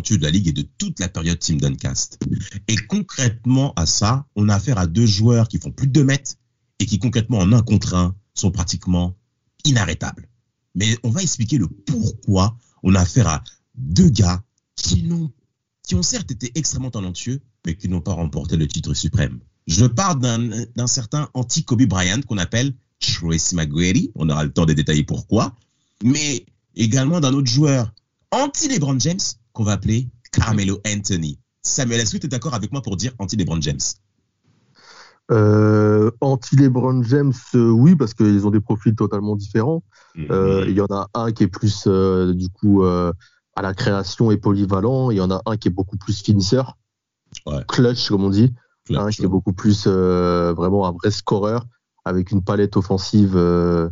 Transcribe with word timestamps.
De 0.00 0.22
la 0.22 0.30
ligue 0.30 0.48
et 0.48 0.52
de 0.52 0.66
toute 0.78 1.00
la 1.00 1.08
période 1.08 1.38
Team 1.38 1.60
Duncast. 1.60 2.18
Et 2.68 2.76
concrètement 2.76 3.72
à 3.76 3.86
ça, 3.86 4.26
on 4.36 4.48
a 4.48 4.54
affaire 4.54 4.78
à 4.78 4.86
deux 4.86 5.06
joueurs 5.06 5.48
qui 5.48 5.58
font 5.58 5.70
plus 5.70 5.86
de 5.86 5.92
2 5.92 6.04
mètres 6.04 6.34
et 6.78 6.86
qui 6.86 6.98
concrètement 6.98 7.38
en 7.38 7.52
un 7.52 7.62
contre 7.62 7.94
un 7.94 8.14
sont 8.34 8.50
pratiquement 8.50 9.16
inarrêtables. 9.64 10.28
Mais 10.74 10.96
on 11.02 11.10
va 11.10 11.22
expliquer 11.22 11.58
le 11.58 11.68
pourquoi 11.68 12.56
on 12.82 12.94
a 12.94 13.00
affaire 13.00 13.28
à 13.28 13.44
deux 13.74 14.08
gars 14.08 14.42
qui 14.76 15.02
n'ont 15.02 15.30
qui 15.82 15.94
ont 15.96 16.02
certes 16.02 16.30
été 16.30 16.52
extrêmement 16.54 16.92
talentueux, 16.92 17.40
mais 17.66 17.76
qui 17.76 17.88
n'ont 17.88 18.00
pas 18.00 18.12
remporté 18.12 18.56
le 18.56 18.68
titre 18.68 18.94
suprême. 18.94 19.40
Je 19.66 19.86
parle 19.86 20.20
d'un 20.20 20.86
certain 20.86 21.28
anti-Kobe 21.34 21.82
Bryant 21.82 22.20
qu'on 22.22 22.38
appelle 22.38 22.74
Tracy 23.00 23.56
McGrady, 23.56 24.12
on 24.14 24.28
aura 24.28 24.44
le 24.44 24.52
temps 24.52 24.66
de 24.66 24.72
détailler 24.72 25.02
pourquoi, 25.02 25.56
mais 26.04 26.46
également 26.76 27.20
d'un 27.20 27.32
autre 27.32 27.50
joueur 27.50 27.92
anti-LeBron 28.30 29.00
James 29.00 29.18
qu'on 29.52 29.64
va 29.64 29.72
appeler 29.72 30.08
Carmelo 30.32 30.80
Anthony. 30.86 31.38
Samuel, 31.62 32.00
est-ce 32.00 32.12
que 32.12 32.18
tu 32.18 32.26
es 32.26 32.28
d'accord 32.28 32.54
avec 32.54 32.72
moi 32.72 32.82
pour 32.82 32.96
dire 32.96 33.12
anti-LeBron 33.18 33.60
James? 33.60 33.80
Euh, 35.30 36.10
Anti-LeBron 36.20 37.02
James, 37.04 37.32
euh, 37.54 37.70
oui, 37.70 37.94
parce 37.94 38.14
qu'ils 38.14 38.46
ont 38.46 38.50
des 38.50 38.60
profils 38.60 38.94
totalement 38.94 39.36
différents. 39.36 39.82
Mhm. 40.16 40.26
Euh, 40.30 40.64
il 40.66 40.74
y 40.74 40.80
en 40.80 40.88
a 40.90 41.08
un 41.14 41.30
qui 41.32 41.44
est 41.44 41.48
plus, 41.48 41.86
du 41.86 42.48
coup, 42.48 42.82
à 42.84 43.62
la 43.62 43.74
création 43.74 44.30
et 44.30 44.36
polyvalent. 44.36 45.10
Il 45.10 45.18
y 45.18 45.20
en 45.20 45.30
a 45.30 45.40
un 45.46 45.56
qui 45.56 45.68
est 45.68 45.72
beaucoup 45.72 45.98
plus 45.98 46.20
finisseur, 46.20 46.78
clutch, 47.68 48.08
comme 48.08 48.24
on 48.24 48.30
dit. 48.30 48.52
un 48.90 49.10
qui 49.10 49.22
est 49.22 49.28
beaucoup 49.28 49.52
plus 49.52 49.86
vraiment 49.86 50.86
un 50.86 50.92
vrai 50.92 51.10
scoreur 51.10 51.66
avec 52.04 52.30
une 52.30 52.42
palette 52.42 52.76
offensive. 52.76 53.34
Euh, 53.36 53.88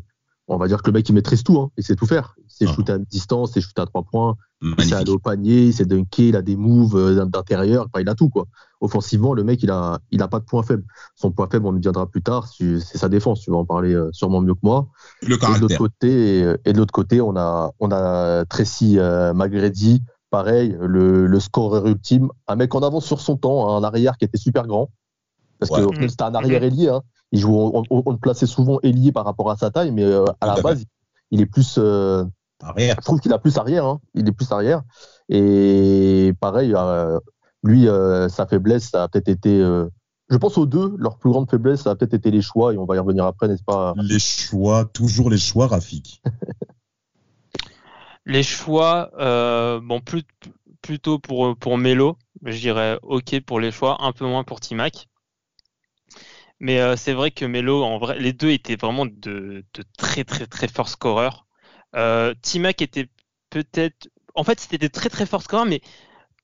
on 0.46 0.56
va 0.56 0.68
dire 0.68 0.82
que 0.82 0.90
le 0.90 0.94
mec 0.94 1.08
il 1.08 1.14
maîtrise 1.14 1.42
tout, 1.42 1.58
hein, 1.58 1.70
il 1.76 1.84
sait 1.84 1.96
tout 1.96 2.06
faire. 2.06 2.34
Sait 2.58 2.66
ah. 2.68 2.72
shooter 2.72 2.92
à 2.92 2.98
distance, 2.98 3.50
il 3.50 3.54
sait 3.54 3.60
shooter 3.60 3.82
à 3.82 3.86
trois 3.86 4.02
points, 4.02 4.36
il 4.62 4.84
sait 4.84 4.94
aller 4.94 5.10
au 5.10 5.18
panier, 5.18 5.66
il 5.66 5.72
sait 5.72 5.84
dunker, 5.84 6.28
il 6.28 6.36
a 6.36 6.42
des 6.42 6.56
moves 6.56 6.96
euh, 6.96 7.24
d'intérieur, 7.24 7.86
il 7.98 8.08
a 8.08 8.14
tout 8.14 8.28
quoi. 8.28 8.46
Offensivement, 8.80 9.34
le 9.34 9.44
mec 9.44 9.62
il 9.62 9.70
a, 9.70 9.98
il 10.10 10.22
a 10.22 10.28
pas 10.28 10.40
de 10.40 10.44
point 10.44 10.62
faible. 10.62 10.84
Son 11.14 11.30
point 11.30 11.48
faible, 11.50 11.66
on 11.66 11.76
y 11.76 11.80
viendra 11.80 12.06
plus 12.06 12.22
tard, 12.22 12.48
c'est 12.48 12.80
sa 12.80 13.08
défense. 13.08 13.40
Tu 13.40 13.50
vas 13.50 13.58
en 13.58 13.64
parler 13.64 13.94
euh, 13.94 14.10
sûrement 14.12 14.40
mieux 14.40 14.54
que 14.54 14.60
moi. 14.62 14.88
Le 15.22 15.34
et 15.34 15.38
de 15.38 15.60
l'autre 15.60 15.78
côté, 15.78 16.54
et 16.64 16.72
de 16.72 16.78
l'autre 16.78 16.92
côté, 16.92 17.20
on 17.20 17.36
a, 17.36 17.72
on 17.78 17.90
a 17.90 18.44
Tracy 18.46 18.98
euh, 18.98 19.32
Magredi, 19.34 20.02
pareil, 20.30 20.76
le, 20.80 21.26
le 21.26 21.40
scoreur 21.40 21.86
ultime, 21.86 22.28
un 22.46 22.56
mec 22.56 22.74
en 22.74 22.80
avance 22.80 23.06
sur 23.06 23.20
son 23.20 23.36
temps, 23.36 23.76
un 23.76 23.84
arrière 23.84 24.16
qui 24.16 24.24
était 24.24 24.38
super 24.38 24.66
grand. 24.66 24.90
Parce 25.60 25.72
que 25.72 26.08
c'était 26.08 26.22
un 26.22 26.34
arrière 26.34 26.62
ailier, 26.62 26.88
hein 26.88 27.02
il 27.32 27.40
joue, 27.40 27.72
on, 27.90 28.10
le 28.10 28.16
plaçait 28.16 28.46
souvent 28.46 28.78
ailier 28.82 29.12
par 29.12 29.24
rapport 29.24 29.50
à 29.50 29.56
sa 29.56 29.70
taille, 29.70 29.92
mais 29.92 30.04
euh, 30.04 30.24
à 30.40 30.46
la 30.46 30.60
base, 30.60 30.84
il 31.30 31.40
est 31.40 31.46
plus. 31.46 31.76
Euh, 31.78 32.24
arrière. 32.62 32.96
Je 32.98 33.04
trouve 33.04 33.20
qu'il 33.20 33.32
a 33.32 33.38
plus 33.38 33.56
arrière. 33.58 33.84
Hein. 33.84 34.00
Il 34.14 34.28
est 34.28 34.32
plus 34.32 34.50
arrière. 34.52 34.82
Et 35.28 36.32
pareil, 36.40 36.72
euh, 36.74 37.18
lui, 37.62 37.88
sa 38.28 38.46
faiblesse, 38.46 38.90
ça 38.90 39.04
a 39.04 39.08
peut-être 39.08 39.28
été. 39.28 39.60
je 40.30 40.36
pense 40.36 40.58
aux 40.58 40.66
deux, 40.66 40.94
leur 40.98 41.18
plus 41.18 41.30
grande 41.30 41.50
faiblesse, 41.50 41.82
ça 41.82 41.90
a 41.90 41.96
peut-être 41.96 42.14
été 42.14 42.30
les 42.30 42.42
choix, 42.42 42.72
et 42.72 42.78
on 42.78 42.84
va 42.84 42.96
y 42.96 42.98
revenir 42.98 43.24
après, 43.24 43.48
n'est-ce 43.48 43.64
pas? 43.64 43.94
Les 43.96 44.18
choix, 44.18 44.84
toujours 44.86 45.30
les 45.30 45.38
choix, 45.38 45.66
Rafik. 45.66 46.22
les 48.26 48.42
choix, 48.42 49.10
bon, 49.82 50.00
plus, 50.00 50.22
plutôt 50.80 51.18
pour, 51.18 51.56
pour 51.56 51.78
Melo, 51.78 52.16
je 52.44 52.58
dirais 52.58 52.98
OK 53.02 53.40
pour 53.40 53.60
les 53.60 53.70
choix, 53.70 53.98
un 54.00 54.12
peu 54.12 54.26
moins 54.26 54.44
pour 54.44 54.60
Timac. 54.60 55.08
Mais 56.60 56.80
euh, 56.80 56.96
c'est 56.96 57.12
vrai 57.12 57.30
que 57.30 57.44
Melo, 57.44 57.84
en 57.84 57.98
vrai, 57.98 58.18
les 58.18 58.32
deux 58.32 58.50
étaient 58.50 58.76
vraiment 58.76 59.06
de, 59.06 59.64
très 59.96 60.24
très 60.24 60.46
très 60.46 60.68
forts 60.68 60.88
scoreurs. 60.88 61.46
Euh, 61.96 62.34
Timac 62.42 62.82
était 62.82 63.08
peut-être, 63.50 64.08
en 64.34 64.44
fait, 64.44 64.60
c'était 64.60 64.78
des 64.78 64.90
très 64.90 65.08
très 65.08 65.26
forts 65.26 65.42
scoreurs, 65.42 65.66
mais 65.66 65.80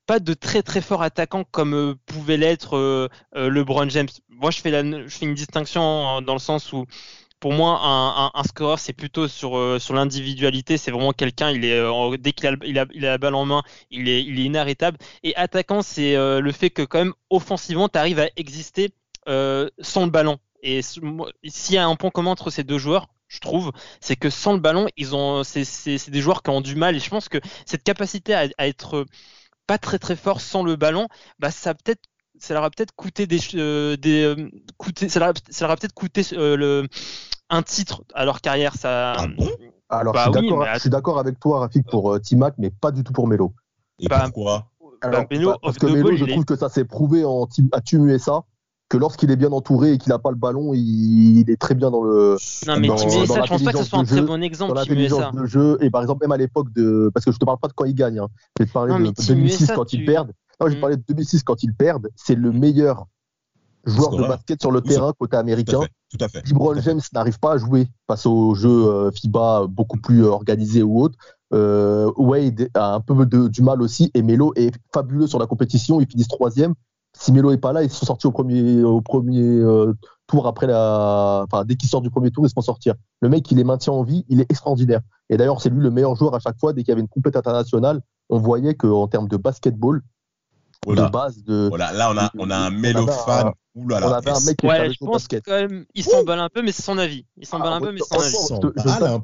pas 0.05 0.19
de 0.19 0.33
très 0.33 0.63
très 0.63 0.81
forts 0.81 1.01
attaquants 1.01 1.43
comme 1.43 1.73
euh, 1.73 1.95
pouvait 2.05 2.37
l'être 2.37 2.77
euh, 2.77 3.09
LeBron 3.33 3.89
James. 3.89 4.07
Moi, 4.29 4.51
je 4.51 4.59
fais, 4.61 4.71
une 4.79 5.33
distinction 5.33 6.21
dans 6.21 6.33
le 6.33 6.39
sens 6.39 6.73
où 6.73 6.85
pour 7.39 7.53
moi, 7.53 7.79
un, 7.83 8.31
un, 8.33 8.43
scoreur, 8.43 8.79
c'est 8.79 8.93
plutôt 8.93 9.27
sur, 9.27 9.57
l'individualité. 9.93 10.77
C'est 10.77 10.91
vraiment 10.91 11.13
quelqu'un, 11.13 11.51
il 11.51 11.65
est 11.65 12.17
dès 12.17 12.31
qu'il 12.33 12.47
a, 12.47 12.55
il 12.63 12.79
a, 12.79 12.85
la 12.93 13.17
balle 13.17 13.35
en 13.35 13.45
main, 13.45 13.61
il 13.91 14.09
est, 14.09 14.23
il 14.23 14.39
est 14.39 14.45
inarrêtable. 14.45 14.97
Et 15.21 15.35
attaquant, 15.35 15.81
c'est 15.83 16.15
le 16.15 16.51
fait 16.51 16.71
que 16.71 16.81
quand 16.81 16.99
même 16.99 17.13
offensivement, 17.29 17.89
tu 17.89 17.99
arrives 17.99 18.19
à 18.19 18.29
exister 18.35 18.93
euh, 19.27 19.69
sans 19.79 20.05
le 20.05 20.11
ballon. 20.11 20.37
Et 20.61 20.81
s'il 20.81 21.75
y 21.75 21.77
a 21.77 21.87
un 21.87 21.95
point 21.95 22.09
commun 22.09 22.31
entre 22.31 22.49
ces 22.49 22.63
deux 22.63 22.77
joueurs, 22.77 23.07
je 23.35 23.39
trouve, 23.39 23.71
c'est 23.99 24.15
que 24.15 24.29
sans 24.29 24.53
le 24.53 24.59
ballon, 24.59 24.87
ils 24.97 25.15
ont, 25.15 25.43
c'est 25.43 26.09
des 26.09 26.21
joueurs 26.21 26.41
qui 26.41 26.49
ont 26.49 26.61
du 26.61 26.75
mal. 26.75 26.95
Et 26.95 26.99
je 26.99 27.09
pense 27.09 27.29
que 27.29 27.37
cette 27.65 27.83
capacité 27.83 28.33
à, 28.33 28.47
être 28.59 29.05
pas 29.67 29.77
très 29.77 29.99
très 29.99 30.15
fort 30.15 30.41
sans 30.41 30.63
le 30.63 30.75
ballon, 30.75 31.07
bah 31.39 31.51
ça 31.51 31.73
peut-être 31.73 32.01
ça 32.37 32.53
leur 32.53 32.63
a 32.63 32.69
peut-être 32.69 32.93
coûté 32.95 33.27
des, 33.27 33.39
euh, 33.55 33.95
des 33.95 34.23
euh, 34.23 34.49
coûté, 34.77 35.07
ça 35.07 35.19
leur, 35.19 35.29
a 35.29 35.75
peut-être 35.77 35.93
coûté 35.93 36.21
le, 36.33 36.87
un 37.49 37.63
titre 37.63 38.03
à 38.13 38.25
leur 38.25 38.41
carrière. 38.41 38.75
Ça. 38.75 39.13
Ah 39.13 39.27
bon? 39.27 39.49
Alors 39.87 40.13
bah 40.13 40.31
je 40.73 40.79
suis 40.79 40.89
d'accord 40.89 41.19
avec 41.19 41.39
toi, 41.39 41.59
Rafik, 41.59 41.85
pour 41.87 42.19
Timac, 42.19 42.55
mais 42.57 42.71
pas 42.71 42.91
du 42.91 43.03
tout 43.03 43.13
pour 43.13 43.27
Melo. 43.27 43.53
Et 43.99 44.07
bah, 44.07 44.23
pourquoi? 44.25 44.71
Alors, 45.01 45.25
bah, 45.29 45.57
parce 45.61 45.77
que 45.77 45.85
Melo, 45.85 46.15
je 46.15 46.25
trouve 46.25 46.45
que 46.45 46.55
ça 46.55 46.69
s'est 46.69 46.85
prouvé 46.85 47.23
en 47.23 47.47
à 47.71 47.81
Team 47.81 48.07
USA 48.07 48.43
que 48.95 48.99
lorsqu'il 48.99 49.29
est 49.31 49.35
bien 49.35 49.51
entouré 49.51 49.93
et 49.93 49.97
qu'il 49.97 50.09
n'a 50.09 50.19
pas 50.19 50.31
le 50.31 50.37
ballon, 50.37 50.73
il, 50.73 51.49
est 51.49 51.59
très 51.59 51.75
bien 51.75 51.91
dans 51.91 52.03
le. 52.03 52.37
Non, 52.67 52.79
mais 52.79 52.87
Team 52.95 53.09
USA, 53.09 53.43
je 53.43 53.49
pense 53.49 53.63
pas 53.63 53.71
que 53.73 53.77
ce 53.79 53.83
soit 53.83 53.99
un 53.99 54.05
très 54.05 54.21
bon 54.21 54.41
exemple. 54.41 54.73
Dans 54.73 54.79
l'intelligence 54.79 55.33
de 55.33 55.45
jeu, 55.45 55.77
et 55.81 55.89
par 55.89 56.01
exemple, 56.01 56.23
même 56.23 56.31
à 56.31 56.37
l'époque 56.37 56.71
de. 56.73 57.11
Parce 57.13 57.25
que 57.25 57.31
je 57.31 57.37
te 57.37 57.45
parle 57.45 57.59
pas 57.59 57.67
de 57.67 57.73
quand 57.73 57.85
il 57.85 57.95
gagne, 57.95 58.19
hein. 58.19 58.27
je 58.57 58.63
vais 58.63 58.67
te 58.67 58.73
parler 58.73 58.93
de 58.93 59.11
2006 59.27 59.71
quand 59.75 59.91
ils 59.93 60.05
perdent. 60.05 60.31
Non, 60.59 60.67
je 60.67 60.69
vais 60.69 60.71
te 60.71 60.77
mm. 60.77 60.81
parler 60.81 60.95
de 60.97 61.03
2006 61.09 61.43
quand 61.43 61.63
ils 61.63 61.73
perdent. 61.73 62.09
C'est 62.15 62.35
le 62.35 62.51
meilleur 62.51 63.05
joueur 63.85 64.15
de 64.15 64.23
basket 64.23 64.61
sur 64.61 64.71
le 64.71 64.81
terrain 64.81 65.13
côté 65.17 65.37
américain. 65.37 65.81
Tout 66.09 66.17
à 66.23 66.27
fait. 66.27 66.47
LeBron 66.47 66.79
James 66.81 67.01
n'arrive 67.13 67.39
pas 67.39 67.53
à 67.53 67.57
jouer 67.57 67.87
face 68.07 68.25
aux 68.25 68.55
jeux 68.55 68.87
euh, 68.87 69.11
FIBA 69.11 69.67
beaucoup 69.67 69.97
plus 69.97 70.23
euh, 70.23 70.29
organisés 70.29 70.81
ou 70.81 71.01
autres. 71.01 71.17
Euh, 71.53 72.11
Wade 72.17 72.69
a 72.73 72.95
un 72.95 73.01
peu 73.01 73.25
de, 73.25 73.47
du 73.47 73.61
mal 73.61 73.81
aussi 73.81 74.09
et 74.13 74.23
Melo 74.23 74.53
est 74.55 74.73
fabuleux 74.93 75.27
sur 75.27 75.39
la 75.39 75.45
compétition. 75.45 76.01
Ils 76.01 76.07
finissent 76.07 76.27
troisième 76.27 76.73
si 77.17 77.31
Melo 77.31 77.51
est 77.51 77.57
pas 77.57 77.73
là, 77.73 77.83
ils 77.83 77.89
sont 77.89 78.05
sortis 78.05 78.27
au 78.27 78.31
premier, 78.31 78.83
au 78.83 79.01
premier 79.01 79.41
euh, 79.41 79.93
tour 80.27 80.47
après 80.47 80.67
la, 80.67 81.45
enfin 81.45 81.63
dès 81.65 81.75
qu'il 81.75 81.89
sort 81.89 82.01
du 82.01 82.09
premier 82.09 82.31
tour, 82.31 82.45
ils 82.45 82.49
se 82.49 82.53
font 82.53 82.61
sortir. 82.61 82.95
Le 83.21 83.29
mec, 83.29 83.49
il 83.51 83.57
les 83.57 83.63
maintient 83.63 83.93
en 83.93 84.03
vie, 84.03 84.25
il 84.27 84.41
est 84.41 84.51
extraordinaire. 84.51 85.01
Et 85.29 85.37
d'ailleurs, 85.37 85.61
c'est 85.61 85.69
lui 85.69 85.81
le 85.81 85.91
meilleur 85.91 86.15
joueur 86.15 86.35
à 86.35 86.39
chaque 86.39 86.59
fois. 86.59 86.73
Dès 86.73 86.83
qu'il 86.83 86.89
y 86.89 86.91
avait 86.91 87.01
une 87.01 87.07
compète 87.07 87.35
internationale, 87.35 88.01
on 88.29 88.37
voyait 88.37 88.75
qu'en 88.75 89.07
termes 89.07 89.27
de 89.27 89.37
basketball, 89.37 90.01
de 90.85 91.09
base 91.09 91.43
de. 91.43 91.67
Voilà, 91.69 91.93
là 91.93 92.11
on 92.11 92.17
a, 92.17 92.31
on 92.37 92.49
a 92.49 92.57
un 92.57 92.69
Melo 92.69 93.07
fan. 93.07 93.51
On 93.75 93.89
avait 93.89 94.29
un 94.29 94.39
mec 94.45 94.57
qui 94.57 94.67
ouais, 94.67 94.89
je 94.89 94.97
pense 94.99 95.23
basket. 95.23 95.43
quand 95.43 95.51
même, 95.51 95.85
il 95.95 96.03
s'emballe 96.03 96.39
un 96.39 96.49
peu, 96.49 96.61
mais 96.61 96.71
c'est 96.71 96.83
son 96.83 96.97
avis. 96.97 97.25
Il 97.37 97.45
s'emballe 97.45 97.73
ah, 97.73 97.75
un 97.75 97.81
peu, 97.81 97.91
mais 97.91 97.99
c'est 97.99 98.29
son 98.29 98.55
avis. 98.55 99.21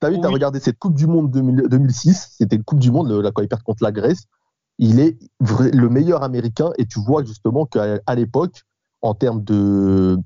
T'as 0.00 0.08
vu, 0.08 0.18
t'as 0.18 0.28
regardé 0.28 0.60
cette 0.60 0.78
Coupe 0.78 0.94
du 0.94 1.06
Monde 1.06 1.30
2006, 1.30 2.36
c'était 2.38 2.56
une 2.56 2.64
Coupe 2.64 2.78
du 2.78 2.90
Monde, 2.90 3.10
la 3.10 3.32
quand 3.32 3.42
ils 3.42 3.48
perdent 3.48 3.62
contre 3.62 3.82
la 3.82 3.92
Grèce 3.92 4.24
il 4.80 4.98
est 4.98 5.18
le 5.40 5.88
meilleur 5.88 6.22
américain 6.22 6.70
et 6.78 6.86
tu 6.86 7.00
vois 7.00 7.22
justement 7.22 7.66
qu'à 7.66 8.14
l'époque, 8.16 8.62
en 9.02 9.14
termes 9.14 9.44
de 9.44 10.18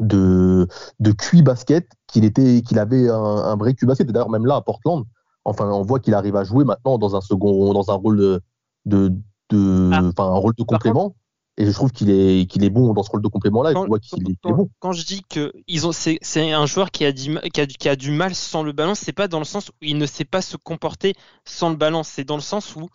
de, 0.00 0.66
de 1.00 1.12
QI 1.12 1.42
basket, 1.42 1.86
qu'il 2.06 2.24
était 2.24 2.62
qu'il 2.62 2.78
avait 2.78 3.08
un, 3.08 3.56
vrai 3.56 3.74
QI 3.74 3.86
basket. 3.86 4.10
D'ailleurs, 4.10 4.30
même 4.30 4.46
là 4.46 4.56
à 4.56 4.62
Portland, 4.62 5.04
enfin, 5.44 5.70
on 5.70 5.82
voit 5.82 6.00
qu'il 6.00 6.14
arrive 6.14 6.36
à 6.36 6.44
jouer 6.44 6.64
maintenant 6.64 6.98
dans 6.98 7.16
un 7.16 7.20
second, 7.20 7.72
dans 7.74 7.90
un 7.90 7.94
rôle 7.94 8.40
de, 8.86 9.12
de, 9.50 9.90
ah. 9.92 10.22
un 10.22 10.34
rôle 10.34 10.54
de 10.54 10.62
complément. 10.62 11.14
et 11.58 11.66
je 11.66 11.70
trouve 11.72 11.92
qu'il 11.92 12.08
est, 12.10 12.46
qu'il 12.50 12.64
est 12.64 12.70
bon 12.70 12.94
dans 12.94 13.02
ce 13.02 13.10
rôle 13.10 13.22
de 13.22 13.28
complément-là. 13.28 13.74
Quand, 13.74 13.86
qu'il 13.98 14.30
est, 14.30 14.36
bon. 14.42 14.70
quand 14.80 14.92
je 14.92 15.04
dis 15.04 15.22
que 15.28 15.52
ils 15.66 15.86
ont, 15.86 15.92
c'est, 15.92 16.18
un 16.52 16.66
joueur 16.66 16.90
qui 16.90 17.04
a, 17.04 17.12
du, 17.12 17.38
qui, 17.52 17.60
a, 17.60 17.66
qui 17.66 17.88
a 17.90 17.96
du 17.96 18.10
mal 18.10 18.34
sans 18.34 18.62
le 18.62 18.72
ballon, 18.72 18.94
c'est 18.94 19.12
pas 19.12 19.28
dans 19.28 19.38
le 19.38 19.44
sens 19.44 19.68
où 19.68 19.72
il 19.82 19.98
ne 19.98 20.06
sait 20.06 20.24
pas 20.24 20.40
se 20.40 20.56
comporter 20.56 21.14
sans 21.44 21.68
le 21.68 21.76
ballon, 21.76 22.02
c'est 22.02 22.24
dans 22.24 22.36
le 22.36 22.42
sens 22.42 22.74
où 22.76 22.88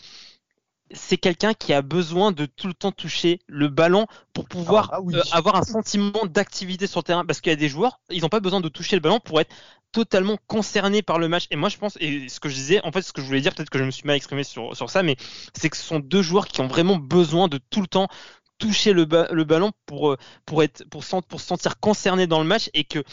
c'est 0.94 1.18
quelqu'un 1.18 1.54
qui 1.54 1.74
a 1.74 1.82
besoin 1.82 2.32
de 2.32 2.46
tout 2.46 2.68
le 2.68 2.74
temps 2.74 2.92
toucher 2.92 3.40
le 3.48 3.68
ballon 3.68 4.08
pour 4.34 4.48
pouvoir 4.48 4.90
Ah, 4.92 4.98
ah 4.98 5.02
oui. 5.02 5.16
euh, 5.16 5.22
avoir 5.32 5.56
un 5.56 5.64
sentiment 5.64 6.26
d'activité 6.26 6.88
sur 6.88 7.00
le 7.00 7.04
terrain. 7.04 7.26
Parce 7.26 7.42
qu'il 7.42 7.52
y 7.52 7.54
a 7.54 7.58
des 7.58 7.70
joueurs, 7.70 8.00
ils 8.10 8.22
n'ont 8.22 8.30
pas 8.30 8.40
besoin 8.40 8.62
de 8.62 8.70
toucher 8.70 8.96
le 8.96 9.02
ballon 9.02 9.20
pour 9.20 9.40
être 9.40 9.54
totalement 9.92 10.38
concernés 10.48 11.02
par 11.02 11.20
le 11.20 11.28
match. 11.28 11.48
Et 11.52 11.56
moi, 11.56 11.70
je 11.70 11.78
pense, 11.78 11.98
et 12.00 12.30
ce 12.30 12.40
que 12.40 12.50
je 12.50 12.56
disais, 12.56 12.82
en 12.86 12.92
fait, 12.92 13.02
ce 13.02 13.12
que 13.14 13.22
je 13.22 13.28
voulais 13.28 13.42
dire, 13.42 13.54
peut-être 13.54 13.70
que 13.70 13.80
je 13.80 13.84
me 13.84 13.92
suis 13.92 14.06
mal 14.06 14.16
exprimé 14.16 14.44
sur, 14.44 14.76
sur 14.76 14.90
ça, 14.90 15.04
mais 15.04 15.18
c'est 15.54 15.70
que 15.70 15.78
ce 15.78 15.84
sont 15.84 16.00
deux 16.00 16.22
joueurs 16.22 16.48
qui 16.48 16.62
ont 16.62 16.68
vraiment 16.68 16.96
besoin 16.98 17.48
de 17.48 17.60
tout 17.70 17.82
le 17.82 17.88
temps 17.88 18.08
toucher 18.58 18.94
le, 18.94 19.06
ba- 19.06 19.28
le 19.32 19.44
ballon 19.44 19.72
pour, 19.86 20.12
euh, 20.12 20.18
pour, 20.46 20.64
être, 20.64 20.86
pour, 20.90 21.04
se 21.04 21.18
sentir 21.40 21.80
concernés 21.80 22.28
dans 22.28 22.40
le 22.40 22.48
match 22.48 22.70
et 22.74 22.84
que 22.84 23.04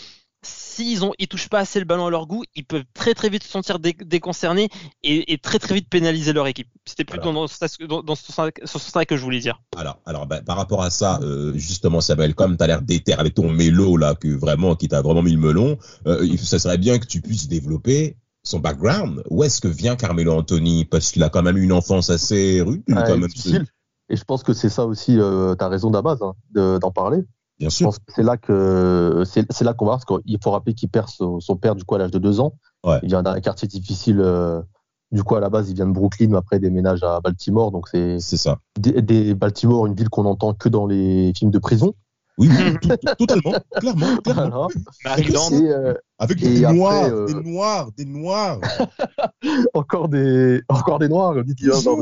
s'ils 0.49 1.05
ont 1.05 1.13
ils 1.19 1.29
touchent 1.29 1.49
pas 1.49 1.59
assez 1.61 1.79
le 1.79 1.85
ballon 1.85 2.07
à 2.07 2.11
leur 2.11 2.27
goût, 2.27 2.45
ils 2.55 2.65
peuvent 2.65 2.85
très 2.95 3.15
très 3.15 3.29
vite 3.29 3.43
se 3.43 3.51
sentir 3.51 3.79
dé- 3.79 3.97
déconcernés 4.05 4.69
et, 5.03 5.33
et 5.33 5.39
très 5.39 5.59
très 5.59 5.75
vite 5.75 5.89
pénaliser 5.91 6.33
leur 6.33 6.47
équipe. 6.47 6.69
C'était 6.87 7.05
plutôt 7.05 7.33
dans, 7.33 7.47
ce 7.47 7.57
sens- 7.57 7.79
dans, 7.79 8.03
dans 8.03 8.15
ce 8.15 8.33
sens- 8.33 8.51
ce 8.65 8.79
sens-là 8.79 9.05
que 9.05 9.17
je 9.17 9.23
voulais 9.23 9.41
dire. 9.41 9.61
Alors, 9.77 9.99
alors 10.07 10.27
bah, 10.27 10.41
par 10.41 10.57
rapport 10.57 10.83
à 10.83 10.91
ça, 10.91 11.21
euh, 11.23 11.53
justement, 11.55 12.01
Samuel, 12.01 12.35
comme 12.35 12.57
tu 12.57 12.63
as 12.65 12.67
l'air 12.67 12.83
déter 12.83 13.13
avec 13.13 13.35
ton 13.35 13.51
mélo, 13.51 13.97
là, 13.97 14.15
que 14.15 14.29
vraiment, 14.29 14.75
qui 14.77 14.89
t'a 14.89 15.03
vraiment 15.03 15.23
mis 15.23 15.33
le 15.33 15.39
melon, 15.39 15.79
euh, 16.07 16.37
ça 16.39 16.59
serait 16.59 16.79
bien 16.79 16.99
que 16.99 17.07
tu 17.07 17.21
puisses 17.21 17.49
développer 17.49 18.17
son 18.45 18.61
background. 18.61 19.23
Où 19.31 19.45
est-ce 19.45 19.61
que 19.61 19.69
vient 19.69 19.97
Carmelo 19.97 20.33
Anthony? 20.33 20.85
Parce 20.85 21.13
qu'il 21.13 21.23
a 21.23 21.29
quand 21.29 21.43
même 21.43 21.59
eu 21.59 21.63
une 21.65 21.73
enfance 21.73 22.09
assez 22.09 22.61
rude. 22.63 22.83
Ah, 22.93 23.03
quand 23.03 23.19
même, 23.19 23.27
difficile. 23.29 23.67
Et 24.11 24.17
je 24.17 24.25
pense 24.25 24.43
que 24.43 24.55
c'est 24.55 24.71
ça 24.71 24.87
aussi, 24.87 25.19
euh, 25.19 25.55
tu 25.55 25.63
as 25.65 25.69
raison 25.69 25.91
d'à 25.91 26.01
base 26.01 26.23
hein, 26.23 26.33
de- 26.55 26.79
d'en 26.79 26.91
parler. 26.91 27.19
Bien 27.59 27.69
Je 27.71 27.75
sûr. 27.75 27.87
pense 27.87 27.99
que 27.99 28.05
c'est 28.15 28.23
là 28.23 28.37
que 28.37 29.23
c'est 29.27 29.63
là 29.65 29.75
qu'on 29.75 29.85
va 29.87 29.93
voir, 29.97 30.05
parce 30.07 30.23
qu'il 30.23 30.39
faut 30.43 30.51
rappeler 30.53 30.75
qu'il 30.75 30.89
perd 30.89 31.09
son, 31.09 31.41
son 31.41 31.57
père 31.57 31.75
du 31.75 31.85
coup 31.85 31.95
à 31.97 31.99
l'âge 31.99 32.11
de 32.13 32.19
deux 32.19 32.39
ans. 32.41 32.55
Ouais. 32.85 32.99
Il 33.03 33.09
vient 33.09 33.23
d'un 33.23 33.41
quartier 33.41 33.67
difficile. 33.69 34.21
euh, 34.21 34.63
du 35.11 35.23
coup, 35.25 35.35
à 35.37 35.41
la 35.41 35.49
base, 35.49 35.71
il 35.71 35.75
vient 35.75 35.87
de 35.87 35.93
Brooklyn, 35.93 36.29
mais 36.29 36.37
après 36.37 36.57
il 36.59 36.61
déménage 36.61 37.03
à 37.03 37.21
Baltimore. 37.21 37.73
Donc 37.73 37.89
c'est 37.89 38.21
C'est 38.21 38.37
ça. 38.37 38.59
des, 38.79 39.01
des- 39.03 39.35
Baltimore, 39.35 39.87
une 39.87 39.95
ville 39.95 40.09
qu'on 40.11 40.27
entend 40.27 40.53
que 40.55 40.69
dans 40.69 40.87
les 40.87 41.33
films 41.37 41.51
de 41.51 41.59
prison. 41.59 41.95
Oui, 42.37 42.49
oui, 42.49 42.89
totalement, 43.19 43.55
clairement, 43.81 44.17
clairement. 44.25 44.69
Voilà. 45.05 45.19
Et, 45.25 45.69
euh, 45.73 45.95
Avec 46.21 46.41
Et 46.41 46.49
des 46.49 46.65
après, 46.65 46.77
noirs, 46.77 47.05
euh, 47.13 47.27
des 47.27 47.35
noirs, 47.51 47.91
des 47.97 48.05
noirs. 48.05 48.61
encore 49.75 50.09
des 50.09 50.63
encore 50.69 50.99
des 50.99 51.09
noirs. 51.09 51.35
Mais 51.35 51.43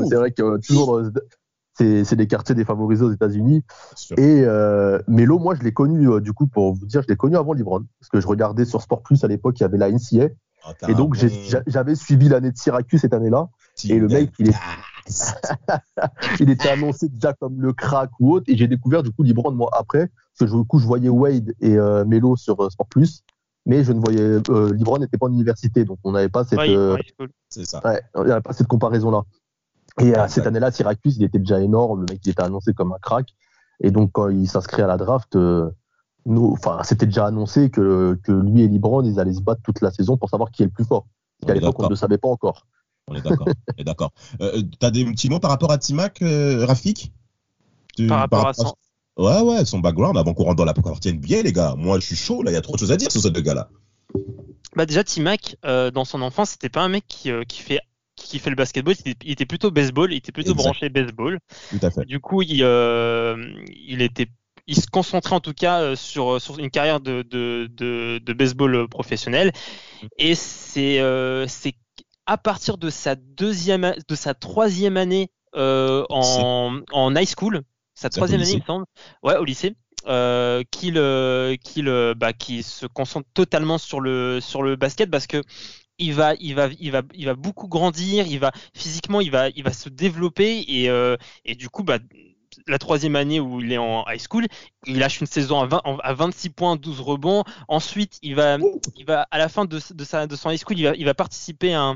c'est 0.07 0.15
vrai 0.15 0.31
que 0.31 0.43
euh, 0.43 0.57
toujours 0.59 1.01
dans- 1.01 1.09
c'est 1.77 2.03
c'est 2.03 2.15
des 2.15 2.27
quartiers 2.27 2.55
défavorisés 2.55 3.03
aux 3.03 3.11
États-Unis. 3.11 3.63
Et 4.17 4.41
euh, 4.43 4.99
Melo, 5.07 5.39
moi, 5.39 5.55
je 5.55 5.63
l'ai 5.63 5.73
connu, 5.73 6.09
euh, 6.09 6.19
du 6.19 6.33
coup, 6.33 6.47
pour 6.47 6.73
vous 6.73 6.85
dire, 6.85 7.01
je 7.01 7.07
l'ai 7.07 7.15
connu 7.15 7.37
avant 7.37 7.53
LeBron. 7.53 7.85
Parce 7.99 8.09
que 8.09 8.19
je 8.19 8.27
regardais 8.27 8.65
sur 8.65 8.81
Sport 8.81 9.03
Plus 9.03 9.23
à 9.23 9.27
l'époque, 9.27 9.59
il 9.59 9.63
y 9.63 9.65
avait 9.65 9.77
la 9.77 9.91
NCA. 9.91 10.29
Ah, 10.63 10.73
Et 10.89 10.95
donc, 10.95 11.17
bon 11.17 11.29
j'avais 11.67 11.95
suivi 11.95 12.29
l'année 12.29 12.51
de 12.51 12.57
Syracuse 12.57 13.01
cette 13.01 13.13
année-là. 13.13 13.47
et 13.87 13.99
le 13.99 14.07
mec, 14.07 14.31
il 14.39 14.49
est-. 14.49 14.55
Il 16.41 16.49
était 16.49 16.67
annoncé 16.67 17.07
déjà 17.07 17.33
comme 17.33 17.61
le 17.61 17.71
crack 17.71 18.09
ou 18.19 18.33
autre. 18.33 18.45
Et 18.49 18.57
j'ai 18.57 18.67
découvert, 18.67 19.03
du 19.03 19.11
coup, 19.11 19.23
LeBron, 19.23 19.51
moi, 19.51 19.69
après. 19.77 20.09
Parce 20.37 20.51
que, 20.51 20.57
du 20.57 20.65
coup, 20.65 20.79
je 20.79 20.85
voyais 20.85 21.09
Wade 21.09 21.53
et 21.61 21.77
euh, 21.77 22.03
Melo 22.05 22.35
sur 22.35 22.59
euh, 22.61 22.69
Sport 22.69 22.87
Plus. 22.87 23.23
Mais 23.65 23.83
je 23.83 23.91
ne 23.91 23.99
voyais. 23.99 24.19
Euh, 24.21 24.73
LeBron 24.73 24.99
n'était 24.99 25.17
pas 25.17 25.27
en 25.27 25.31
université. 25.31 25.85
Donc, 25.85 25.99
on 26.03 26.11
n'avait 26.11 26.29
pas 26.29 26.43
cette. 26.43 26.59
Ouais, 26.59 26.75
euh, 26.75 26.95
ouais, 26.95 27.05
cool. 27.17 27.29
C'est 27.49 27.65
ça. 27.65 27.81
Ouais, 27.85 28.01
il 28.15 28.23
n'y 28.23 28.31
avait 28.31 28.41
pas 28.41 28.53
cette 28.53 28.67
comparaison-là. 28.67 29.23
Et 29.99 30.15
euh, 30.15 30.27
cette 30.27 30.45
année-là, 30.45 30.71
Syracuse, 30.71 31.17
il 31.17 31.23
était 31.23 31.39
déjà 31.39 31.59
énorme. 31.59 32.01
Le 32.01 32.13
mec, 32.13 32.19
il 32.25 32.29
était 32.29 32.43
annoncé 32.43 32.73
comme 32.73 32.91
un 32.93 32.99
crack. 33.01 33.33
Et 33.81 33.91
donc, 33.91 34.11
quand 34.11 34.29
il 34.29 34.47
s'inscrit 34.47 34.81
à 34.81 34.87
la 34.87 34.97
draft, 34.97 35.35
euh, 35.35 35.69
nous, 36.25 36.51
enfin, 36.53 36.79
c'était 36.83 37.05
déjà 37.05 37.25
annoncé 37.27 37.69
que, 37.69 38.19
que 38.23 38.31
lui 38.31 38.61
et 38.61 38.67
LeBron, 38.67 39.03
ils 39.03 39.19
allaient 39.19 39.33
se 39.33 39.41
battre 39.41 39.61
toute 39.63 39.81
la 39.81 39.91
saison 39.91 40.17
pour 40.17 40.29
savoir 40.29 40.51
qui 40.51 40.63
est 40.63 40.65
le 40.65 40.71
plus 40.71 40.85
fort. 40.85 41.05
Parce 41.39 41.47
qu'à 41.47 41.53
l'époque, 41.59 41.79
on 41.79 41.83
ne 41.85 41.89
le 41.89 41.95
savait 41.95 42.17
pas 42.17 42.27
encore. 42.27 42.65
On 43.07 43.15
est 43.15 43.21
d'accord. 43.21 43.47
on 43.77 43.81
est 43.81 43.83
d'accord. 43.83 44.11
Euh, 44.41 44.61
T'as 44.79 44.91
des 44.91 45.05
petits 45.05 45.29
mots 45.29 45.39
par 45.39 45.51
rapport 45.51 45.71
à 45.71 45.77
Timac, 45.77 46.21
euh, 46.21 46.65
Rafik? 46.65 47.11
Tu- 47.95 48.07
Par 48.07 48.19
rapport 48.19 48.47
à 48.47 48.53
son, 48.53 48.73
Ouais, 49.17 49.41
ouais, 49.41 49.65
son 49.65 49.79
background 49.79 50.15
avant 50.17 50.33
qu'on 50.35 50.43
rentre 50.43 50.57
dans 50.57 50.65
la 50.65 50.75
partie 50.75 51.11
NBA, 51.11 51.41
les 51.41 51.53
gars. 51.53 51.73
Moi, 51.75 51.99
je 51.99 52.05
suis 52.05 52.15
chaud, 52.15 52.43
là. 52.43 52.51
Il 52.51 52.53
y 52.53 52.57
a 52.57 52.61
trop 52.61 52.73
de 52.73 52.79
choses 52.79 52.91
à 52.91 52.97
dire 52.97 53.11
sur 53.11 53.21
ces 53.21 53.31
deux 53.31 53.41
gars-là. 53.41 53.69
Bah 54.75 54.85
déjà 54.85 55.03
Timac 55.03 55.55
euh, 55.65 55.89
dans 55.89 56.05
son 56.05 56.21
enfance 56.21 56.51
c'était 56.51 56.69
pas 56.69 56.81
un 56.83 56.89
mec 56.89 57.05
qui, 57.07 57.31
euh, 57.31 57.43
qui 57.45 57.61
fait 57.63 57.79
qui 58.17 58.39
fait 58.39 58.49
le 58.49 58.55
basketball 58.55 58.95
il 59.05 59.31
était, 59.31 59.45
plutôt 59.45 59.71
baseball 59.71 60.11
il 60.11 60.17
était 60.17 60.31
plutôt 60.33 60.51
Exact. 60.51 60.63
branché 60.63 60.89
baseball 60.89 61.39
Tout 61.69 61.79
à 61.81 61.91
fait. 61.91 62.05
du 62.05 62.19
coup 62.19 62.41
il 62.41 62.63
euh, 62.63 63.37
il 63.87 64.01
était 64.01 64.27
il 64.65 64.75
se 64.75 64.87
concentrait 64.87 65.35
en 65.35 65.39
tout 65.39 65.53
cas 65.53 65.81
euh, 65.81 65.95
sur 65.95 66.41
sur 66.41 66.59
une 66.59 66.69
carrière 66.69 66.99
de 66.99 67.21
de 67.21 67.69
de, 67.71 68.19
de 68.21 68.33
baseball 68.33 68.75
euh, 68.75 68.87
professionnel 68.87 69.51
et 70.17 70.35
c'est 70.35 70.99
euh, 70.99 71.47
c'est 71.47 71.75
à 72.25 72.37
partir 72.37 72.77
de 72.77 72.89
sa 72.89 73.15
deuxième 73.15 73.95
de 74.07 74.15
sa 74.15 74.33
troisième 74.33 74.97
année 74.97 75.29
euh, 75.55 76.03
en 76.09 76.79
en 76.91 77.15
high 77.15 77.29
school 77.29 77.61
sa 77.95 78.09
troisième 78.09 78.41
année 78.41 78.51
il 78.51 78.59
me 78.59 78.65
semble 78.65 78.85
ouais 79.23 79.37
au 79.37 79.45
lycée 79.45 79.75
euh, 80.07 80.63
qu'il 80.71 80.97
euh, 80.97 81.55
qu'il 81.63 81.87
euh, 81.89 82.13
bah, 82.15 82.33
qu'il 82.33 82.63
se 82.63 82.85
concentre 82.85 83.27
totalement 83.33 83.77
sur 83.77 83.99
le 84.01 84.39
sur 84.41 84.63
le 84.63 84.75
basket 84.75 85.09
parce 85.09 85.27
que 85.27 85.41
il 85.99 86.13
va 86.13 86.33
il 86.39 86.55
va 86.55 86.69
il 86.79 86.91
va 86.91 87.01
il 87.13 87.25
va 87.25 87.35
beaucoup 87.35 87.67
grandir 87.67 88.27
il 88.27 88.39
va 88.39 88.51
physiquement 88.73 89.21
il 89.21 89.31
va 89.31 89.49
il 89.49 89.63
va 89.63 89.73
se 89.73 89.89
développer 89.89 90.63
et 90.67 90.89
euh, 90.89 91.17
et 91.45 91.55
du 91.55 91.69
coup 91.69 91.83
bah 91.83 91.99
la 92.67 92.79
troisième 92.79 93.15
année 93.15 93.39
où 93.39 93.61
il 93.61 93.71
est 93.71 93.77
en 93.77 94.03
high 94.09 94.19
school, 94.19 94.47
il 94.87 94.97
lâche 94.97 95.21
une 95.21 95.27
saison 95.27 95.61
à, 95.61 95.67
20 95.67 95.81
en- 95.85 95.97
à 95.97 96.13
26 96.13 96.49
points, 96.49 96.75
12 96.75 97.01
rebonds. 97.01 97.43
Ensuite, 97.67 98.17
il 98.23 98.35
va, 98.35 98.57
il 98.95 99.05
va 99.05 99.27
à 99.31 99.37
la 99.37 99.47
fin 99.47 99.65
de, 99.65 99.79
de, 99.93 100.03
sa, 100.03 100.27
de 100.27 100.35
son 100.35 100.49
high 100.49 100.57
school, 100.57 100.77
il 100.79 100.83
va, 100.85 100.93
il 100.95 101.05
va 101.05 101.13
participer 101.13 101.73
à 101.73 101.81
un, 101.81 101.95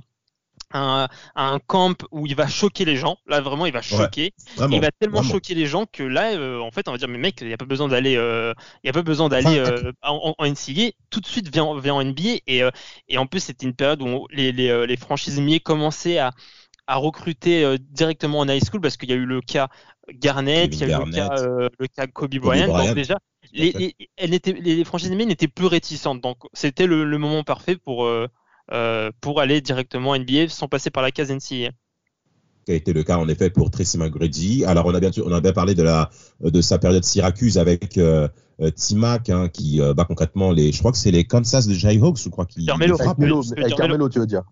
un, 0.73 1.07
un 1.35 1.59
camp 1.59 1.95
où 2.11 2.25
il 2.27 2.35
va 2.35 2.47
choquer 2.47 2.85
les 2.85 2.95
gens. 2.95 3.17
Là, 3.27 3.41
vraiment, 3.41 3.65
il 3.65 3.73
va 3.73 3.81
choquer. 3.81 4.33
Vraiment. 4.55 4.75
il 4.75 4.81
va 4.81 4.91
tellement 4.91 5.21
vraiment. 5.21 5.33
choquer 5.33 5.53
les 5.55 5.65
gens 5.65 5.85
que 5.85 6.03
là, 6.03 6.31
euh, 6.33 6.59
en 6.59 6.71
fait, 6.71 6.87
on 6.87 6.91
va 6.91 6.97
dire, 6.97 7.07
mais 7.07 7.17
mec, 7.17 7.41
il 7.41 7.47
n'y 7.47 7.53
a 7.53 7.57
pas 7.57 7.65
besoin 7.65 7.87
d'aller, 7.87 8.15
euh, 8.17 8.53
il 8.83 8.87
y 8.87 8.89
a 8.89 8.93
pas 8.93 9.01
besoin 9.03 9.29
d'aller 9.29 9.57
euh, 9.59 9.91
en, 10.03 10.33
en 10.37 10.45
NCAA. 10.45 10.91
Tout 11.09 11.19
de 11.19 11.27
suite, 11.27 11.49
vient, 11.51 11.77
vient 11.79 11.95
en 11.95 12.01
NBA. 12.01 12.39
Et, 12.47 12.63
euh, 12.63 12.71
et 13.07 13.17
en 13.17 13.25
plus, 13.27 13.41
c'était 13.41 13.65
une 13.65 13.75
période 13.75 14.01
où 14.01 14.07
on- 14.07 14.27
les, 14.31 14.51
les, 14.51 14.69
euh, 14.69 14.85
les 14.85 14.97
franchises 14.97 15.37
NBA 15.37 15.59
commençaient 15.59 16.17
à, 16.17 16.31
à 16.87 16.95
recruter 16.97 17.63
euh, 17.63 17.77
directement 17.79 18.39
en 18.39 18.47
high 18.49 18.63
school 18.63 18.81
parce 18.81 18.97
qu'il 18.97 19.09
y 19.09 19.13
a 19.13 19.15
eu 19.15 19.25
le 19.25 19.41
cas 19.41 19.69
Garnett, 20.13 20.75
il 20.79 20.81
y 20.81 20.83
a 20.85 20.89
eu 20.89 20.95
le 20.95 21.05
cas, 21.05 21.29
euh, 21.39 21.69
le 21.79 21.87
cas 21.87 22.07
Kobe 22.07 22.35
Bryant. 22.35 22.67
Bryant. 22.67 22.87
Donc 22.87 22.93
déjà, 22.93 23.17
les, 23.53 23.73
les, 23.77 23.95
les 24.39 24.83
franchises 24.85 25.11
NBA 25.11 25.25
n'étaient 25.25 25.47
plus 25.47 25.67
réticentes. 25.67 26.21
Donc 26.21 26.37
c'était 26.53 26.87
le, 26.87 27.03
le 27.05 27.17
moment 27.17 27.43
parfait 27.43 27.75
pour, 27.77 28.05
pour 29.21 29.39
aller 29.39 29.61
directement 29.61 30.11
en 30.11 30.19
NBA 30.19 30.49
sans 30.49 30.67
passer 30.67 30.89
par 30.89 31.03
la 31.03 31.11
case 31.11 31.29
NCAA. 31.31 31.71
qui 32.65 32.71
a 32.71 32.75
été 32.75 32.93
le 32.93 33.03
cas 33.03 33.17
en 33.17 33.27
effet 33.27 33.49
pour 33.49 33.71
Tracy 33.71 33.97
McGrady. 33.97 34.65
Alors 34.65 34.85
on 34.85 34.93
a 34.93 34.99
bien 34.99 35.11
sûr, 35.11 35.25
on 35.27 35.31
a 35.33 35.41
bien 35.41 35.53
parlé 35.53 35.75
de 35.75 35.83
la 35.83 36.09
de 36.41 36.61
sa 36.61 36.77
période 36.79 37.03
Syracuse 37.03 37.57
avec 37.57 37.97
euh, 37.97 38.27
euh, 38.61 38.69
Timac 38.71 39.29
hein, 39.29 39.49
qui 39.49 39.81
euh, 39.81 39.93
bat 39.93 40.05
concrètement 40.05 40.51
les 40.51 40.71
je 40.71 40.79
crois 40.79 40.91
que 40.91 40.97
c'est 40.97 41.11
les 41.11 41.25
Kansas 41.25 41.67
de 41.67 41.73
Jayhawks 41.73 42.17
je 42.23 42.29
crois 42.29 42.45
qui 42.45 42.65
Carmelo. 42.65 42.97
frappent. 42.97 43.17
Melo, 43.17 43.41
avec 43.57 43.75
Carmelo, 43.75 44.07
tu 44.09 44.19
veux 44.19 44.27
dire. 44.27 44.43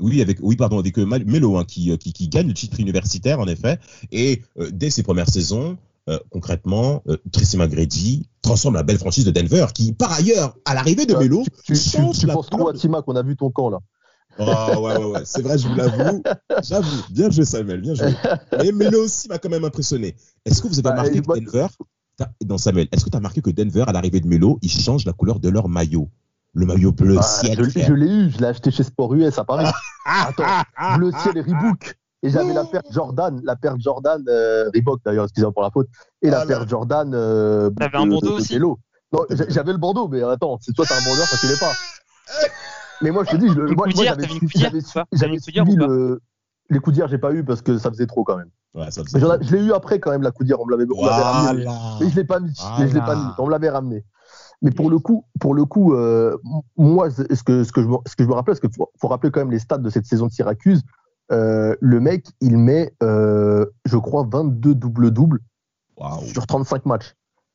Oui, 0.00 0.20
avec 0.20 0.38
oui 0.42 0.56
pardon 0.56 0.78
avec 0.80 0.98
euh, 0.98 1.06
Melo 1.06 1.56
hein, 1.56 1.64
qui, 1.64 1.92
euh, 1.92 1.96
qui 1.96 2.12
qui 2.12 2.28
gagne 2.28 2.48
le 2.48 2.54
titre 2.54 2.80
universitaire 2.80 3.38
en 3.38 3.46
effet 3.46 3.78
et 4.10 4.42
euh, 4.58 4.68
dès 4.72 4.90
ses 4.90 5.04
premières 5.04 5.28
saisons 5.28 5.78
euh, 6.08 6.18
concrètement 6.30 7.02
euh, 7.08 7.16
Tracy 7.32 7.56
McGrady 7.56 8.28
transforme 8.42 8.74
la 8.74 8.82
belle 8.82 8.98
franchise 8.98 9.24
de 9.24 9.30
Denver 9.30 9.66
qui 9.74 9.92
par 9.94 10.12
ailleurs 10.12 10.54
à 10.66 10.74
l'arrivée 10.74 11.06
de 11.06 11.14
Melo 11.14 11.42
tu, 11.64 11.72
tu, 11.72 11.76
change 11.76 12.18
tu 12.18 12.26
la 12.26 12.34
penses 12.34 12.50
de- 12.50 12.78
Tima 12.78 13.00
qu'on 13.02 13.16
a 13.16 13.22
vu 13.22 13.36
ton 13.36 13.50
camp 13.50 13.70
là. 13.70 13.78
Ah 14.38 14.80
ouais, 14.80 14.96
ouais, 14.96 15.04
ouais, 15.04 15.22
c'est 15.24 15.42
vrai, 15.42 15.56
je 15.56 15.68
vous 15.68 15.74
l'avoue. 15.76 16.20
J'avoue. 16.62 17.02
Bien 17.10 17.30
joué, 17.30 17.44
Samuel, 17.44 17.80
bien 17.82 17.94
joué. 17.94 18.12
Mais 18.58 18.72
Melo 18.72 19.04
aussi 19.04 19.28
m'a 19.28 19.38
quand 19.38 19.48
même 19.48 19.64
impressionné. 19.64 20.16
Est-ce 20.44 20.60
que 20.60 20.66
vous 20.66 20.74
avez 20.74 20.82
Bah, 20.82 20.90
remarqué 20.90 21.18
et 21.18 21.22
que 21.22 21.38
Denver, 21.52 21.66
non 22.48 22.58
Samuel, 22.58 22.88
est-ce 22.90 23.04
que 23.04 23.10
tu 23.10 23.14
as 23.16 23.18
remarqué 23.20 23.40
que 23.42 23.50
Denver, 23.50 23.84
à 23.86 23.92
l'arrivée 23.92 24.18
de 24.20 24.26
Melo, 24.26 24.58
ils 24.60 24.70
changent 24.72 25.04
la 25.04 25.12
couleur 25.12 25.38
de 25.38 25.48
leur 25.48 25.68
maillot? 25.68 26.10
Le 26.52 26.66
maillot 26.66 26.90
bleu 26.90 27.16
Ah, 27.18 27.22
ciel 27.22 27.58
je 27.64 27.78
je 27.80 27.92
l'ai 27.92 28.06
eu, 28.12 28.30
je 28.30 28.38
l'ai 28.38 28.46
acheté 28.46 28.72
chez 28.72 28.82
Sport 28.82 29.14
US 29.14 29.38
à 29.38 29.44
Paris. 29.44 29.66
Ah, 30.04 30.26
Attends, 30.28 30.42
ah, 30.46 30.64
ah, 30.76 30.98
bleu 30.98 31.12
ciel 31.22 31.36
et 31.38 31.40
Reebok. 31.40 31.96
Et 32.24 32.30
j'avais 32.30 32.54
la 32.54 32.64
paire 32.64 32.80
Jordan, 32.90 33.40
la 33.44 33.54
paire 33.54 33.78
Jordan, 33.78 34.24
euh, 34.28 34.70
Reebok 34.74 35.00
d'ailleurs, 35.04 35.24
excusez-moi 35.24 35.52
pour 35.52 35.62
la 35.62 35.70
faute, 35.70 35.88
et 36.22 36.30
la 36.30 36.40
Ah 36.40 36.46
paire 36.46 36.66
Jordan. 36.66 37.12
Euh, 37.14 37.70
T'avais 37.78 37.96
un 37.98 38.06
de- 38.06 38.10
bandeau 38.12 38.26
de 38.28 38.32
aussi. 38.32 38.58
Non, 38.58 38.76
j'a- 39.30 39.44
j'avais 39.48 39.72
le 39.72 39.78
bandeau, 39.78 40.08
mais 40.08 40.22
attends, 40.22 40.58
c'est 40.60 40.72
toi, 40.72 40.84
t'as 40.88 40.96
un 40.96 41.04
bandeur, 41.04 41.26
ça 41.26 41.36
tu 41.38 41.46
l'es 41.46 41.58
pas. 41.60 41.72
Mais 43.02 43.10
moi, 43.10 43.24
je 43.24 43.30
te 43.32 43.36
dis, 43.36 43.46
Une 43.46 43.54
moi, 43.74 43.86
moi, 43.94 44.04
j'avais 44.04 44.22
suivi- 45.38 45.76
le. 45.76 46.20
Les 46.70 46.78
coudières, 46.78 47.08
j'ai 47.08 47.18
pas 47.18 47.30
eu 47.32 47.44
parce 47.44 47.60
que 47.60 47.76
ça 47.76 47.90
faisait 47.90 48.06
trop 48.06 48.24
quand 48.24 48.38
même. 48.38 48.48
Ouais, 48.74 48.90
ça 48.90 49.04
faisait 49.04 49.20
je 49.42 49.54
l'ai 49.54 49.62
eu 49.62 49.72
après 49.74 50.00
quand 50.00 50.10
même, 50.10 50.22
la 50.22 50.30
coudière, 50.30 50.58
on 50.60 50.66
me 50.66 50.70
l'avait 50.70 50.86
on 50.90 51.02
me 51.02 51.08
l'avait 51.10 51.22
ramené. 51.22 51.64
Voilà. 51.64 51.80
Mais 52.00 52.08
je 52.08 52.16
l'ai 52.16 52.24
pas 52.24 52.40
mis. 52.40 52.54
Mais 52.78 52.88
je 52.88 52.94
l'ai 52.94 53.00
pas 53.00 53.14
Voilà. 53.14 53.20
mis. 53.20 53.32
On 53.38 53.46
me 53.46 53.50
l'avait 53.50 53.68
ramené. 53.68 54.04
Mais 54.62 54.70
pour 54.70 54.88
le 54.88 54.98
coup, 54.98 55.26
pour 55.40 55.52
le 55.54 55.66
coup, 55.66 55.92
euh, 55.94 56.38
moi, 56.78 57.10
ce 57.10 57.42
que, 57.44 57.64
ce 57.64 57.70
que 57.72 57.82
je 57.82 57.86
me, 57.86 57.96
ce 58.06 58.16
que 58.16 58.24
je 58.24 58.28
me 58.28 58.32
rappelle, 58.34 58.54
parce 58.54 58.60
qu'il 58.60 58.72
faut, 58.74 58.88
faut 58.98 59.08
rappeler 59.08 59.30
quand 59.30 59.40
même 59.40 59.50
les 59.50 59.58
stats 59.58 59.76
de 59.76 59.90
cette 59.90 60.06
saison 60.06 60.26
de 60.26 60.32
Syracuse. 60.32 60.82
Euh, 61.32 61.74
le 61.80 62.00
mec, 62.00 62.26
il 62.40 62.58
met, 62.58 62.92
euh, 63.02 63.66
je 63.84 63.96
crois, 63.96 64.26
22 64.30 64.74
double-double 64.74 65.40
sur 66.26 66.46
35 66.46 66.86
matchs. 66.86 67.14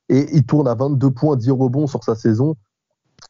Et 0.09 0.27
il 0.35 0.43
tourne 0.45 0.67
à 0.67 0.75
22 0.75 1.11
points, 1.11 1.35
10 1.35 1.51
rebonds 1.51 1.87
sur 1.87 2.03
sa 2.03 2.15
saison. 2.15 2.55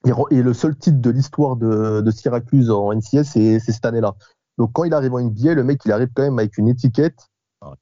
Et, 0.05 0.41
le 0.41 0.53
seul 0.53 0.77
titre 0.77 0.99
de 0.99 1.09
l'histoire 1.09 1.55
de, 1.57 2.01
de 2.01 2.11
Syracuse 2.11 2.69
en 2.69 2.93
NCS, 2.93 3.23
c'est 3.23 3.59
cette 3.59 3.85
année-là. 3.85 4.15
Donc 4.57 4.71
quand 4.73 4.83
il 4.83 4.93
arrive 4.93 5.13
en 5.13 5.21
NBA, 5.21 5.55
le 5.55 5.63
mec, 5.63 5.81
il 5.85 5.91
arrive 5.91 6.09
quand 6.13 6.23
même 6.23 6.37
avec 6.37 6.57
une 6.57 6.67
étiquette 6.67 7.29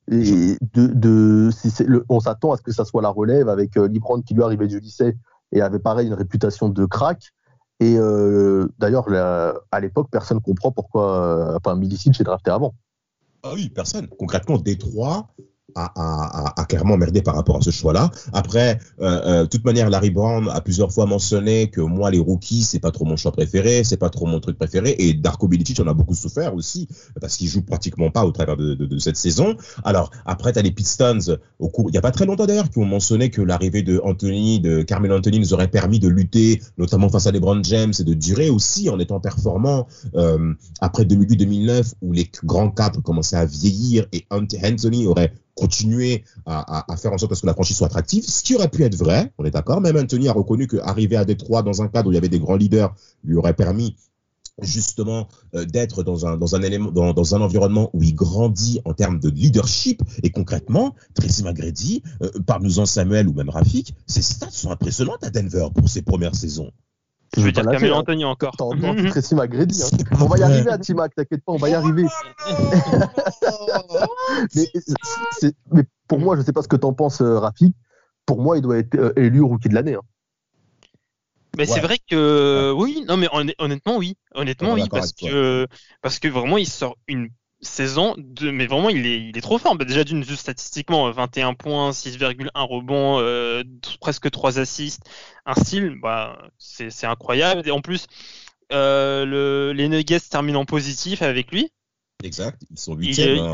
Et 0.09 0.57
de, 0.73 0.87
de 0.87 1.49
si 1.51 1.83
le, 1.83 2.05
on 2.07 2.19
s'attend 2.19 2.53
à 2.53 2.57
ce 2.57 2.61
que 2.61 2.71
ça 2.71 2.85
soit 2.85 3.01
la 3.01 3.09
relève 3.09 3.49
avec 3.49 3.77
euh, 3.77 3.87
Libran 3.87 4.21
qui 4.21 4.33
lui 4.33 4.43
arrivait 4.43 4.67
du 4.67 4.79
lycée 4.79 5.17
et 5.51 5.61
avait 5.61 5.79
pareil 5.79 6.07
une 6.07 6.13
réputation 6.13 6.69
de 6.69 6.85
crack. 6.85 7.33
Et 7.79 7.95
euh, 7.97 8.67
d'ailleurs, 8.79 9.07
à 9.71 9.79
l'époque, 9.79 10.07
personne 10.11 10.41
comprend 10.41 10.71
pourquoi 10.71 11.53
euh, 11.53 11.57
enfin, 11.57 11.75
Milicic 11.75 12.15
drafté 12.23 12.49
avant. 12.51 12.73
Ah 13.43 13.51
oui, 13.53 13.69
personne. 13.69 14.07
Concrètement, 14.07 14.57
Détroit 14.57 15.27
a, 15.75 16.65
clairement 16.67 16.97
merdé 16.97 17.21
par 17.21 17.35
rapport 17.35 17.57
à 17.57 17.61
ce 17.61 17.69
choix-là. 17.69 18.11
Après, 18.33 18.79
euh, 18.99 19.21
euh, 19.25 19.43
de 19.43 19.47
toute 19.47 19.63
manière, 19.65 19.89
Larry 19.89 20.09
Brown 20.09 20.49
a 20.49 20.61
plusieurs 20.61 20.91
fois 20.91 21.05
mentionné 21.05 21.69
que 21.69 21.81
moi, 21.81 22.11
les 22.11 22.19
rookies, 22.19 22.63
c'est 22.63 22.79
pas 22.79 22.91
trop 22.91 23.05
mon 23.05 23.15
choix 23.15 23.31
préféré, 23.31 23.83
c'est 23.83 23.97
pas 23.97 24.09
trop 24.09 24.25
mon 24.25 24.39
truc 24.39 24.57
préféré. 24.57 24.95
Et 24.99 25.13
Darko 25.13 25.47
Milicic 25.47 25.79
en 25.79 25.87
a 25.87 25.93
beaucoup 25.93 26.15
souffert 26.15 26.55
aussi 26.55 26.87
parce 27.19 27.37
qu'il 27.37 27.47
joue 27.47 27.61
pratiquement 27.61 28.09
pas 28.09 28.25
au 28.25 28.31
travers 28.31 28.57
de, 28.57 28.97
cette 28.97 29.17
saison. 29.17 29.55
Alors 29.83 30.11
après, 30.25 30.53
tu 30.53 30.59
as 30.59 30.61
les 30.61 30.71
Pistons 30.71 31.37
au 31.59 31.69
cours, 31.69 31.89
il 31.89 31.95
y 31.95 31.97
a 31.97 32.01
pas 32.01 32.11
très 32.11 32.25
longtemps 32.25 32.45
d'ailleurs, 32.45 32.69
qui 32.69 32.79
ont 32.79 32.85
mentionné 32.85 33.29
que 33.29 33.41
l'arrivée 33.41 33.83
de 33.83 34.01
Anthony, 34.03 34.59
de 34.59 34.81
Carmel 34.81 35.11
Anthony, 35.11 35.39
nous 35.39 35.53
aurait 35.53 35.67
permis 35.67 35.99
de 35.99 36.07
lutter, 36.07 36.61
notamment 36.77 37.09
face 37.09 37.27
à 37.27 37.31
LeBron 37.31 37.61
James, 37.63 37.93
et 37.99 38.03
de 38.03 38.13
durer 38.13 38.49
aussi 38.49 38.89
en 38.89 38.99
étant 38.99 39.19
performant 39.19 39.87
euh, 40.15 40.53
après 40.81 41.03
2008-2009 41.03 41.93
où 42.01 42.11
les 42.11 42.29
grands 42.43 42.69
cadres 42.69 43.01
commençaient 43.01 43.37
à 43.37 43.45
vieillir 43.45 44.05
et 44.11 44.25
Anthony 44.31 45.07
aurait 45.07 45.31
continuer 45.57 46.23
à, 46.45 46.85
faire 46.97 47.11
en 47.11 47.17
sorte 47.17 47.39
que 47.39 47.45
la 47.45 47.53
franchise 47.53 47.77
soit 47.77 47.87
attractive, 47.87 48.23
ce 48.23 48.43
qui 48.43 48.55
aurait 48.55 48.69
pu 48.69 48.83
être 48.83 48.95
vrai, 48.95 49.33
on 49.37 49.45
est 49.45 49.51
d'accord. 49.51 49.81
Même 49.81 49.97
Anthony 49.97 50.29
a 50.29 50.33
reconnu 50.33 50.67
qu'arriver 50.67 51.17
à 51.17 51.25
Détroit 51.25 51.63
dans 51.63 51.81
un 51.81 51.87
cadre 51.87 52.09
où 52.09 52.11
il 52.11 52.15
y 52.15 52.17
avait 52.17 52.29
des 52.29 52.39
grands 52.39 52.55
leaders 52.55 52.93
lui 53.23 53.35
aurait 53.35 53.53
permis 53.53 53.95
justement 54.61 55.27
euh, 55.55 55.65
d'être 55.65 56.03
dans 56.03 56.25
un 56.25 57.41
environnement 57.41 57.89
où 57.93 58.03
il 58.03 58.15
grandit 58.15 58.81
en 58.85 58.93
termes 58.93 59.19
de 59.19 59.29
leadership 59.29 60.01
et 60.23 60.31
concrètement 60.31 60.95
Tracy 61.13 61.43
McGrady 61.43 62.01
euh, 62.23 62.31
parle-nous-en 62.45 62.85
Samuel 62.85 63.27
ou 63.27 63.33
même 63.33 63.49
Rafik 63.49 63.93
ses 64.07 64.23
stats 64.23 64.49
sont 64.49 64.71
impressionnantes 64.71 65.23
à 65.23 65.29
Denver 65.29 65.67
pour 65.75 65.89
ses 65.89 66.01
premières 66.01 66.35
saisons 66.35 66.71
je 67.35 67.41
veux 67.41 67.51
dire 67.51 67.65
Camille 67.65 67.89
hein. 67.89 67.95
Anthony 67.95 68.25
encore. 68.25 68.55
T'as 68.57 69.09
Tracy 69.09 69.35
McGrady. 69.35 69.83
Hein. 69.83 70.15
On 70.19 70.25
va 70.25 70.37
y 70.37 70.43
arriver 70.43 70.69
à 70.69 70.77
Timac, 70.77 71.13
t'inquiète 71.15 71.43
pas, 71.43 71.51
on 71.51 71.57
va 71.57 71.69
y 71.69 71.73
arriver. 71.73 72.05
mais, 75.71 75.83
pour 76.07 76.19
moi, 76.19 76.37
je 76.37 76.41
sais 76.41 76.53
pas 76.53 76.61
ce 76.61 76.67
que 76.67 76.75
t'en 76.75 76.93
penses, 76.93 77.21
euh, 77.21 77.39
Rafi. 77.39 77.73
Pour 78.25 78.41
moi, 78.41 78.57
il 78.57 78.61
doit 78.61 78.77
être 78.77 78.95
euh, 78.95 79.13
élu 79.15 79.41
rookie 79.41 79.69
de 79.69 79.75
l'année. 79.75 79.95
Hein. 79.95 80.01
Mais 81.57 81.65
c'est 81.65 81.79
vrai 81.79 81.97
que 81.97 82.71
oui, 82.77 83.03
non 83.07 83.17
mais 83.17 83.27
honnêtement 83.57 83.97
oui, 83.97 84.15
honnêtement 84.35 84.73
oui 84.73 84.87
parce 84.91 85.11
que 85.11 85.65
parce 86.03 86.19
que 86.19 86.27
vraiment 86.27 86.59
il 86.59 86.67
sort 86.67 86.97
une 87.07 87.29
saison 87.61 88.13
de 88.17 88.51
mais 88.51 88.67
vraiment 88.67 88.89
il 88.89 89.05
est 89.05 89.19
il 89.19 89.37
est 89.37 89.41
trop 89.41 89.57
fort. 89.57 89.75
Bah, 89.75 89.85
déjà 89.85 90.03
d'une 90.03 90.23
juste 90.23 90.41
statistiquement 90.41 91.09
21 91.11 91.53
points, 91.53 91.91
6,1 91.91 92.49
rebonds, 92.55 93.19
euh, 93.19 93.63
presque 93.99 94.29
3 94.29 94.59
assists, 94.59 95.09
un 95.45 95.55
style 95.55 95.97
bah 96.01 96.37
c'est 96.57 97.05
incroyable 97.05 97.67
et 97.67 97.71
en 97.71 97.81
plus 97.81 98.07
euh, 98.73 99.25
le, 99.25 99.71
les 99.73 99.87
Nuggets 99.87 100.19
terminent 100.19 100.61
en 100.61 100.65
positif 100.65 101.21
avec 101.21 101.51
lui. 101.51 101.71
Exact, 102.23 102.61
ils 102.71 102.79
sont 102.79 102.95
huitièmes. 102.95 103.37
Hein, 103.39 103.51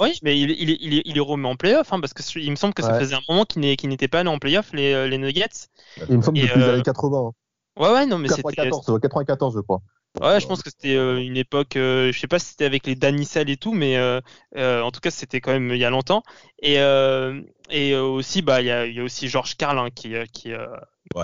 oui, 0.00 0.18
mais 0.22 0.40
il, 0.40 0.50
il, 0.50 0.70
il, 0.70 1.02
il 1.04 1.16
est 1.16 1.20
remis 1.20 1.46
en 1.46 1.54
playoff 1.54 1.92
hein, 1.92 2.00
parce 2.00 2.14
que 2.14 2.22
il 2.38 2.50
me 2.50 2.56
semble 2.56 2.72
que 2.72 2.82
ça 2.82 2.98
faisait 2.98 3.14
un 3.14 3.20
moment 3.28 3.44
qu'il 3.44 3.60
n'était 3.60 4.08
pas 4.08 4.20
allé 4.20 4.30
en 4.30 4.38
playoff 4.38 4.72
les, 4.72 4.92
euh, 4.94 5.06
les 5.06 5.18
Nuggets. 5.18 5.68
Il 6.08 6.16
me 6.16 6.22
semble 6.22 6.38
depuis 6.38 6.58
les 6.58 6.68
années 6.68 6.82
80. 6.82 7.32
Ouais 7.76 7.92
ouais 7.92 8.06
non 8.06 8.18
mais 8.18 8.28
c'était 8.28 8.42
94, 8.42 9.00
94 9.00 9.54
je 9.54 9.60
crois. 9.60 9.82
Ouais, 10.20 10.38
je 10.38 10.46
pense 10.46 10.62
que 10.62 10.70
c'était 10.70 10.94
euh, 10.94 11.18
une 11.18 11.36
époque, 11.36 11.74
euh, 11.74 12.12
je 12.12 12.20
sais 12.20 12.28
pas 12.28 12.38
si 12.38 12.50
c'était 12.50 12.66
avec 12.66 12.86
les 12.86 12.94
Danicel 12.94 13.50
et 13.50 13.56
tout, 13.56 13.72
mais 13.72 13.96
euh, 13.96 14.20
en 14.54 14.92
tout 14.92 15.00
cas 15.00 15.10
c'était 15.10 15.40
quand 15.40 15.50
même 15.50 15.70
il 15.70 15.78
y 15.78 15.84
a 15.84 15.90
longtemps. 15.90 16.22
Et, 16.62 16.76
et 17.70 17.96
aussi, 17.96 18.42
bah 18.42 18.60
il 18.60 18.66
y 18.66 18.70
a, 18.70 18.86
y 18.86 19.00
a, 19.00 19.02
aussi 19.02 19.26
Georges 19.28 19.56
Carl 19.56 19.76
hein, 19.78 19.88
qui, 19.92 20.14
qui, 20.32 20.52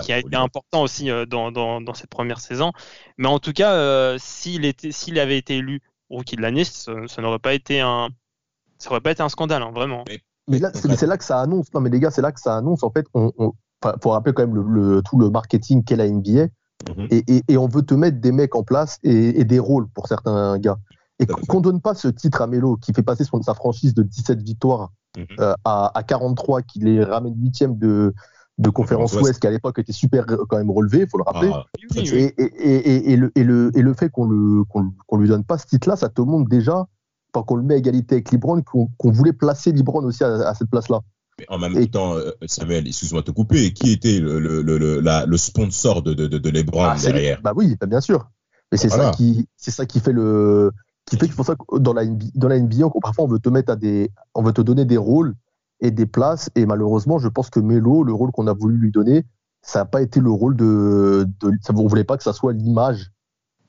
qui 0.01 0.11
a 0.11 0.17
été 0.17 0.35
important 0.35 0.81
aussi 0.81 1.09
dans, 1.29 1.51
dans, 1.51 1.79
dans, 1.79 1.93
cette 1.93 2.09
première 2.09 2.41
saison. 2.41 2.73
Mais 3.17 3.29
en 3.29 3.39
tout 3.39 3.53
cas, 3.53 4.17
s'il 4.19 4.65
était, 4.65 4.91
s'il 4.91 5.19
avait 5.19 5.37
été 5.37 5.57
élu 5.57 5.81
rookie 6.09 6.35
de 6.35 6.41
l'année, 6.41 6.65
ça, 6.65 6.93
n'aurait 7.19 7.39
pas 7.39 7.53
été 7.53 7.79
un, 7.79 8.09
ça 8.77 8.91
aurait 8.91 9.01
pas 9.01 9.11
été 9.11 9.23
un 9.23 9.29
scandale, 9.29 9.61
hein, 9.63 9.71
vraiment. 9.73 10.03
Mais, 10.49 10.59
là, 10.59 10.71
c'est 10.73 11.07
là 11.07 11.17
que 11.17 11.23
ça 11.23 11.39
annonce. 11.39 11.73
Non, 11.73 11.79
mais 11.79 11.89
les 11.89 12.01
gars, 12.01 12.11
c'est 12.11 12.21
là 12.21 12.33
que 12.33 12.41
ça 12.41 12.57
annonce. 12.57 12.83
En 12.83 12.91
fait, 12.91 13.05
on, 13.13 13.31
on 13.37 13.53
faut 14.01 14.09
rappeler 14.09 14.33
quand 14.33 14.45
même 14.45 14.55
le, 14.55 15.01
tout 15.01 15.17
le 15.17 15.29
marketing 15.29 15.83
qu'est 15.83 15.95
la 15.95 16.09
NBA 16.09 16.47
Mhm. 16.97 17.07
Et, 17.47 17.57
on 17.57 17.67
veut 17.67 17.83
te 17.83 17.93
mettre 17.93 18.19
des 18.19 18.31
mecs 18.31 18.55
en 18.55 18.63
place 18.63 18.99
et, 19.03 19.43
des 19.43 19.59
rôles 19.59 19.87
pour 19.89 20.07
certains 20.07 20.57
gars. 20.59 20.77
Et 21.19 21.25
qu'on 21.25 21.61
donne 21.61 21.81
pas 21.81 21.93
ce 21.93 22.07
titre 22.07 22.41
à 22.41 22.47
Melo 22.47 22.77
qui 22.77 22.93
fait 22.93 23.03
passer 23.03 23.23
son, 23.23 23.41
sa 23.43 23.53
franchise 23.53 23.93
de 23.93 24.01
17 24.01 24.41
victoires 24.41 24.91
mhm. 25.17 25.25
euh, 25.39 25.53
à, 25.65 26.03
43, 26.05 26.63
qui 26.63 26.79
les 26.79 27.03
ramène 27.03 27.35
huitième 27.39 27.77
de, 27.77 28.13
de 28.57 28.69
conférence 28.69 29.13
ouest, 29.13 29.39
qui 29.39 29.47
à 29.47 29.51
l'époque 29.51 29.77
était 29.79 29.93
super 29.93 30.25
quand 30.25 30.57
même 30.57 30.71
relevé, 30.71 31.01
il 31.01 31.07
faut 31.07 31.17
le 31.17 31.23
rappeler. 31.23 31.51
Ah, 31.53 31.65
et, 31.95 33.15
le, 33.15 33.31
et, 33.35 33.43
le, 33.43 33.71
et 33.75 33.81
le 33.81 33.93
fait 33.93 34.09
qu'on 34.09 34.27
ne 34.27 35.17
lui 35.17 35.27
donne 35.27 35.43
pas 35.43 35.57
ce 35.57 35.67
titre-là, 35.67 35.95
ça 35.95 36.09
te 36.09 36.21
montre 36.21 36.49
déjà, 36.49 36.87
qu'on 37.33 37.55
le 37.55 37.63
met 37.63 37.75
à 37.75 37.77
égalité 37.77 38.15
avec 38.15 38.31
Libron, 38.31 38.61
qu'on, 38.63 39.11
voulait 39.11 39.33
placer 39.33 39.71
Libron 39.71 40.03
aussi 40.03 40.23
à 40.23 40.53
cette 40.55 40.69
place-là 40.69 41.01
en 41.49 41.59
même 41.59 41.87
temps, 41.87 42.15
euh, 42.15 42.31
Samuel, 42.45 42.87
excuse-moi 42.87 43.21
de 43.21 43.27
te 43.27 43.31
couper, 43.31 43.73
qui 43.73 43.91
était 43.91 44.19
le, 44.19 44.39
le, 44.39 44.61
le, 44.61 44.99
la, 44.99 45.25
le 45.25 45.37
sponsor 45.37 46.01
de, 46.01 46.13
de, 46.13 46.27
de 46.27 46.49
LeBron 46.49 46.83
ah, 46.83 46.95
derrière? 47.01 47.41
Bah 47.41 47.53
oui, 47.55 47.75
bah 47.79 47.87
bien 47.87 48.01
sûr. 48.01 48.29
Mais 48.71 48.77
c'est 48.77 48.89
ça 48.89 49.11
qui, 49.11 49.47
c'est 49.57 49.71
ça 49.71 49.85
qui 49.85 49.99
fait 49.99 50.13
le, 50.13 50.71
qui 51.05 51.17
fait 51.17 51.27
que 51.27 51.35
pour 51.35 51.45
ça 51.45 51.55
que 51.55 51.77
dans 51.77 51.93
la 51.93 52.05
NBA, 52.05 52.25
dans 52.35 52.47
la 52.47 52.59
NBA, 52.59 52.89
parfois 53.01 53.25
on 53.25 53.27
veut 53.27 53.39
te 53.39 53.49
mettre 53.49 53.71
à 53.71 53.75
des, 53.75 54.11
on 54.33 54.43
veut 54.43 54.53
te 54.53 54.61
donner 54.61 54.85
des 54.85 54.97
rôles 54.97 55.35
et 55.81 55.91
des 55.91 56.05
places. 56.05 56.49
Et 56.55 56.65
malheureusement, 56.65 57.19
je 57.19 57.27
pense 57.27 57.49
que 57.49 57.59
Melo, 57.59 58.03
le 58.03 58.13
rôle 58.13 58.31
qu'on 58.31 58.47
a 58.47 58.53
voulu 58.53 58.77
lui 58.77 58.91
donner, 58.91 59.25
ça 59.61 59.79
n'a 59.79 59.85
pas 59.85 60.01
été 60.01 60.19
le 60.19 60.31
rôle 60.31 60.55
de, 60.55 61.27
de 61.41 61.51
ça, 61.61 61.73
on 61.75 61.87
voulait 61.87 62.03
pas 62.03 62.17
que 62.17 62.23
ça 62.23 62.33
soit 62.33 62.53
l'image 62.53 63.11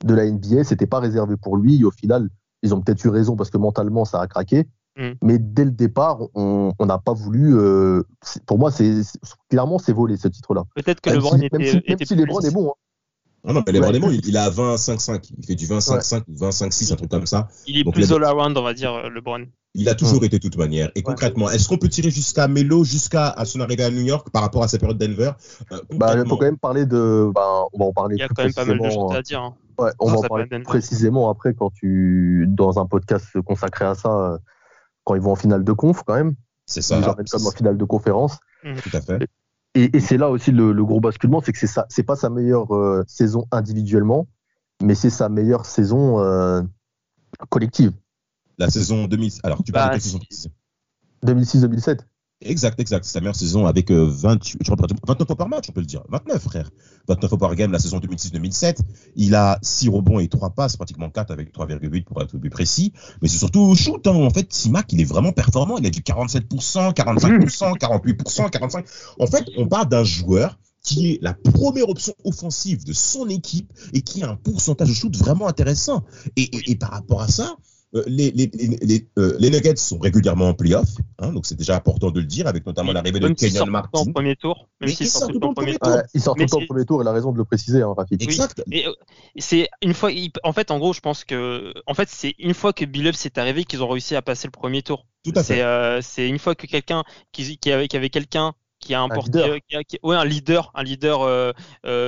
de 0.05 0.13
la 0.13 0.29
NBA. 0.29 0.63
C'était 0.63 0.87
pas 0.87 0.99
réservé 0.99 1.35
pour 1.37 1.57
lui. 1.57 1.81
Et 1.81 1.83
au 1.83 1.91
final, 1.91 2.29
ils 2.61 2.73
ont 2.73 2.81
peut-être 2.81 3.03
eu 3.03 3.09
raison 3.09 3.35
parce 3.35 3.49
que 3.49 3.57
mentalement, 3.57 4.05
ça 4.05 4.21
a 4.21 4.27
craqué. 4.27 4.67
Mm. 4.97 5.11
Mais 5.21 5.39
dès 5.39 5.65
le 5.65 5.71
départ, 5.71 6.19
on 6.35 6.73
n'a 6.79 6.97
pas 6.97 7.13
voulu. 7.13 7.57
Euh, 7.57 8.03
pour 8.45 8.59
moi, 8.59 8.71
c'est 8.71 9.01
clairement 9.49 9.79
c'est 9.79 9.93
volé 9.93 10.17
ce 10.17 10.27
titre-là. 10.27 10.63
Peut-être 10.75 11.01
que 11.01 11.09
LeBron 11.09 11.37
était, 11.37 11.57
même 11.57 11.67
si, 11.67 11.77
était 11.77 11.89
même 11.89 12.05
si 12.05 12.15
LeBron 12.15 12.41
est 12.41 12.51
bon. 12.51 12.69
Hein. 12.69 12.73
Non, 13.45 13.53
non, 13.55 13.63
mais 13.65 13.73
LeBron 13.73 13.93
est 13.93 13.99
bon. 13.99 14.11
Il, 14.11 14.37
a 14.37 14.49
20-5-5. 14.49 15.31
Il 15.37 15.45
fait 15.45 15.55
du 15.55 15.65
20-5-5 15.65 16.23
ou 16.29 16.33
20-5-6, 16.33 16.93
un 16.93 16.95
truc 16.95 17.09
comme 17.09 17.25
ça. 17.25 17.49
Il 17.67 17.77
est 17.77 17.91
plus 17.91 18.11
all-around, 18.13 18.57
on 18.57 18.61
va 18.61 18.73
dire, 18.73 19.09
LeBron. 19.09 19.45
Il 19.75 19.89
a 19.89 19.95
toujours 19.95 20.23
été 20.23 20.37
de 20.37 20.41
toute 20.41 20.57
manière. 20.57 20.91
Et 20.93 21.01
concrètement, 21.01 21.49
est-ce 21.49 21.67
qu'on 21.67 21.77
peut 21.77 21.89
tirer 21.89 22.11
jusqu'à 22.11 22.47
Melo, 22.47 22.83
jusqu'à 22.83 23.35
son 23.45 23.59
arrivée 23.59 23.83
à 23.83 23.89
New 23.89 24.03
York 24.03 24.29
par 24.29 24.43
rapport 24.43 24.63
à 24.63 24.67
sa 24.67 24.77
période 24.77 24.99
Denver? 24.99 25.31
Euh, 25.71 25.79
bah, 25.95 26.13
Il 26.15 26.29
faut 26.29 26.37
quand 26.37 26.45
même 26.45 26.59
parler 26.59 26.85
de. 26.85 27.31
Bah, 27.33 27.63
on 27.73 27.79
va 27.79 27.85
en 27.85 27.93
parler. 27.93 28.15
Il 28.15 28.19
y 28.19 28.23
a 28.23 28.27
quand 28.27 28.43
même 28.43 28.53
pas 28.53 28.65
mal 28.65 28.79
de 28.79 28.89
choses 28.89 29.15
à 29.15 29.21
dire. 29.23 29.41
Hein. 29.41 29.55
Ouais, 29.79 29.89
on 29.99 30.11
va 30.11 30.17
en 30.19 30.21
parler 30.21 30.45
précisément 30.63 31.31
après 31.31 31.55
quand 31.55 31.71
tu 31.71 32.45
dans 32.47 32.79
un 32.79 32.85
podcast 32.85 33.25
consacré 33.41 33.85
à 33.85 33.95
ça 33.95 34.09
euh, 34.09 34.37
quand 35.03 35.15
ils 35.15 35.21
vont 35.21 35.31
en 35.31 35.35
finale 35.35 35.63
de 35.63 35.71
conf 35.71 36.03
quand 36.03 36.15
même. 36.15 36.35
C'est 36.65 36.81
ça. 36.81 36.97
Ils 36.97 37.05
emmènent 37.05 37.27
comme 37.29 37.45
en 37.45 37.51
finale 37.51 37.77
de 37.77 37.85
conférence. 37.85 38.39
Mmh. 38.63 38.75
Tout 38.75 38.97
à 38.97 39.01
fait. 39.01 39.27
Et, 39.75 39.99
c'est 39.99 40.17
là 40.17 40.29
aussi 40.29 40.51
le, 40.51 40.73
gros 40.83 40.99
basculement, 40.99 41.41
c'est 41.41 41.51
que 41.51 41.57
c'est 41.57 41.67
ça, 41.67 41.87
c'est 41.89 42.03
pas 42.03 42.15
sa 42.15 42.29
meilleure 42.29 42.75
euh, 42.75 43.03
saison 43.07 43.47
individuellement, 43.51 44.27
mais 44.83 44.93
c'est 44.93 45.09
sa 45.09 45.29
meilleure 45.29 45.65
saison 45.65 46.19
euh, 46.19 46.61
collective. 47.49 47.91
La 48.59 48.69
saison 48.69 49.07
2000. 49.07 49.31
Alors 49.41 49.63
tu 49.63 49.71
parles 49.71 49.89
de 49.89 49.93
quelle 49.93 50.01
saison 50.01 50.19
2006-2007. 51.25 52.01
Exact, 52.45 52.79
exact. 52.79 53.05
Sa 53.05 53.19
meilleure 53.19 53.35
saison 53.35 53.65
avec 53.65 53.91
28, 53.91 54.61
29 55.07 55.27
fois 55.27 55.35
par 55.35 55.47
match, 55.47 55.65
on 55.69 55.71
peut 55.71 55.81
le 55.81 55.85
dire. 55.85 56.03
29, 56.09 56.41
frère. 56.41 56.69
29 57.07 57.29
fois 57.29 57.37
par 57.37 57.55
game 57.55 57.71
la 57.71 57.79
saison 57.79 57.99
2006-2007. 57.99 58.79
Il 59.15 59.35
a 59.35 59.59
6 59.61 59.89
rebonds 59.89 60.19
et 60.19 60.27
3 60.27 60.51
passes, 60.51 60.77
pratiquement 60.77 61.09
4 61.09 61.31
avec 61.31 61.53
3,8 61.53 62.03
pour 62.03 62.21
être 62.21 62.37
plus 62.37 62.49
précis. 62.49 62.93
Mais 63.21 63.27
c'est 63.27 63.37
surtout 63.37 63.61
au 63.61 63.75
shoot. 63.75 64.05
Hein. 64.07 64.11
En 64.11 64.29
fait, 64.29 64.51
Simac, 64.53 64.91
il 64.93 65.01
est 65.01 65.05
vraiment 65.05 65.31
performant. 65.31 65.77
Il 65.77 65.85
a 65.85 65.89
du 65.89 66.01
47%, 66.01 66.93
45%, 66.93 67.77
48%, 67.77 68.49
45%. 68.49 68.83
En 69.19 69.27
fait, 69.27 69.45
on 69.57 69.67
parle 69.67 69.89
d'un 69.89 70.03
joueur 70.03 70.57
qui 70.81 71.11
est 71.11 71.19
la 71.21 71.33
première 71.33 71.87
option 71.87 72.13
offensive 72.25 72.83
de 72.85 72.91
son 72.91 73.29
équipe 73.29 73.71
et 73.93 74.01
qui 74.01 74.21
a 74.21 74.29
un 74.29 74.35
pourcentage 74.35 74.89
de 74.89 74.93
shoot 74.93 75.15
vraiment 75.15 75.47
intéressant. 75.47 76.03
et 76.35 76.75
par 76.75 76.91
rapport 76.91 77.21
à 77.21 77.29
ça, 77.29 77.55
euh, 77.55 77.72
les, 78.07 78.31
les, 78.31 78.49
les, 78.81 79.07
euh, 79.19 79.35
les, 79.39 79.49
Nuggets 79.49 79.75
sont 79.75 79.99
régulièrement 79.99 80.49
en 80.49 80.53
playoff, 80.53 80.89
hein, 81.19 81.31
donc 81.31 81.45
c'est 81.45 81.55
déjà 81.55 81.75
important 81.75 82.09
de 82.09 82.19
le 82.19 82.25
dire, 82.25 82.47
avec 82.47 82.65
notamment 82.65 82.91
l'arrivée 82.91 83.19
de 83.19 83.27
Kenyon 83.29 83.67
Martin. 83.67 83.99
En 83.99 84.05
premier 84.11 84.35
tour, 84.35 84.67
même 84.81 84.89
s'ils 84.89 85.07
sortent 85.07 85.31
tout 85.31 85.43
en 85.45 85.53
premier 85.53 85.77
tour. 85.77 85.97
ils 86.13 86.21
sortent 86.21 86.39
tout 86.39 86.55
en 86.55 86.65
premier 86.65 86.85
tour, 86.85 87.03
il 87.03 87.07
a 87.07 87.11
raison 87.11 87.31
de 87.31 87.37
le 87.37 87.45
préciser, 87.45 87.81
hein, 87.83 87.93
Rafik. 87.95 88.21
Exact. 88.23 88.63
Euh, 88.73 88.93
c'est 89.37 89.69
une 89.83 89.93
fois, 89.93 90.09
en 90.43 90.53
fait, 90.53 90.71
en 90.71 90.79
gros, 90.79 90.93
je 90.93 91.01
pense 91.01 91.23
que, 91.23 91.73
en 91.85 91.93
fait, 91.93 92.09
c'est 92.09 92.33
une 92.39 92.53
fois 92.53 92.73
que 92.73 92.85
Billups 92.85 93.17
s'est 93.17 93.37
arrivé 93.37 93.63
qu'ils 93.63 93.83
ont 93.83 93.87
réussi 93.87 94.15
à 94.15 94.21
passer 94.21 94.47
le 94.47 94.51
premier 94.51 94.81
tour. 94.81 95.05
Tout 95.23 95.33
à 95.35 95.43
fait. 95.43 96.01
C'est 96.01 96.27
une 96.27 96.39
fois 96.39 96.55
que 96.55 96.65
quelqu'un 96.65 97.03
qui, 97.31 97.57
qui 97.57 97.71
avait, 97.71 97.87
qui 97.87 97.95
avait 97.95 98.09
quelqu'un 98.09 98.53
qui 98.83 98.93
a 98.93 99.01
importé, 99.01 99.43
un 99.43 99.53
leader, 99.53 99.81
qui, 99.87 99.99
ouais, 100.03 100.15
un 100.15 100.25
leader, 100.25 100.71
un 100.75 100.83
leader 100.83 101.53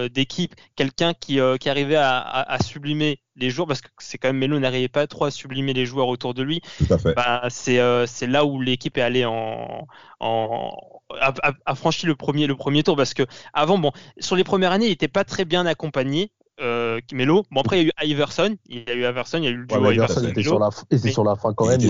d'équipe, 0.09 0.55
quelqu'un 0.75 1.13
qui, 1.13 1.39
qui 1.59 1.69
arrivait 1.69 1.95
à, 1.95 2.19
à, 2.19 2.61
sublimer 2.61 3.19
les 3.35 3.49
joueurs, 3.49 3.67
parce 3.67 3.81
que 3.81 3.87
c'est 3.99 4.17
quand 4.17 4.29
même 4.29 4.37
Melo 4.37 4.59
n'arrivait 4.59 4.87
pas 4.87 5.07
trop 5.07 5.25
à 5.25 5.31
sublimer 5.31 5.73
les 5.73 5.85
joueurs 5.85 6.07
autour 6.07 6.33
de 6.33 6.43
lui. 6.43 6.61
Tout 6.77 6.93
à 6.93 6.97
fait. 6.97 7.13
Bah, 7.13 7.43
c'est 7.49 7.79
c'est 8.07 8.27
là 8.27 8.45
où 8.45 8.61
l'équipe 8.61 8.97
est 8.97 9.01
allée 9.01 9.25
en, 9.25 9.87
en 10.19 10.71
a, 11.19 11.75
franchi 11.75 12.05
le 12.05 12.15
premier 12.15 12.47
le 12.47 12.55
premier 12.55 12.83
tour 12.83 12.95
parce 12.95 13.13
que 13.13 13.23
avant 13.53 13.77
bon 13.77 13.91
sur 14.19 14.35
les 14.35 14.43
premières 14.43 14.71
années 14.71 14.87
il 14.87 14.91
était 14.91 15.07
pas 15.07 15.23
très 15.23 15.45
bien 15.45 15.65
accompagné 15.65 16.31
euh, 16.61 16.99
Melo. 17.13 17.43
Bon 17.51 17.61
après 17.61 17.81
il 17.81 17.87
y 17.87 17.91
a 17.97 18.05
eu 18.05 18.09
Iverson, 18.11 18.55
il 18.67 18.83
y 18.87 18.91
a 18.91 18.93
eu 18.93 19.09
Iverson, 19.09 19.39
il 19.39 19.43
y 19.43 19.47
a 19.47 19.51
eu 19.51 19.57
le 19.57 19.65
duo 19.65 19.79
ouais, 19.79 19.95
Iverson. 19.95 20.23
était 20.27 20.43
sur 20.43 20.59
la 20.59 20.69
et 20.89 20.97
c'est 20.97 21.11
sur 21.11 21.23
la 21.23 21.35
fin 21.35 21.53
quand 21.53 21.67
même. 21.67 21.79
Il, 21.81 21.87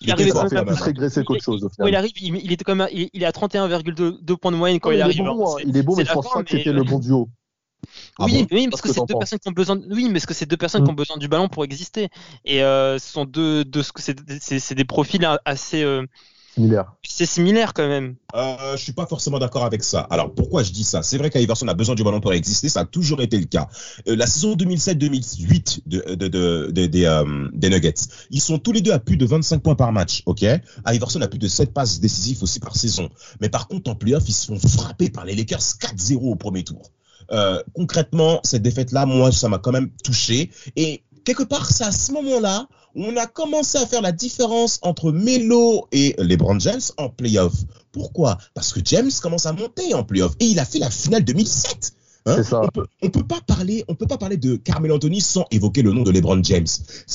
il, 0.00 0.10
arrive 0.10 0.32
quand 0.32 0.52
même 0.52 0.64
plus 0.64 0.82
régressé 0.82 1.24
qu'autre 1.24 1.42
chose. 1.42 1.68
Il 1.86 1.94
arrive, 1.94 2.12
il, 2.16 2.52
était 2.52 2.64
comme 2.64 2.86
il, 2.92 3.08
est 3.14 3.26
à 3.26 3.30
31,2 3.30 4.36
points 4.36 4.52
de 4.52 4.56
moyenne 4.56 4.80
quand 4.80 4.90
il, 4.90 5.02
arrive. 5.02 5.22
Bon, 5.22 5.58
il 5.58 5.76
est 5.76 5.82
bon, 5.82 5.96
mais 5.96 6.04
je 6.04 6.12
pense 6.12 6.30
pas 6.32 6.42
que 6.42 6.50
c'était 6.50 6.72
le 6.72 6.82
bon 6.82 6.98
duo. 6.98 7.28
Ah 8.18 8.24
oui, 8.26 8.46
oui, 8.50 8.68
parce, 8.68 8.82
que, 8.82 8.92
c'est 8.92 9.00
deux 9.06 9.18
personnes 9.18 9.38
qui 9.38 9.48
ont 9.48 9.52
besoin. 9.52 9.80
Oui, 9.90 10.06
mais 10.06 10.14
parce 10.14 10.26
que 10.26 10.34
c'est 10.34 10.46
deux 10.46 10.56
personnes 10.56 10.84
qui 10.84 10.90
ont 10.90 10.94
besoin 10.94 11.16
du 11.16 11.28
ballon 11.28 11.48
pour 11.48 11.64
exister. 11.64 12.08
Et 12.44 12.62
euh, 12.62 12.98
ce 12.98 13.12
sont 13.12 13.24
deux, 13.24 13.64
deux 13.64 13.82
c'est 14.40 14.74
des 14.74 14.84
profils 14.84 15.26
assez. 15.44 15.82
Euh, 15.82 16.06
c'est 17.02 17.26
similaire 17.26 17.74
quand 17.74 17.86
même. 17.86 18.16
Euh, 18.34 18.76
je 18.76 18.82
suis 18.82 18.92
pas 18.92 19.06
forcément 19.06 19.38
d'accord 19.38 19.64
avec 19.64 19.84
ça. 19.84 20.00
Alors 20.10 20.34
pourquoi 20.34 20.62
je 20.62 20.72
dis 20.72 20.84
ça? 20.84 21.02
C'est 21.02 21.18
vrai 21.18 21.30
qu'Iverson 21.30 21.68
a 21.68 21.74
besoin 21.74 21.94
du 21.94 22.02
ballon 22.02 22.20
pour 22.20 22.32
exister, 22.32 22.68
ça 22.68 22.80
a 22.80 22.84
toujours 22.84 23.20
été 23.20 23.38
le 23.38 23.44
cas. 23.44 23.68
Euh, 24.08 24.16
la 24.16 24.26
saison 24.26 24.54
2007-2008 24.54 25.80
de, 25.86 26.14
de, 26.14 26.28
de, 26.28 26.86
des, 26.86 27.04
euh, 27.04 27.48
des 27.52 27.70
Nuggets, 27.70 27.94
ils 28.30 28.40
sont 28.40 28.58
tous 28.58 28.72
les 28.72 28.80
deux 28.80 28.92
à 28.92 28.98
plus 28.98 29.16
de 29.16 29.26
25 29.26 29.62
points 29.62 29.74
par 29.74 29.92
match, 29.92 30.22
ok? 30.26 30.44
Iverson 30.86 31.20
a 31.20 31.28
plus 31.28 31.38
de 31.38 31.48
7 31.48 31.72
passes 31.72 32.00
décisives 32.00 32.42
aussi 32.42 32.58
par 32.58 32.76
saison. 32.76 33.10
Mais 33.40 33.48
par 33.48 33.68
contre 33.68 33.90
en 33.90 33.94
playoff, 33.94 34.28
ils 34.28 34.32
se 34.32 34.46
font 34.46 34.58
frapper 34.58 35.10
par 35.10 35.24
les 35.24 35.34
Lakers 35.34 35.60
4-0 35.60 36.16
au 36.16 36.36
premier 36.36 36.64
tour. 36.64 36.90
Euh, 37.32 37.62
concrètement, 37.74 38.40
cette 38.42 38.62
défaite-là, 38.62 39.06
moi, 39.06 39.30
ça 39.30 39.48
m'a 39.48 39.58
quand 39.58 39.72
même 39.72 39.90
touché. 40.02 40.50
Et 40.76 41.04
quelque 41.24 41.44
part, 41.44 41.70
c'est 41.70 41.84
à 41.84 41.92
ce 41.92 42.12
moment-là 42.12 42.66
on 42.94 43.16
a 43.16 43.26
commencé 43.26 43.78
à 43.78 43.86
faire 43.86 44.02
la 44.02 44.12
différence 44.12 44.78
entre 44.82 45.12
Melo 45.12 45.86
et 45.92 46.14
LeBron 46.18 46.58
James 46.58 46.80
en 46.96 47.08
playoff. 47.08 47.54
Pourquoi? 47.92 48.38
Parce 48.54 48.72
que 48.72 48.80
James 48.84 49.10
commence 49.22 49.46
à 49.46 49.52
monter 49.52 49.94
en 49.94 50.04
playoff 50.04 50.32
et 50.40 50.46
il 50.46 50.58
a 50.58 50.64
fait 50.64 50.78
la 50.78 50.90
finale 50.90 51.24
2007. 51.24 51.92
Hein? 52.26 52.42
Ça. 52.42 52.60
On 52.62 52.68
peut, 52.68 52.86
peut 53.10 53.26
pas 53.26 53.40
parler, 53.46 53.84
on 53.88 53.94
peut 53.94 54.06
pas 54.06 54.18
parler 54.18 54.36
de 54.36 54.56
Carmelo 54.56 54.96
Anthony 54.96 55.20
sans 55.20 55.46
évoquer 55.50 55.82
le 55.82 55.92
nom 55.92 56.02
de 56.02 56.10
LeBron 56.10 56.42
James. 56.42 56.66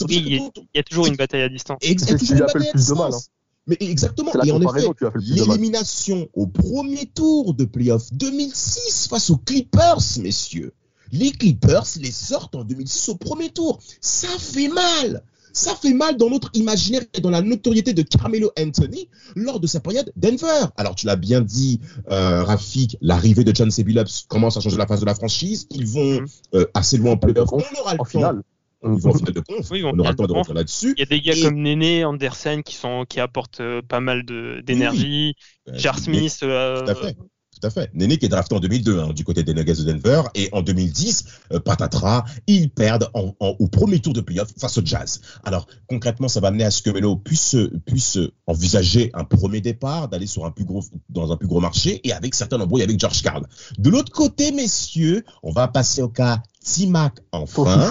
Oui, 0.08 0.24
il, 0.25 0.51
y 0.74 0.79
a, 0.79 0.84
toujours 0.84 1.08
une 1.08 1.15
bataille 1.15 1.44
à 1.44 1.50
distance. 1.50 1.77
Il 1.82 1.89
y 1.89 1.91
a 1.91 2.17
toujours 2.17 2.38
une 2.38 2.39
bataille 2.39 2.70
à 2.70 2.74
distance. 2.74 3.15
Hein. 3.15 3.32
Mais 3.67 3.77
exactement. 3.79 4.32
Et 4.44 4.51
en 4.51 4.62
effet, 4.62 4.88
l'élimination 5.15 6.27
au 6.34 6.48
premier 6.48 7.05
tour 7.08 7.53
de 7.53 7.65
playoff 7.65 8.13
2006 8.13 9.08
face 9.10 9.29
aux 9.29 9.38
Clippers, 9.38 10.01
messieurs. 10.20 10.74
Les 11.12 11.32
Clippers 11.32 11.86
les 12.00 12.12
sortent 12.12 12.55
en 12.55 12.63
2006 12.63 13.10
au 13.10 13.15
premier 13.15 13.50
tour. 13.50 13.79
Ça 14.01 14.27
fait 14.39 14.67
mal 14.67 15.24
ça 15.55 15.74
fait 15.74 15.93
mal 15.93 16.17
dans 16.17 16.29
notre 16.29 16.50
imaginaire 16.53 17.01
et 17.13 17.21
dans 17.21 17.29
la 17.29 17.41
notoriété 17.41 17.93
de 17.93 18.01
Carmelo 18.01 18.51
Anthony 18.59 19.09
lors 19.35 19.59
de 19.59 19.67
sa 19.67 19.79
période 19.79 20.12
Denver. 20.15 20.65
Alors, 20.77 20.95
tu 20.95 21.05
l'as 21.05 21.15
bien 21.15 21.41
dit, 21.41 21.79
euh, 22.12 22.43
Rafik, 22.43 22.97
l'arrivée 23.01 23.43
de 23.43 23.55
John 23.55 23.71
C. 23.71 23.85
commence 24.27 24.57
à 24.57 24.59
changer 24.59 24.77
la 24.77 24.85
face 24.85 25.00
de 25.00 25.05
la 25.05 25.15
franchise. 25.15 25.67
Ils 25.71 25.88
vont 25.88 26.19
mm-hmm. 26.19 26.41
euh, 26.55 26.65
assez 26.74 26.97
loin 26.97 27.13
en 27.13 27.17
playoff. 27.17 27.50
On 27.53 27.79
aura 27.79 27.93
le 27.93 28.01
en 28.01 28.03
finale. 28.03 28.41
Ils 28.83 28.89
vont 28.89 29.12
en 29.12 29.13
finale 29.13 29.33
de 29.33 29.39
conf. 29.39 29.71
Oui, 29.71 29.81
on 29.85 29.97
aura 29.97 30.09
le 30.09 30.15
temps 30.15 30.27
de 30.27 30.33
rentrer 30.33 30.53
là-dessus. 30.53 30.93
Il 30.97 31.00
y 31.00 31.03
a 31.03 31.05
des 31.05 31.21
gars 31.21 31.33
comme 31.41 31.62
Néné, 31.62 32.03
Andersen 32.03 32.62
qui 32.62 32.75
sont 32.75 33.05
qui 33.07 33.21
apportent 33.21 33.62
euh, 33.62 33.81
pas 33.81 34.01
mal 34.01 34.25
d'énergie. 34.25 35.35
Oui. 35.67 35.74
Jar 35.79 35.97
Smith. 35.97 36.38
Euh, 36.43 36.83
tout 36.83 36.91
à 36.91 36.95
fait. 36.95 37.17
Tout 37.59 37.67
à 37.67 37.69
fait. 37.69 37.89
Néné 37.93 38.17
qui 38.17 38.25
est 38.25 38.29
drafté 38.29 38.53
en 38.53 38.59
2002 38.59 39.00
hein, 39.00 39.13
du 39.13 39.24
côté 39.24 39.43
des 39.43 39.53
Nuggets 39.53 39.75
de 39.75 39.83
Denver. 39.83 40.24
Et 40.35 40.50
en 40.51 40.62
2010, 40.62 41.25
euh, 41.53 41.59
patatras, 41.59 42.25
ils 42.47 42.69
perdent 42.69 43.09
en, 43.13 43.33
en, 43.39 43.55
au 43.59 43.67
premier 43.67 44.00
tour 44.00 44.13
de 44.13 44.19
playoff 44.19 44.50
face 44.59 44.77
au 44.77 44.81
Jazz. 44.83 45.21
Alors 45.45 45.65
concrètement, 45.88 46.27
ça 46.27 46.41
va 46.41 46.50
amener 46.50 46.65
à 46.65 46.71
ce 46.71 46.81
que 46.81 46.89
Melo 46.89 47.15
puisse, 47.15 47.55
puisse 47.85 48.19
envisager 48.45 49.09
un 49.13 49.24
premier 49.24 49.62
départ, 49.62 50.09
d'aller 50.09 50.27
sur 50.27 50.45
un 50.45 50.51
plus 50.51 50.65
gros, 50.65 50.83
dans 51.09 51.31
un 51.31 51.38
plus 51.38 51.47
gros 51.47 51.62
marché 51.62 52.01
et 52.03 52.12
avec 52.12 52.35
certains 52.35 52.59
embrouilles 52.59 52.83
avec 52.83 53.00
George 53.00 53.22
Karl. 53.22 53.46
De 53.77 53.89
l'autre 53.89 54.11
côté, 54.11 54.51
messieurs, 54.51 55.24
on 55.41 55.51
va 55.51 55.70
passer 55.70 56.01
au 56.01 56.09
cas 56.09 56.44
Timac 56.61 57.13
enfin. 57.31 57.89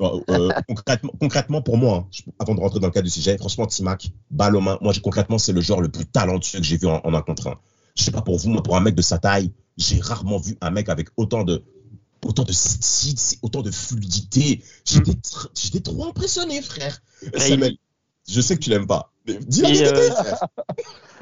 Euh, 0.00 0.18
euh, 0.30 0.48
concrètement, 0.66 1.12
concrètement, 1.20 1.60
pour 1.60 1.76
moi, 1.76 2.06
hein, 2.08 2.32
avant 2.38 2.54
de 2.54 2.60
rentrer 2.60 2.80
dans 2.80 2.86
le 2.86 2.92
cas 2.92 3.02
du 3.02 3.10
sujet, 3.10 3.36
franchement, 3.36 3.66
Timac, 3.66 4.10
balle 4.30 4.56
aux 4.56 4.60
mains, 4.62 4.78
moi, 4.80 4.94
concrètement, 5.02 5.36
c'est 5.36 5.52
le 5.52 5.60
genre 5.60 5.82
le 5.82 5.90
plus 5.90 6.06
talentueux 6.06 6.60
que 6.60 6.64
j'ai 6.64 6.78
vu 6.78 6.86
en, 6.86 7.02
en 7.04 7.12
un 7.12 7.20
contre 7.20 7.48
un 7.48 7.58
je 7.96 8.04
sais 8.04 8.10
pas 8.10 8.22
pour 8.22 8.38
vous, 8.38 8.50
moi, 8.50 8.62
pour 8.62 8.76
un 8.76 8.80
mec 8.80 8.94
de 8.94 9.02
sa 9.02 9.18
taille, 9.18 9.52
j'ai 9.76 10.00
rarement 10.00 10.38
vu 10.38 10.56
un 10.60 10.70
mec 10.70 10.88
avec 10.88 11.08
autant 11.16 11.44
de 11.44 11.62
autant 12.24 12.44
de 12.44 12.52
style, 12.52 13.38
autant 13.42 13.62
de 13.62 13.70
fluidité. 13.70 14.62
J'étais 14.84 15.78
mm. 15.78 15.82
trop 15.82 16.06
impressionné, 16.06 16.60
frère. 16.62 16.98
Samuel, 17.36 17.76
je 18.28 18.40
sais 18.40 18.56
que 18.56 18.60
tu 18.60 18.70
l'aimes 18.70 18.86
pas. 18.86 19.12
Dis 19.26 19.62
la 19.62 19.68
vérité, 19.70 20.00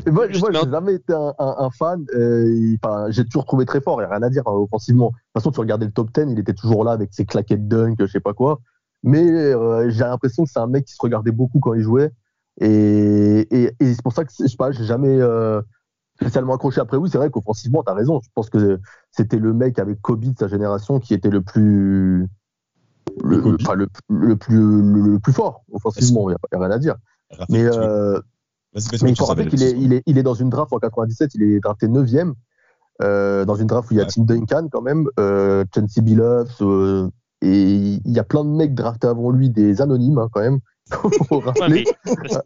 euh, 0.06 0.12
moi, 0.12 0.26
moi 0.28 0.50
j'ai 0.52 0.70
jamais 0.70 0.94
été 0.94 1.12
un, 1.12 1.70
fan. 1.70 2.04
Euh, 2.14 2.76
j'ai 3.10 3.24
toujours 3.24 3.44
trouvé 3.44 3.66
très 3.66 3.80
fort. 3.80 4.00
Il 4.00 4.06
n'y 4.06 4.12
a 4.12 4.16
rien 4.16 4.22
à 4.22 4.30
dire 4.30 4.42
hein, 4.46 4.52
offensivement. 4.52 5.08
De 5.08 5.12
toute 5.12 5.32
façon, 5.34 5.50
tu 5.50 5.60
regardais 5.60 5.86
le 5.86 5.92
top 5.92 6.10
10, 6.12 6.32
il 6.32 6.38
était 6.38 6.54
toujours 6.54 6.84
là 6.84 6.92
avec 6.92 7.10
ses 7.12 7.26
claquettes 7.26 7.68
dunk, 7.68 7.96
je 7.98 8.06
sais 8.06 8.20
pas 8.20 8.34
quoi. 8.34 8.60
Mais 9.02 9.22
euh, 9.22 9.90
j'ai 9.90 10.00
l'impression 10.00 10.44
que 10.44 10.50
c'est 10.50 10.58
un 10.58 10.66
mec 10.66 10.86
qui 10.86 10.94
se 10.94 11.00
regardait 11.00 11.32
beaucoup 11.32 11.60
quand 11.60 11.74
il 11.74 11.82
jouait. 11.82 12.10
Et, 12.60 13.46
et, 13.50 13.72
c'est 13.80 14.02
pour 14.02 14.12
ça 14.12 14.24
que 14.24 14.32
je 14.36 14.46
sais 14.46 14.56
pas, 14.56 14.72
j'ai 14.72 14.84
jamais 14.84 15.20
spécialement 16.20 16.54
accroché. 16.54 16.80
Après, 16.80 16.96
oui, 16.96 17.08
c'est 17.10 17.18
vrai 17.18 17.30
qu'offensivement, 17.30 17.82
tu 17.82 17.90
as 17.90 17.94
raison. 17.94 18.20
Je 18.22 18.28
pense 18.34 18.50
que 18.50 18.80
c'était 19.10 19.38
le 19.38 19.52
mec 19.52 19.78
avec 19.78 20.00
Kobe 20.00 20.24
de 20.24 20.38
sa 20.38 20.48
génération 20.48 20.98
qui 21.00 21.14
était 21.14 21.30
le 21.30 21.42
plus. 21.42 22.28
Le, 23.24 23.36
le, 23.36 24.36
plus, 24.36 24.82
le, 24.92 25.18
plus 25.18 25.32
fort 25.32 25.64
offensivement, 25.72 26.30
il 26.30 26.34
n'y 26.34 26.36
a, 26.52 26.66
rien 26.66 26.70
à 26.70 26.78
dire. 26.78 26.94
mais, 27.48 27.64
euh, 27.64 28.20
mais 29.02 29.10
il 29.10 29.16
faut 29.16 29.24
rappeler 29.24 29.46
qu'il 29.48 29.62
est, 29.62 29.72
il 29.72 29.92
est, 29.92 30.02
il 30.06 30.18
est 30.18 30.22
dans 30.22 30.34
une 30.34 30.50
draft 30.50 30.72
en 30.72 30.78
97, 30.78 31.34
il 31.34 31.42
est 31.42 31.58
drafté 31.58 31.88
9ème, 31.88 32.34
euh, 33.02 33.44
dans 33.44 33.56
une 33.56 33.66
draft 33.66 33.90
où 33.90 33.94
il 33.94 33.96
y 33.96 34.00
a 34.00 34.04
Tim 34.04 34.22
Duncan 34.22 34.68
quand 34.70 34.82
même, 34.82 35.08
euh, 35.18 35.64
Chauncey 35.74 36.02
Billups, 36.02 36.60
euh, 36.60 37.08
et 37.40 37.62
il 38.04 38.12
y 38.12 38.18
a 38.18 38.24
plein 38.24 38.44
de 38.44 38.50
mecs 38.50 38.74
draftés 38.74 39.06
avant 39.06 39.30
lui, 39.30 39.50
des 39.50 39.80
anonymes 39.80 40.18
hein, 40.18 40.28
quand 40.32 40.40
même, 40.40 40.60
faut 41.28 41.40
rappeler. 41.40 41.84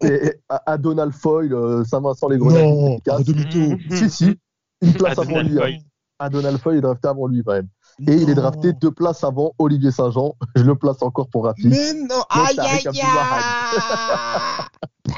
et, 0.03 0.35
à, 0.49 0.79
Donald 0.79 1.13
Foyle, 1.13 1.55
euh, 1.55 1.85
Saint-Vincent 1.85 2.29
les 2.29 2.39
Grenades. 2.39 2.63
Non, 2.63 2.99
demi-tour. 3.21 3.79
Si, 3.91 4.11
si, 4.11 4.39
une 4.81 4.93
place 4.95 5.19
avant 5.19 5.43
lui. 5.43 5.63
Hein. 5.63 5.79
À 6.19 6.29
Donald 6.29 6.59
Foyle 6.59 6.77
est 6.77 6.81
drafté 6.83 7.09
avant 7.09 7.27
lui 7.27 7.43
quand 7.45 7.53
même. 7.53 7.69
Et 8.07 8.15
il 8.15 8.31
est 8.31 8.35
drafté 8.35 8.73
deux 8.73 8.91
places 8.91 9.25
avant 9.25 9.53
Olivier 9.59 9.91
Saint-Jean. 9.91 10.37
Je 10.57 10.63
le 10.63 10.77
place 10.77 11.03
encore 11.03 11.29
pour 11.29 11.45
rapide. 11.45 11.71
Mais 11.71 11.95
non, 11.95 12.23
aïe 12.31 12.59
aïe 12.59 12.87
aïe 12.87 13.01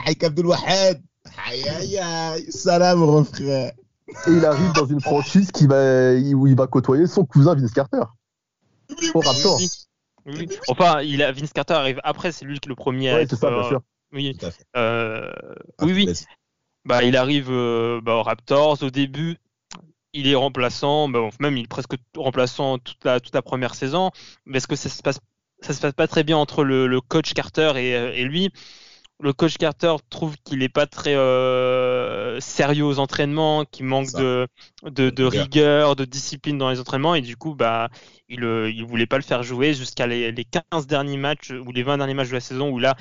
Aïe 0.06 0.16
Abdul 0.22 0.46
Wahad 0.46 1.00
Aïe 1.46 1.68
aïe 1.68 1.98
aïe 1.98 2.46
Salam 2.50 2.98
mon 3.00 3.24
frère 3.24 3.72
Et 4.26 4.30
il 4.30 4.44
arrive 4.44 4.72
dans 4.72 4.87
une 4.87 5.00
franchise 5.00 5.50
qui 5.50 5.66
va, 5.66 6.14
où 6.14 6.46
il 6.46 6.56
va 6.56 6.66
côtoyer 6.66 7.06
son 7.06 7.24
cousin 7.24 7.54
Vince 7.54 7.72
Carter. 7.72 8.02
Au 9.14 9.20
Raptor. 9.20 9.60
Enfin, 10.68 11.02
il 11.02 11.22
a, 11.22 11.32
Vince 11.32 11.52
Carter 11.52 11.74
arrive 11.74 12.00
après, 12.04 12.32
c'est 12.32 12.44
lui 12.44 12.58
le 12.66 12.74
premier 12.74 13.10
à 13.10 13.20
être. 13.20 13.37
Ça, 13.37 13.50
bien 13.50 13.68
sûr. 13.68 13.80
Oui, 14.12 14.37
euh, 14.76 15.32
oui, 15.82 15.92
oui. 15.92 16.12
Bah, 16.84 17.02
il 17.02 17.16
arrive 17.16 17.50
euh, 17.50 18.00
bah, 18.02 18.14
aux 18.16 18.22
Raptors 18.22 18.82
au 18.82 18.90
début. 18.90 19.37
Il 20.12 20.28
est 20.28 20.34
remplaçant, 20.34 21.08
bah, 21.08 21.28
même 21.40 21.56
il 21.56 21.64
est 21.64 21.68
presque 21.68 21.94
remplaçant 22.16 22.78
toute 22.78 23.04
la, 23.04 23.20
toute 23.20 23.34
la 23.34 23.42
première 23.42 23.74
saison. 23.74 24.12
Mais 24.46 24.58
est-ce 24.58 24.68
que 24.68 24.76
ça 24.76 24.88
se 24.88 25.02
passe, 25.02 25.18
ça 25.60 25.72
se 25.72 25.80
passe 25.80 25.94
pas 25.94 26.06
très 26.06 26.22
bien 26.22 26.37
entre 26.37 26.62
le, 26.62 26.87
le 26.87 27.00
coach 27.00 27.34
Carter 27.34 27.72
et, 27.76 27.90
et 28.20 28.24
lui? 28.24 28.50
Le 29.20 29.33
coach 29.33 29.57
Carter 29.57 29.94
trouve 30.11 30.37
qu'il 30.44 30.59
n'est 30.59 30.68
pas 30.68 30.87
très 30.87 31.14
euh, 31.14 32.40
sérieux 32.40 32.85
aux 32.85 32.98
entraînements, 32.98 33.64
qu'il 33.64 33.87
manque 33.87 34.12
de, 34.12 34.48
de, 34.83 35.24
rigueur, 35.24 35.96
de 35.96 36.05
discipline 36.05 36.59
dans 36.59 36.70
les 36.70 36.81
entraînements, 36.81 37.14
et 37.14 37.20
du 37.20 37.37
coup, 37.37 37.55
bah, 37.55 37.90
il 38.29 38.40
ne 38.40 38.46
euh, 38.46 38.85
voulait 38.87 39.07
pas 39.07 39.16
le 39.16 39.22
faire 39.22 39.42
jouer 39.42 39.72
jusqu'à 39.72 40.07
les, 40.07 40.33
les, 40.33 40.44
15 40.44 40.87
derniers 40.87 41.16
matchs 41.16 41.50
ou 41.50 41.70
les 41.72 41.83
20 41.83 41.98
derniers 41.98 42.14
matchs 42.14 42.29
de 42.29 42.35
la 42.35 42.40
saison 42.40 42.70
où 42.70 42.79
là, 42.79 42.96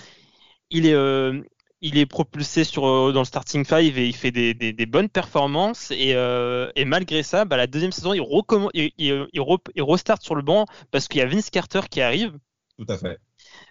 il 0.70 0.86
est, 0.86 0.94
euh, 0.94 1.42
il 1.82 1.98
est 1.98 2.06
propulsé 2.06 2.64
sur, 2.64 3.12
dans 3.12 3.20
le 3.20 3.26
starting 3.26 3.66
five 3.66 3.98
et 3.98 4.08
il 4.08 4.16
fait 4.16 4.32
des, 4.32 4.54
des, 4.54 4.86
bonnes 4.86 5.10
performances. 5.10 5.92
Et, 5.92 6.12
et, 6.12 6.86
malgré 6.86 7.24
ça, 7.24 7.44
bah, 7.44 7.58
la 7.58 7.68
deuxième 7.68 7.92
saison, 7.92 8.14
il, 8.14 8.24
il, 8.74 8.92
il, 8.98 9.28
il, 9.34 9.84
restart 9.84 10.22
sur 10.22 10.36
le 10.36 10.44
banc 10.44 10.66
parce 10.92 11.08
qu'il 11.08 11.20
y 11.20 11.22
a 11.22 11.26
Vince 11.26 11.50
Carter 11.50 11.82
qui 11.90 12.00
arrive. 12.02 12.38
Tout 12.78 12.86
à 12.88 12.98
fait. 12.98 13.20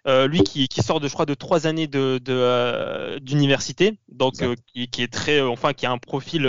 Euh, 0.07 0.27
lui 0.27 0.43
qui, 0.43 0.67
qui, 0.67 0.83
sort 0.83 0.99
de 0.99 1.07
je 1.07 1.13
crois 1.13 1.27
de 1.27 1.35
trois 1.35 1.67
années 1.67 1.87
de 1.87 2.21
euh, 2.29 3.19
d'université, 3.21 3.99
donc 4.09 4.43
euh, 4.43 4.57
qui, 4.67 4.89
qui, 4.89 5.03
est 5.03 5.13
très, 5.13 5.41
enfin 5.41 5.73
qui 5.75 5.87
a 5.87 5.93
un 5.93 5.99
profil 5.99 6.49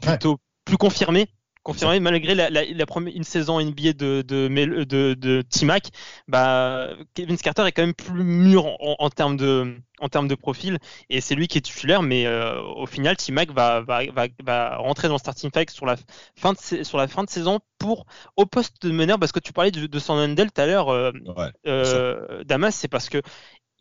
plutôt 0.00 0.38
plus 0.64 0.76
confirmé 0.76 1.28
confirmé 1.62 2.00
malgré 2.00 2.34
la, 2.34 2.50
la, 2.50 2.86
première 2.86 3.14
une 3.14 3.24
saison 3.24 3.60
NBA 3.60 3.92
de 3.92 4.22
de 4.22 4.84
de, 4.84 5.14
de, 5.14 5.42
T-Mac, 5.42 5.88
bah 6.28 6.90
Kevin 7.14 7.36
Carter 7.36 7.66
est 7.66 7.72
quand 7.72 7.82
même 7.82 7.94
plus 7.94 8.24
mûr 8.24 8.66
en, 8.80 9.10
termes 9.10 9.36
de 9.36 9.76
en 10.00 10.08
termes 10.08 10.28
de 10.28 10.34
profil 10.34 10.78
et 11.08 11.20
c'est 11.20 11.34
lui 11.34 11.46
qui 11.48 11.58
est 11.58 11.62
titulaire 11.62 12.02
mais 12.02 12.26
euh, 12.26 12.60
au 12.60 12.86
final 12.86 13.16
T-Mac 13.16 13.50
va, 13.50 13.80
va, 13.80 14.04
va, 14.06 14.26
va, 14.44 14.76
rentrer 14.76 15.08
dans 15.08 15.14
le 15.14 15.18
starting 15.18 15.50
five 15.54 15.68
sur 15.70 15.86
la 15.86 15.96
fin 16.36 16.52
de 16.52 16.82
sur 16.82 16.98
la 16.98 17.06
fin 17.06 17.22
de 17.22 17.30
saison 17.30 17.60
pour 17.78 18.06
au 18.36 18.46
poste 18.46 18.82
de 18.86 18.90
meneur 18.90 19.18
parce 19.18 19.32
que 19.32 19.40
tu 19.40 19.52
parlais 19.52 19.70
de, 19.70 19.86
de 19.86 19.98
Sandendel 19.98 20.50
tout 20.50 20.60
à 20.60 20.66
l'heure 20.66 20.88
euh, 20.88 21.12
euh, 21.66 22.42
Damas 22.44 22.74
c'est 22.74 22.88
parce 22.88 23.08
que 23.08 23.22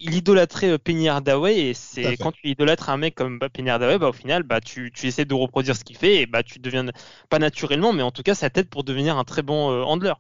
il 0.01 0.15
idolâtrait 0.15 0.71
euh, 0.71 0.77
Penny 0.77 1.07
Hardaway 1.07 1.69
et 1.69 1.73
c'est 1.73 2.17
quand 2.17 2.31
tu 2.31 2.47
idolâtres 2.47 2.89
un 2.89 2.97
mec 2.97 3.15
comme 3.15 3.39
bah, 3.39 3.49
Penny 3.49 3.69
Hardaway, 3.69 3.97
bah, 3.97 4.09
au 4.09 4.13
final, 4.13 4.43
bah, 4.43 4.59
tu, 4.59 4.91
tu 4.91 5.07
essaies 5.07 5.25
de 5.25 5.33
reproduire 5.33 5.75
ce 5.75 5.83
qu'il 5.83 5.97
fait 5.97 6.21
et 6.21 6.25
bah, 6.25 6.43
tu 6.43 6.59
deviens 6.59 6.85
pas 7.29 7.39
naturellement, 7.39 7.93
mais 7.93 8.03
en 8.03 8.11
tout 8.11 8.23
cas, 8.23 8.35
ça 8.35 8.49
t'aide 8.49 8.69
pour 8.69 8.83
devenir 8.83 9.17
un 9.17 9.23
très 9.23 9.41
bon 9.41 9.71
euh, 9.71 9.83
handler. 9.83 10.13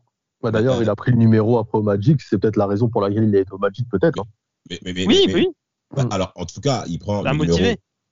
D'ailleurs, 0.43 0.81
il 0.81 0.89
a 0.89 0.95
pris 0.95 1.11
le 1.11 1.17
numéro 1.17 1.59
après 1.59 1.77
au 1.77 1.83
Magic, 1.83 2.21
c'est 2.21 2.39
peut-être 2.39 2.55
la 2.57 2.65
raison 2.65 2.89
pour 2.89 3.01
laquelle 3.01 3.25
il 3.25 3.35
est 3.35 3.51
au 3.51 3.57
Magic, 3.57 3.87
peut-être. 3.91 4.19
Hein. 4.19 4.77
oui, 4.85 5.27
oui. 5.33 5.47
Bah, 5.95 6.07
alors, 6.09 6.31
en 6.35 6.45
tout 6.45 6.61
cas, 6.61 6.83
il 6.87 6.99
prend 6.99 7.21
le 7.21 7.31
numéro, 7.31 7.57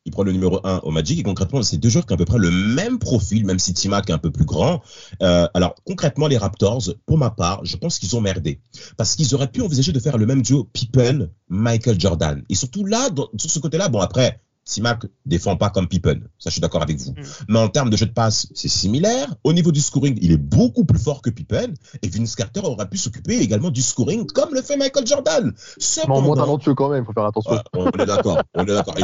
il 0.05 0.12
prend 0.12 0.23
le 0.23 0.31
numéro 0.31 0.59
1 0.63 0.79
au 0.83 0.91
Magic 0.91 1.19
et 1.19 1.23
concrètement 1.23 1.62
c'est 1.62 1.77
deux 1.77 1.89
joueurs 1.89 2.05
qui 2.05 2.13
ont 2.13 2.15
à 2.15 2.17
peu 2.17 2.25
près 2.25 2.38
le 2.38 2.51
même 2.51 2.99
profil 2.99 3.45
même 3.45 3.59
si 3.59 3.73
Timac 3.73 4.09
est 4.09 4.13
un 4.13 4.17
peu 4.17 4.31
plus 4.31 4.45
grand. 4.45 4.81
Euh, 5.21 5.47
alors 5.53 5.75
concrètement 5.85 6.27
les 6.27 6.38
Raptors 6.38 6.93
pour 7.05 7.17
ma 7.17 7.29
part 7.29 7.63
je 7.65 7.77
pense 7.77 7.99
qu'ils 7.99 8.15
ont 8.15 8.21
merdé. 8.21 8.62
Parce 8.97 9.15
qu'ils 9.15 9.35
auraient 9.35 9.51
pu 9.51 9.62
envisager 9.62 9.91
de 9.91 9.99
faire 9.99 10.17
le 10.17 10.25
même 10.25 10.41
duo 10.41 10.63
Pippen 10.63 11.29
Michael 11.49 11.99
Jordan. 11.99 12.43
Et 12.49 12.55
surtout 12.55 12.85
là 12.85 13.09
sur 13.38 13.51
ce 13.51 13.59
côté 13.59 13.77
là 13.77 13.89
bon 13.89 13.99
après 13.99 14.41
Simac 14.69 15.05
défend 15.25 15.58
pas 15.58 15.71
comme 15.71 15.88
Pippen, 15.88 16.21
ça 16.38 16.49
je 16.49 16.51
suis 16.51 16.62
d'accord 16.62 16.84
avec 16.84 16.97
vous. 16.97 17.12
Mm. 17.12 17.23
Mais 17.49 17.60
en 17.60 17.69
termes 17.69 17.89
de 17.89 17.97
jeu 17.97 18.05
de 18.05 18.12
passe, 18.12 18.47
c'est 18.53 18.67
similaire. 18.67 19.34
Au 19.43 19.51
niveau 19.51 19.71
du 19.71 19.82
scoring, 19.82 20.17
il 20.21 20.32
est 20.32 20.38
beaucoup 20.38 20.86
plus 20.86 20.99
fort 20.99 21.21
que 21.21 21.32
Pippen. 21.32 21.73
Et 22.03 22.08
Vince 22.08 22.36
Carter 22.36 22.62
aura 22.63 22.86
pu 22.86 22.97
s'occuper 22.97 23.39
également 23.39 23.71
du 23.71 23.82
scoring 23.82 24.27
comme 24.27 24.53
le 24.53 24.62
fait 24.62 24.77
Michael 24.77 25.08
Jordan. 25.08 25.53
Cependant, 25.79 26.21
moins 26.21 26.36
talentueux 26.36 26.75
quand 26.75 26.89
même, 26.89 27.03
il 27.03 27.05
faut 27.08 27.13
faire 27.13 27.25
attention. 27.25 27.60
on 27.73 27.89
est 27.89 28.05
d'accord, 28.05 28.41
on 28.53 28.63
est 28.63 28.73
d'accord. 28.73 28.95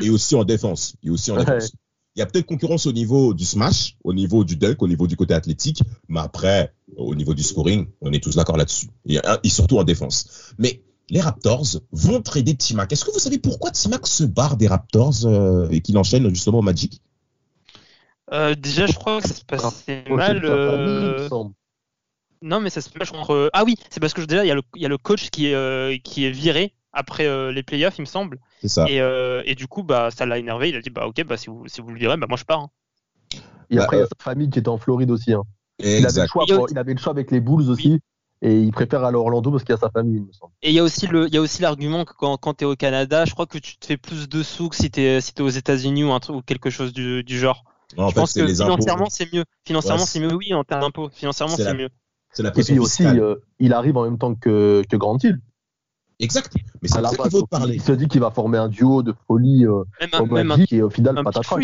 Et, 0.00 0.10
aussi 0.10 0.34
en 0.34 0.44
défense. 0.44 0.96
Et 1.02 1.10
aussi 1.10 1.30
en 1.30 1.36
défense. 1.36 1.72
Il 2.16 2.20
y 2.20 2.22
a 2.22 2.26
peut-être 2.26 2.46
concurrence 2.46 2.86
au 2.86 2.92
niveau 2.92 3.34
du 3.34 3.44
smash, 3.44 3.96
au 4.04 4.12
niveau 4.12 4.44
du 4.44 4.56
dunk, 4.56 4.82
au 4.82 4.88
niveau 4.88 5.06
du 5.08 5.16
côté 5.16 5.34
athlétique, 5.34 5.82
mais 6.08 6.20
après, 6.20 6.72
au 6.96 7.14
niveau 7.14 7.34
du 7.34 7.42
scoring, 7.42 7.88
on 8.00 8.12
est 8.12 8.22
tous 8.22 8.36
d'accord 8.36 8.56
là-dessus. 8.56 8.88
Et, 9.06 9.18
et 9.42 9.48
surtout 9.48 9.78
en 9.78 9.84
défense. 9.84 10.54
Mais 10.58 10.84
les 11.10 11.20
Raptors 11.20 11.80
vont 11.92 12.22
trader 12.22 12.54
Timac. 12.54 12.92
Est-ce 12.92 13.04
que 13.04 13.10
vous 13.10 13.18
savez 13.18 13.38
pourquoi 13.38 13.70
Timac 13.70 14.06
se 14.06 14.24
barre 14.24 14.56
des 14.56 14.66
Raptors 14.66 15.26
euh, 15.26 15.68
et 15.70 15.80
qu'il 15.80 15.98
enchaîne 15.98 16.28
justement 16.30 16.58
au 16.58 16.62
Magic? 16.62 17.02
Euh, 18.32 18.54
Déjà, 18.54 18.86
je 18.86 18.94
crois 18.94 19.20
que 19.20 19.28
ça 19.28 19.34
se 19.34 19.44
passait 19.44 20.04
mal. 20.08 20.40
Euh, 20.44 21.28
non, 22.42 22.60
mais 22.60 22.70
ça 22.70 22.80
se 22.80 22.90
passe 22.90 23.10
contre. 23.10 23.50
Ah 23.52 23.64
oui, 23.64 23.76
c'est 23.90 24.00
parce 24.00 24.14
que 24.14 24.22
déjà, 24.22 24.44
il 24.44 24.48
y, 24.48 24.84
a 24.84 24.88
le 24.88 24.98
coach 24.98 25.30
qui 25.30 25.46
est, 25.46 26.02
qui 26.02 26.24
est 26.24 26.30
viré 26.30 26.74
après 26.92 27.52
les 27.52 27.62
playoffs, 27.62 27.98
il 27.98 28.02
me 28.02 28.06
semble. 28.06 28.38
C'est 28.60 28.68
ça. 28.68 28.86
Et, 28.88 29.54
du 29.54 29.66
coup, 29.66 29.82
bah, 29.82 30.10
ça 30.10 30.26
l'a 30.26 30.38
énervé. 30.38 30.70
Il 30.70 30.76
a 30.76 30.80
dit 30.80 30.90
bah, 30.90 31.06
Ok, 31.06 31.22
bah, 31.24 31.36
si, 31.36 31.48
vous, 31.48 31.66
si 31.68 31.80
vous 31.80 31.90
le 31.90 31.98
virez, 31.98 32.16
bah, 32.16 32.26
moi 32.28 32.38
je 32.38 32.44
pars. 32.44 32.60
Hein. 32.60 32.70
Et 33.70 33.78
après, 33.78 33.96
il 33.96 34.00
y 34.00 34.02
a 34.02 34.06
sa 34.06 34.22
famille 34.22 34.50
qui 34.50 34.58
était 34.58 34.68
en 34.68 34.78
Floride 34.78 35.10
aussi. 35.10 35.32
Hein. 35.32 35.42
Il, 35.80 36.06
avait 36.06 36.22
le 36.22 36.26
choix, 36.26 36.44
il 36.70 36.78
avait 36.78 36.94
le 36.94 37.00
choix 37.00 37.12
avec 37.12 37.30
les 37.30 37.40
Bulls 37.40 37.68
aussi 37.68 38.00
et 38.42 38.60
il 38.60 38.72
préfère 38.72 39.04
aller 39.04 39.16
à 39.16 39.20
Orlando 39.20 39.50
parce 39.50 39.64
qu'il 39.64 39.72
y 39.72 39.76
a 39.76 39.80
sa 39.80 39.90
famille, 39.90 40.16
il 40.16 40.26
me 40.26 40.32
semble. 40.32 40.52
Et 40.62 40.70
il 40.70 40.74
y 40.74 40.78
a 40.78 40.82
aussi 40.82 41.06
le, 41.06 41.28
il 41.28 41.34
y 41.34 41.38
a 41.38 41.40
aussi 41.40 41.62
l'argument 41.62 42.04
que 42.04 42.12
quand, 42.12 42.36
quand 42.36 42.54
tu 42.54 42.64
es 42.64 42.66
au 42.66 42.76
Canada, 42.76 43.24
je 43.24 43.32
crois 43.32 43.46
que 43.46 43.58
tu 43.58 43.76
te 43.78 43.86
fais 43.86 43.96
plus 43.96 44.28
de 44.28 44.42
sous 44.42 44.68
que 44.68 44.76
si 44.76 44.90
tu 44.90 45.00
es, 45.00 45.20
si 45.20 45.32
es 45.36 45.40
aux 45.40 45.48
États-Unis 45.48 46.04
ou, 46.04 46.12
un 46.12 46.20
truc, 46.20 46.36
ou 46.36 46.42
quelque 46.42 46.70
chose 46.70 46.92
du, 46.92 47.24
du 47.24 47.38
genre. 47.38 47.64
je 47.96 48.12
pense 48.12 48.34
que 48.34 48.46
financièrement 48.46 49.08
c'est 49.08 49.32
mieux. 49.32 49.44
Financièrement 49.64 50.04
c'est 50.04 50.20
mieux, 50.20 50.34
oui, 50.34 50.52
en 50.52 50.64
termes 50.64 50.82
d'impôts. 50.82 51.08
Financièrement 51.10 51.56
c'est 51.56 51.74
mieux. 51.74 51.88
La 52.38 52.48
et 52.48 52.62
puis 52.62 52.78
aussi, 52.80 53.06
euh, 53.06 53.36
il 53.60 53.72
arrive 53.72 53.96
en 53.96 54.02
même 54.02 54.18
temps 54.18 54.34
que, 54.34 54.82
que 54.90 54.96
Grant 54.96 55.18
Hill. 55.22 55.40
Exact. 56.18 56.52
Mais 56.82 56.88
c'est 56.88 57.00
ça 57.00 57.10
qu'il 57.10 57.30
faut 57.30 57.46
parler. 57.46 57.76
Il 57.76 57.82
se 57.82 57.92
dit 57.92 58.08
qu'il 58.08 58.20
va 58.20 58.30
former 58.30 58.58
un 58.58 58.68
duo 58.68 59.02
de 59.02 59.14
folie 59.26 59.64
euh, 59.66 59.84
même 60.26 60.50
un, 60.50 60.64
qui 60.64 60.78
est 60.78 60.82
au 60.82 60.90
final 60.90 61.22
patatras 61.22 61.58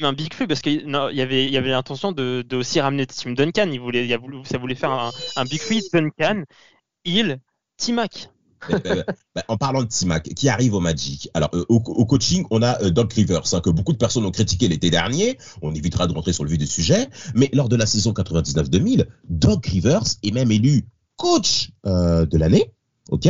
un 0.00 0.12
big 0.12 0.32
free 0.32 0.46
parce 0.46 0.60
qu'il 0.60 0.88
y 0.88 1.20
avait, 1.20 1.56
avait 1.56 1.70
l'intention 1.70 2.12
de, 2.12 2.44
aussi 2.52 2.80
ramener 2.80 3.06
Tim 3.06 3.32
Duncan. 3.32 3.68
Il 3.72 3.80
voulait, 3.80 4.08
ça 4.44 4.58
voulait 4.58 4.74
faire 4.74 5.12
un, 5.36 5.44
big 5.44 5.60
free 5.60 5.82
Duncan, 5.92 6.44
il, 7.04 7.38
Timac. 7.76 8.30
Bah, 9.34 9.44
en 9.48 9.56
parlant 9.56 9.82
de 9.82 9.88
Timac, 9.88 10.24
qui 10.34 10.48
arrive 10.48 10.74
au 10.74 10.80
Magic? 10.80 11.30
Alors, 11.34 11.50
euh, 11.54 11.64
au, 11.68 11.80
coaching, 11.80 12.44
on 12.50 12.62
a 12.62 12.82
euh, 12.82 12.90
Doc 12.90 13.12
Rivers, 13.12 13.54
hein, 13.54 13.60
que 13.60 13.70
beaucoup 13.70 13.92
de 13.92 13.98
personnes 13.98 14.26
ont 14.26 14.30
critiqué 14.30 14.68
l'été 14.68 14.90
dernier. 14.90 15.38
On 15.62 15.74
évitera 15.74 16.06
de 16.06 16.12
rentrer 16.12 16.32
sur 16.32 16.44
le 16.44 16.50
vif 16.50 16.58
du 16.58 16.66
sujet. 16.66 17.08
Mais 17.34 17.48
lors 17.52 17.68
de 17.68 17.76
la 17.76 17.86
saison 17.86 18.12
99-2000, 18.12 19.06
Doc 19.28 19.66
Rivers 19.66 20.02
est 20.22 20.32
même 20.32 20.50
élu 20.50 20.84
coach 21.16 21.70
euh, 21.86 22.26
de 22.26 22.36
l'année. 22.38 22.72
OK? 23.10 23.28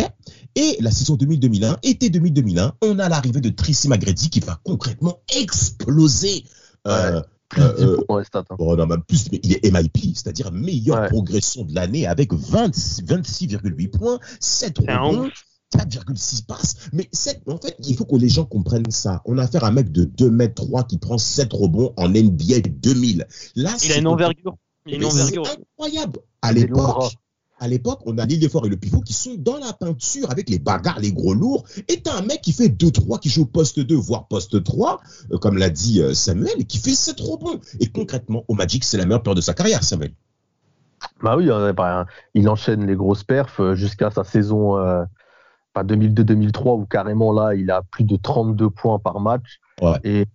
Et 0.56 0.76
la 0.80 0.90
saison 0.90 1.16
2000-2001, 1.16 1.78
été 1.82 2.08
2000-2001, 2.10 2.72
on 2.82 2.98
a 2.98 3.08
l'arrivée 3.08 3.40
de 3.40 3.50
Tracy 3.50 3.88
McGrady 3.88 4.30
qui 4.30 4.40
va 4.40 4.58
concrètement 4.64 5.20
exploser. 5.36 6.44
Euh, 6.86 7.20
plus 7.48 7.62
euh, 7.62 7.96
euh 8.08 8.24
stats, 8.24 8.44
hein. 8.48 8.56
oh, 8.58 8.76
non, 8.76 8.86
même 8.86 9.02
plus, 9.02 9.26
il 9.42 9.52
est 9.52 9.70
MIP, 9.70 10.14
c'est-à-dire 10.14 10.52
meilleure 10.52 11.08
progression 11.08 11.64
de 11.64 11.74
l'année 11.74 12.06
avec 12.06 12.32
26,8 12.32 13.90
points, 13.90 14.18
7 14.38 14.78
rebonds. 14.78 15.30
4,6 15.76 16.46
passes. 16.46 16.74
Mais 16.92 17.08
en 17.46 17.56
fait, 17.56 17.76
il 17.86 17.96
faut 17.96 18.04
que 18.04 18.16
les 18.16 18.28
gens 18.28 18.44
comprennent 18.44 18.90
ça. 18.90 19.22
On 19.24 19.38
a 19.38 19.44
affaire 19.44 19.62
à 19.62 19.68
un 19.68 19.72
mec 19.72 19.92
de 19.92 20.04
2 20.04 20.28
mètres 20.28 20.66
3 20.66 20.82
qui 20.84 20.98
prend 20.98 21.16
7 21.16 21.52
rebonds 21.52 21.92
en 21.96 22.08
NBA 22.08 22.60
2000. 22.68 23.26
Là, 23.54 23.76
il 23.84 23.92
a 23.92 23.98
une 23.98 24.08
envergure. 24.08 24.56
Il 24.86 24.94
a 24.94 24.96
une 24.96 25.04
envergure. 25.04 25.44
incroyable. 25.46 26.18
À 26.42 26.52
l'époque, 26.52 27.12
à 27.60 27.68
l'époque, 27.68 28.00
on 28.06 28.16
a 28.16 28.24
l'île 28.24 28.48
fort 28.48 28.64
et 28.64 28.70
le 28.70 28.76
pivot 28.76 29.02
qui 29.02 29.12
sont 29.12 29.34
dans 29.36 29.58
la 29.58 29.74
peinture 29.74 30.30
avec 30.30 30.48
les 30.48 30.58
bagarres, 30.58 30.98
les 30.98 31.12
gros 31.12 31.34
lourds. 31.34 31.64
Et 31.88 32.00
t'as 32.00 32.16
un 32.16 32.22
mec 32.22 32.40
qui 32.40 32.52
fait 32.52 32.68
2-3, 32.68 33.20
qui 33.20 33.28
joue 33.28 33.44
poste 33.44 33.78
2, 33.78 33.94
voire 33.94 34.26
poste 34.28 34.64
3, 34.64 35.00
euh, 35.32 35.38
comme 35.38 35.58
l'a 35.58 35.68
dit 35.68 36.00
euh, 36.00 36.14
Samuel, 36.14 36.54
et 36.58 36.64
qui 36.64 36.78
fait 36.78 36.94
7 36.94 37.20
rebonds. 37.20 37.60
Et 37.78 37.88
concrètement, 37.88 38.44
au 38.48 38.54
Magic, 38.54 38.82
c'est 38.82 38.96
la 38.96 39.04
meilleure 39.04 39.22
peur 39.22 39.34
de 39.34 39.42
sa 39.42 39.52
carrière, 39.52 39.84
Samuel. 39.84 40.12
Bah 41.22 41.36
oui, 41.36 41.48
bah, 41.76 42.06
il 42.34 42.48
enchaîne 42.48 42.86
les 42.86 42.96
grosses 42.96 43.24
perfs 43.24 43.60
euh, 43.60 43.74
jusqu'à 43.74 44.10
sa 44.10 44.24
saison 44.24 44.76
2002-2003 45.76 46.80
où 46.80 46.86
carrément 46.86 47.32
là, 47.32 47.54
il 47.54 47.70
a 47.70 47.82
plus 47.82 48.04
de 48.04 48.16
32 48.16 48.70
points 48.70 48.98
par 48.98 49.20
match. 49.20 49.60
Et, 50.04 50.26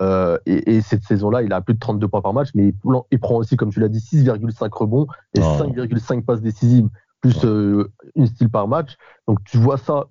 et, 0.48 0.82
cette 0.82 1.04
saison-là, 1.04 1.44
il 1.44 1.54
a 1.54 1.62
plus 1.62 1.76
de 1.76 1.80
32 1.80 2.08
points 2.08 2.22
par 2.22 2.34
match, 2.34 2.50
mais 2.56 2.74
il, 3.12 3.20
prend 3.20 3.36
aussi, 3.36 3.56
comme 3.56 3.72
tu 3.72 3.80
l'as 3.80 3.90
dit, 3.90 4.00
6,5 4.00 4.70
rebonds 4.72 5.06
et 5.36 5.40
5,5 5.40 6.24
passes 6.24 6.42
décisives 6.42 6.90
plus 7.26 7.44
euh, 7.46 7.92
une 8.16 8.28
style 8.28 8.50
par 8.50 8.68
match. 8.68 8.96
Donc 9.28 9.44
tu 9.44 9.58
vois 9.58 9.78
ça 9.78 10.06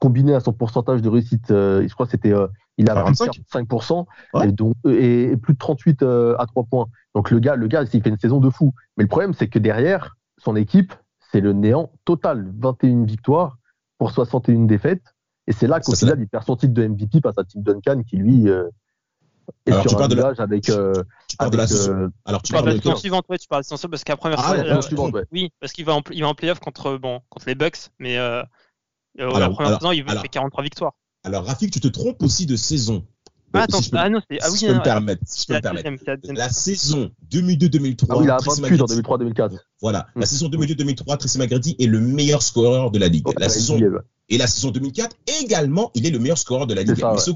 combiné 0.00 0.34
à 0.34 0.40
son 0.40 0.52
pourcentage 0.52 1.02
de 1.02 1.08
réussite, 1.08 1.50
euh, 1.50 1.86
je 1.86 1.94
crois 1.94 2.06
que 2.06 2.12
c'était 2.12 2.32
euh, 2.32 2.48
il 2.78 2.90
a 2.90 3.04
5% 3.04 4.06
et, 4.42 4.50
donc, 4.50 4.74
et, 4.88 5.36
plus 5.36 5.52
de 5.52 5.58
38 5.58 6.02
à 6.02 6.44
3 6.46 6.64
points. 6.64 6.86
Donc 7.14 7.30
le 7.30 7.38
gars, 7.38 7.54
le 7.54 7.68
gars, 7.68 7.84
il 7.92 8.02
fait 8.02 8.08
une 8.08 8.18
saison 8.18 8.40
de 8.40 8.50
fou. 8.50 8.74
Mais 8.96 9.04
le 9.04 9.08
problème, 9.08 9.32
c'est 9.32 9.46
que 9.46 9.60
derrière, 9.60 10.16
son 10.38 10.56
équipe, 10.56 10.92
c'est 11.30 11.40
le 11.40 11.52
néant 11.52 11.92
total. 12.04 12.52
21 12.58 13.04
victoires 13.04 13.58
pour 13.98 14.10
61 14.10 14.64
défaites. 14.64 15.04
Et 15.46 15.52
c'est 15.52 15.68
là 15.68 15.78
qu'au 15.78 15.94
final, 15.94 16.18
il 16.18 16.26
perd 16.26 16.44
son 16.44 16.56
titre 16.56 16.74
de 16.74 16.84
MVP 16.84 17.20
face 17.20 17.38
à 17.38 17.44
Tim 17.44 17.60
Duncan, 17.60 18.02
qui 18.02 18.16
lui 18.16 18.48
alors, 19.66 19.86
tu 19.86 19.94
parles 19.94 20.08
de 20.08 20.14
la... 20.14 20.32
avec, 20.38 20.68
euh, 20.68 20.92
tu 21.28 21.36
parles 21.36 21.50
de 21.50 21.56
la 21.56 21.66
saison. 21.66 21.92
Euh, 21.92 22.08
Alors, 22.24 22.42
tu, 22.42 22.52
parles 22.52 22.66
de 22.66 22.70
la 22.70 22.80
saison 22.80 22.96
suivante, 22.96 23.24
ouais, 23.28 23.38
tu 23.38 23.48
parles 23.48 23.62
de 23.62 23.66
la 23.70 23.76
saison 23.76 23.88
parce 23.88 24.04
qu'à 24.04 24.16
première 24.16 24.40
ah, 24.40 24.42
fois, 24.42 24.56
euh, 24.56 24.80
suivante, 24.82 25.14
ouais. 25.14 25.24
oui, 25.32 25.52
parce 25.60 25.72
qu'il 25.72 25.84
va 25.84 25.94
en, 25.94 26.02
il 26.10 26.22
va 26.22 26.28
en 26.28 26.34
playoff 26.34 26.60
contre, 26.60 26.96
bon, 26.96 27.20
contre 27.30 27.46
les 27.46 27.54
Bucks, 27.54 27.90
mais 27.98 28.18
euh, 28.18 28.42
alors, 29.18 29.38
la 29.38 29.48
première 29.48 29.68
alors, 29.68 29.80
saison, 29.80 29.92
il 29.92 30.04
fait 30.04 30.28
43 30.28 30.62
victoires. 30.62 30.92
Alors, 31.24 31.44
Rafik, 31.46 31.70
tu 31.72 31.80
te 31.80 31.88
trompes 31.88 32.22
aussi 32.22 32.46
de 32.46 32.56
saison. 32.56 33.06
Ah, 33.54 33.62
attends, 33.62 33.80
si 33.80 33.90
ah 33.92 34.10
non, 34.10 34.20
c'est, 34.28 34.38
ah 34.42 34.50
oui, 34.50 34.58
si 34.58 34.66
je 34.66 34.72
peux 34.72 34.78
me 34.78 34.82
permettre, 34.82 35.22
si 35.26 35.42
je 35.42 35.46
peux 35.46 35.54
me 35.54 35.60
permettre. 35.60 36.32
La 36.34 36.48
saison 36.48 37.12
2002-2003. 37.30 38.06
Ah 38.08 38.16
oui, 38.16 38.24
il 38.24 38.30
a 38.30 38.36
vaincu 38.38 38.80
en 38.80 38.86
2003-2004. 38.86 39.58
Voilà. 39.80 40.08
La 40.16 40.26
saison 40.26 40.48
2002-2003, 40.48 41.18
Tracy 41.18 41.38
McGrady 41.38 41.76
est 41.78 41.86
le 41.86 42.00
meilleur 42.00 42.42
scoreur 42.42 42.90
de 42.90 42.98
la 42.98 43.06
ligue. 43.06 43.26
La 43.38 43.48
saison, 43.48 43.78
et 44.28 44.38
la 44.38 44.46
saison 44.48 44.70
2004, 44.70 45.16
également, 45.40 45.92
il 45.94 46.06
est 46.06 46.10
le 46.10 46.18
meilleur 46.18 46.38
scoreur 46.38 46.66
de 46.66 46.74
la 46.74 46.82
ligue 46.82 46.96
ce 46.96 47.30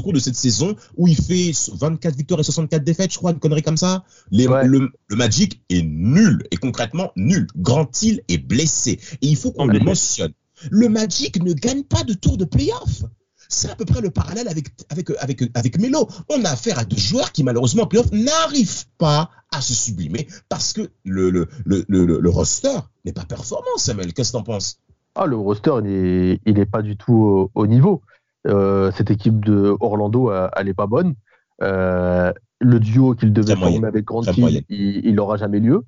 cours 0.00 0.12
de 0.12 0.18
cette 0.18 0.36
saison 0.36 0.74
où 0.96 1.08
il 1.08 1.16
fait 1.16 1.52
24 1.72 2.16
victoires 2.16 2.40
et 2.40 2.44
64 2.44 2.84
défaites, 2.84 3.12
je 3.12 3.18
crois, 3.18 3.32
une 3.32 3.38
connerie 3.38 3.62
comme 3.62 3.76
ça. 3.76 4.04
le, 4.30 4.90
Magic 5.10 5.60
est 5.68 5.82
nul 5.82 6.42
et 6.50 6.56
concrètement 6.56 7.12
nul. 7.16 7.46
Grand 7.56 7.90
Hill 8.02 8.22
est 8.28 8.38
blessé 8.38 9.00
et 9.22 9.26
il 9.26 9.36
faut 9.36 9.52
qu'on 9.52 9.66
le 9.66 9.80
mentionne. 9.80 10.32
Le 10.70 10.88
Magic 10.88 11.42
ne 11.42 11.52
gagne 11.52 11.84
pas 11.84 12.04
de 12.04 12.14
tour 12.14 12.36
de 12.36 12.44
playoff. 12.44 13.04
C'est 13.48 13.70
à 13.70 13.74
peu 13.74 13.84
près 13.84 14.00
le 14.00 14.10
parallèle 14.10 14.46
avec, 14.46 14.68
avec, 14.90 15.10
avec, 15.18 15.42
avec 15.54 15.78
Melo. 15.80 16.08
On 16.28 16.44
a 16.44 16.50
affaire 16.50 16.78
à 16.78 16.84
deux 16.84 16.96
joueurs 16.96 17.32
qui, 17.32 17.42
malheureusement, 17.42 17.82
en 17.82 17.86
playoff, 17.86 18.12
n'arrivent 18.12 18.86
pas 18.96 19.28
à 19.50 19.60
se 19.60 19.74
sublimer 19.74 20.28
parce 20.48 20.72
que 20.72 20.90
le, 21.04 21.30
le, 21.30 21.48
le, 21.64 21.84
le, 21.88 22.30
roster 22.30 22.78
n'est 23.04 23.12
pas 23.12 23.24
performant, 23.24 23.76
Samuel. 23.76 24.12
Qu'est-ce 24.12 24.30
que 24.30 24.36
tu 24.36 24.40
en 24.40 24.44
penses? 24.44 24.78
Ah, 25.16 25.26
Le 25.26 25.36
roster, 25.36 25.72
il 25.84 26.54
n'est 26.54 26.66
pas 26.66 26.82
du 26.82 26.96
tout 26.96 27.50
au 27.52 27.66
niveau. 27.66 28.02
Euh, 28.46 28.90
cette 28.92 29.10
équipe 29.10 29.44
de 29.44 29.76
Orlando, 29.80 30.32
elle, 30.56 30.68
est 30.68 30.74
pas 30.74 30.86
bonne. 30.86 31.14
euh, 31.62 32.32
le 32.60 32.78
duo 32.78 33.14
qu'il 33.14 33.32
devait 33.32 33.56
former 33.56 33.86
avec 33.86 34.04
Grant 34.04 34.22
il 34.68 35.14
n'aura 35.14 35.36
jamais 35.36 35.60
lieu. 35.60 35.84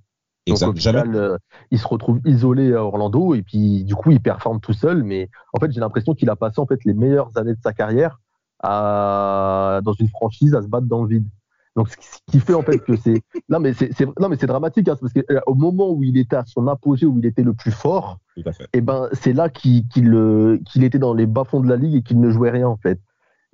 Donc 0.47 0.61
au 0.63 0.73
final, 0.75 1.15
euh, 1.15 1.39
il 1.71 1.79
se 1.79 1.87
retrouve 1.87 2.21
isolé 2.25 2.75
à 2.75 2.83
Orlando 2.83 3.35
et 3.35 3.43
puis 3.43 3.85
du 3.85 3.95
coup 3.95 4.11
il 4.11 4.21
performe 4.21 4.61
tout 4.61 4.73
seul. 4.73 5.05
Mais 5.05 5.29
en 5.53 5.61
fait, 5.61 5.71
j'ai 5.71 5.81
l'impression 5.81 6.15
qu'il 6.15 6.31
a 6.31 6.37
passé 6.37 6.61
en 6.61 6.67
fait 6.67 6.85
les 6.85 6.95
meilleures 6.95 7.31
années 7.37 7.55
de 7.55 7.61
sa 7.63 7.73
carrière 7.73 8.21
à, 8.61 9.81
dans 9.85 9.93
une 9.93 10.09
franchise 10.09 10.55
à 10.55 10.63
se 10.63 10.67
battre 10.67 10.87
dans 10.87 11.03
le 11.03 11.09
vide. 11.09 11.29
Donc 11.75 11.89
ce 11.89 11.97
qui 12.27 12.41
fait 12.41 12.55
en 12.55 12.63
fait 12.63 12.79
que 12.79 12.97
c'est 12.97 13.23
non 13.49 13.59
mais 13.59 13.73
c'est 13.73 14.07
non 14.21 14.29
mais 14.29 14.37
c'est 14.37 14.47
dramatique 14.47 14.89
hein, 14.89 14.97
parce 15.01 15.13
qu'au 15.13 15.55
moment 15.55 15.91
où 15.91 16.03
il 16.03 16.19
était 16.19 16.37
à 16.37 16.45
son 16.45 16.67
apogée 16.67 17.07
où 17.07 17.19
il 17.19 17.25
était 17.25 17.43
le 17.43 17.55
plus 17.55 17.71
fort, 17.71 18.19
et 18.37 18.43
eh 18.75 18.81
ben 18.83 19.09
c'est 19.13 19.33
là 19.33 19.49
qu'il 19.49 19.89
qu'il 19.89 20.85
était 20.85 20.99
dans 20.99 21.15
les 21.15 21.27
bas 21.27 21.45
fonds 21.45 21.61
de 21.61 21.69
la 21.69 21.77
ligue 21.77 21.95
et 21.95 22.03
qu'il 22.03 22.21
ne 22.21 22.31
jouait 22.31 22.51
rien 22.51 22.69
en 22.69 22.77
fait. 22.77 23.01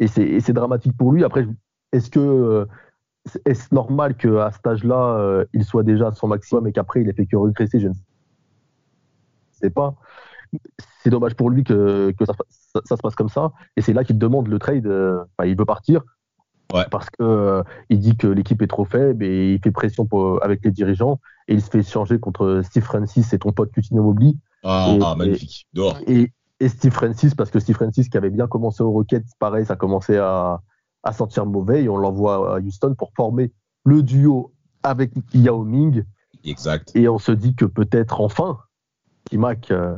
Et 0.00 0.08
c'est 0.08 0.52
dramatique 0.52 0.96
pour 0.96 1.12
lui. 1.12 1.24
Après, 1.24 1.46
est-ce 1.92 2.10
que 2.10 2.20
euh, 2.20 2.66
est-ce 3.44 3.74
normal 3.74 4.16
qu'à 4.16 4.50
cet 4.52 4.66
âge-là, 4.66 5.18
euh, 5.18 5.44
il 5.52 5.64
soit 5.64 5.82
déjà 5.82 6.08
à 6.08 6.12
son 6.12 6.28
maximum 6.28 6.66
et 6.66 6.72
qu'après 6.72 7.02
il 7.02 7.08
ait 7.08 7.12
fait 7.12 7.26
que 7.26 7.36
regresser 7.36 7.80
Je 7.80 7.88
ne 7.88 7.94
sais 9.52 9.70
pas. 9.70 9.94
C'est 11.02 11.10
dommage 11.10 11.34
pour 11.34 11.50
lui 11.50 11.62
que, 11.62 12.12
que 12.18 12.24
ça, 12.24 12.32
ça, 12.84 12.96
se 12.96 13.02
passe 13.02 13.14
comme 13.14 13.28
ça. 13.28 13.52
Et 13.76 13.82
c'est 13.82 13.92
là 13.92 14.02
qu'il 14.04 14.18
demande 14.18 14.48
le 14.48 14.58
trade. 14.58 14.86
Euh, 14.86 15.24
il 15.44 15.56
veut 15.56 15.66
partir. 15.66 16.02
Parce 16.68 17.08
que 17.10 17.22
euh, 17.22 17.62
il 17.88 17.98
dit 17.98 18.16
que 18.16 18.26
l'équipe 18.26 18.60
est 18.60 18.66
trop 18.66 18.84
faible 18.84 19.24
et 19.24 19.54
il 19.54 19.60
fait 19.60 19.70
pression 19.70 20.04
pour, 20.06 20.44
avec 20.44 20.64
les 20.64 20.70
dirigeants 20.70 21.18
et 21.46 21.54
il 21.54 21.62
se 21.62 21.70
fait 21.70 21.82
changer 21.82 22.18
contre 22.18 22.60
Steve 22.62 22.82
Francis 22.82 23.32
et 23.32 23.38
ton 23.38 23.52
pote 23.52 23.72
Coutinho 23.72 24.02
Mobley. 24.02 24.34
Ah, 24.64 24.94
ah 25.02 25.14
magnifique. 25.14 25.66
Et, 26.06 26.30
et, 26.60 26.68
Steve 26.68 26.92
Francis, 26.92 27.34
parce 27.34 27.50
que 27.50 27.58
Steve 27.58 27.76
Francis 27.76 28.08
qui 28.08 28.16
avait 28.18 28.30
bien 28.30 28.46
commencé 28.48 28.82
au 28.82 28.90
Rockets, 28.90 29.24
pareil, 29.38 29.64
ça 29.64 29.76
commençait 29.76 30.18
à, 30.18 30.60
à 31.02 31.12
sentir 31.12 31.46
mauvais 31.46 31.84
et 31.84 31.88
on 31.88 31.96
l'envoie 31.96 32.56
à 32.56 32.60
Houston 32.60 32.94
pour 32.96 33.12
former 33.16 33.52
le 33.84 34.02
duo 34.02 34.52
avec 34.82 35.12
Yao 35.32 35.64
Ming. 35.64 36.04
Exact. 36.44 36.94
Et 36.94 37.08
on 37.08 37.18
se 37.18 37.32
dit 37.32 37.54
que 37.54 37.64
peut-être 37.64 38.20
enfin, 38.20 38.58
Timac 39.24 39.70
euh, 39.70 39.94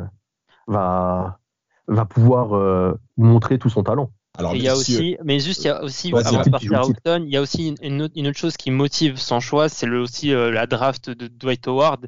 va, 0.67 1.39
va 1.87 2.05
pouvoir 2.05 2.55
euh, 2.55 2.99
montrer 3.17 3.59
tout 3.59 3.71
son 3.71 3.83
talent. 3.83 4.11
Alors, 4.39 4.55
il 4.55 4.63
y 4.63 4.69
a 4.69 4.77
aussi, 4.77 5.17
mais 5.25 5.41
juste, 5.41 5.65
il 5.65 5.67
y 5.67 5.71
a 5.71 5.83
aussi, 5.83 6.13
avant 6.15 6.43
de 6.43 6.51
partir 6.51 6.73
à 6.75 7.19
il 7.19 7.29
y 7.29 7.37
a 7.37 7.41
aussi 7.41 7.75
une, 7.83 8.03
autre, 8.03 8.15
une, 8.17 8.29
autre, 8.29 8.39
chose 8.39 8.57
qui 8.57 8.71
motive 8.71 9.17
son 9.17 9.41
choix, 9.41 9.69
c'est 9.69 9.89
aussi 9.89 10.33
euh, 10.33 10.51
la 10.51 10.67
draft 10.67 11.11
de 11.11 11.27
Dwight 11.27 11.67
Howard 11.67 12.07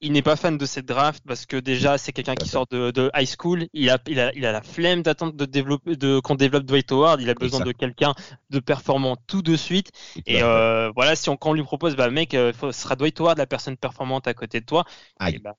il 0.00 0.12
n'est 0.12 0.22
pas 0.22 0.36
fan 0.36 0.56
de 0.56 0.66
cette 0.66 0.86
draft 0.86 1.22
parce 1.26 1.46
que 1.46 1.56
déjà 1.56 1.98
c'est 1.98 2.12
quelqu'un 2.12 2.34
qui 2.34 2.48
sort 2.48 2.66
de, 2.70 3.10
high 3.14 3.26
school. 3.26 3.66
Il 3.72 3.90
a, 3.90 3.98
il 4.06 4.20
a, 4.20 4.32
il 4.34 4.46
a 4.46 4.52
la 4.52 4.62
flemme 4.62 5.02
d'attendre 5.02 5.32
de 5.32 5.44
développer, 5.44 5.96
de 5.96 6.20
qu'on 6.20 6.36
développe 6.36 6.64
Dwight 6.64 6.90
Howard. 6.92 7.20
Il 7.20 7.28
a 7.30 7.34
besoin 7.34 7.60
de 7.60 7.72
quelqu'un 7.72 8.14
de 8.50 8.60
performant 8.60 9.16
tout 9.26 9.42
de 9.42 9.56
suite. 9.56 9.90
Et 10.26 10.42
euh, 10.42 10.90
voilà, 10.94 11.16
si 11.16 11.28
on 11.28 11.36
quand 11.36 11.50
on 11.50 11.54
lui 11.54 11.64
propose, 11.64 11.96
bah 11.96 12.10
mec, 12.10 12.34
euh, 12.34 12.52
ce 12.60 12.72
sera 12.72 12.96
Dwight 12.96 13.20
Howard 13.20 13.38
la 13.38 13.46
personne 13.46 13.76
performante 13.76 14.28
à 14.28 14.34
côté 14.34 14.60
de 14.60 14.66
toi. 14.66 14.84
Bah, 15.18 15.54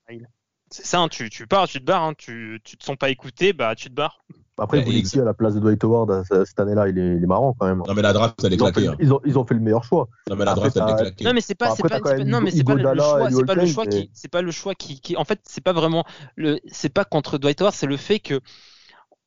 c'est 0.70 0.86
ça, 0.86 1.00
hein, 1.00 1.08
tu, 1.08 1.28
tu 1.30 1.46
pars, 1.46 1.66
tu 1.66 1.80
te 1.80 1.84
barres, 1.84 2.04
hein, 2.04 2.14
tu, 2.16 2.60
tu 2.64 2.76
te 2.76 2.84
sens 2.84 2.96
pas 2.96 3.10
écouté, 3.10 3.52
bah 3.52 3.74
tu 3.74 3.88
te 3.90 3.94
barres. 3.94 4.20
Après, 4.60 4.82
vous 4.82 5.20
à 5.20 5.24
la 5.24 5.32
place 5.32 5.54
de 5.54 5.60
Dwight 5.60 5.82
Howard 5.84 6.10
euh, 6.10 6.44
cette 6.44 6.60
année-là, 6.60 6.88
il 6.88 6.98
est, 6.98 7.16
il 7.16 7.24
est, 7.24 7.26
marrant 7.26 7.56
quand 7.58 7.66
même. 7.66 7.82
Non, 7.86 7.94
mais 7.94 8.02
la 8.02 8.12
draft, 8.12 8.44
elle 8.44 8.52
est 8.52 8.58
claquée. 8.58 8.88
Hein. 8.88 8.96
Ils, 9.00 9.12
ont, 9.12 9.20
ils, 9.24 9.38
ont, 9.38 9.46
fait 9.46 9.54
le 9.54 9.60
meilleur 9.60 9.84
choix. 9.84 10.08
Non, 10.28 10.36
mais 10.36 10.44
la 10.44 10.54
draft, 10.54 10.76
elle 10.76 10.82
est 10.82 10.96
claquée. 10.96 11.24
Non, 11.24 11.32
mais 11.32 11.40
c'est 11.40 11.54
pas, 11.54 11.74
c'est 11.74 11.82
pas, 11.82 11.98
pas, 11.98 12.18
non, 12.18 12.42
mais 12.42 12.50
c'est 12.50 12.62
pas, 12.62 12.74
le 12.74 12.82
choix, 12.82 13.30
c'est 13.30 13.46
pas 13.46 13.54
le 13.54 13.66
choix 13.66 13.86
qui, 13.86 14.10
c'est 14.12 14.30
pas 14.30 14.42
le 14.42 14.50
choix 14.50 14.74
qui, 14.74 15.00
qui, 15.00 15.16
en 15.16 15.24
fait, 15.24 15.40
c'est 15.44 15.62
pas 15.62 15.72
vraiment 15.72 16.04
le, 16.36 16.60
c'est 16.66 16.92
pas 16.92 17.06
contre 17.06 17.38
Dwight 17.38 17.60
Howard, 17.62 17.74
c'est 17.74 17.86
le 17.86 17.96
fait 17.96 18.20
que 18.20 18.40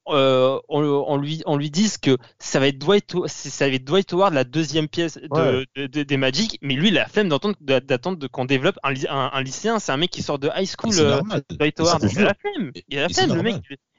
euh, 0.08 0.60
on, 0.70 0.84
on, 0.84 1.18
lui 1.18 1.42
on 1.46 1.58
lui 1.58 1.70
dise 1.70 1.98
que 1.98 2.18
ça 2.40 2.60
va 2.60 2.68
être 2.68 2.78
Dwight 2.78 3.16
ça 3.28 3.68
va 3.68 3.74
être 3.74 3.86
Dwight 3.86 4.12
Howard 4.14 4.34
la 4.34 4.44
deuxième 4.44 4.88
pièce 4.88 5.18
de, 5.18 5.66
de, 5.76 5.88
de, 5.88 6.04
des 6.04 6.18
Magic 6.18 6.58
mais 6.62 6.74
lui 6.76 6.90
il 6.90 6.98
a 6.98 7.04
la 7.04 7.08
flemme 7.08 7.30
d'attendre 7.30 8.28
qu'on 8.28 8.46
développe 8.46 8.78
un, 8.84 8.94
un, 9.10 9.32
un 9.34 9.42
lycéen 9.42 9.80
c'est 9.80 9.92
un 9.92 9.98
mec 9.98 10.12
qui 10.12 10.22
sort 10.22 10.40
de 10.40 10.50
high 10.56 10.68
school 10.68 10.94
euh, 11.00 11.22
Dwight 11.52 11.80
Howard 11.80 12.04
il 12.12 12.20
a 12.20 12.24
la 12.24 12.34
flemme 12.34 12.72
il 12.90 12.98
a 12.98 13.02
la 13.04 13.10
flemme 13.10 13.34
le 13.34 13.44
mec 13.44 13.56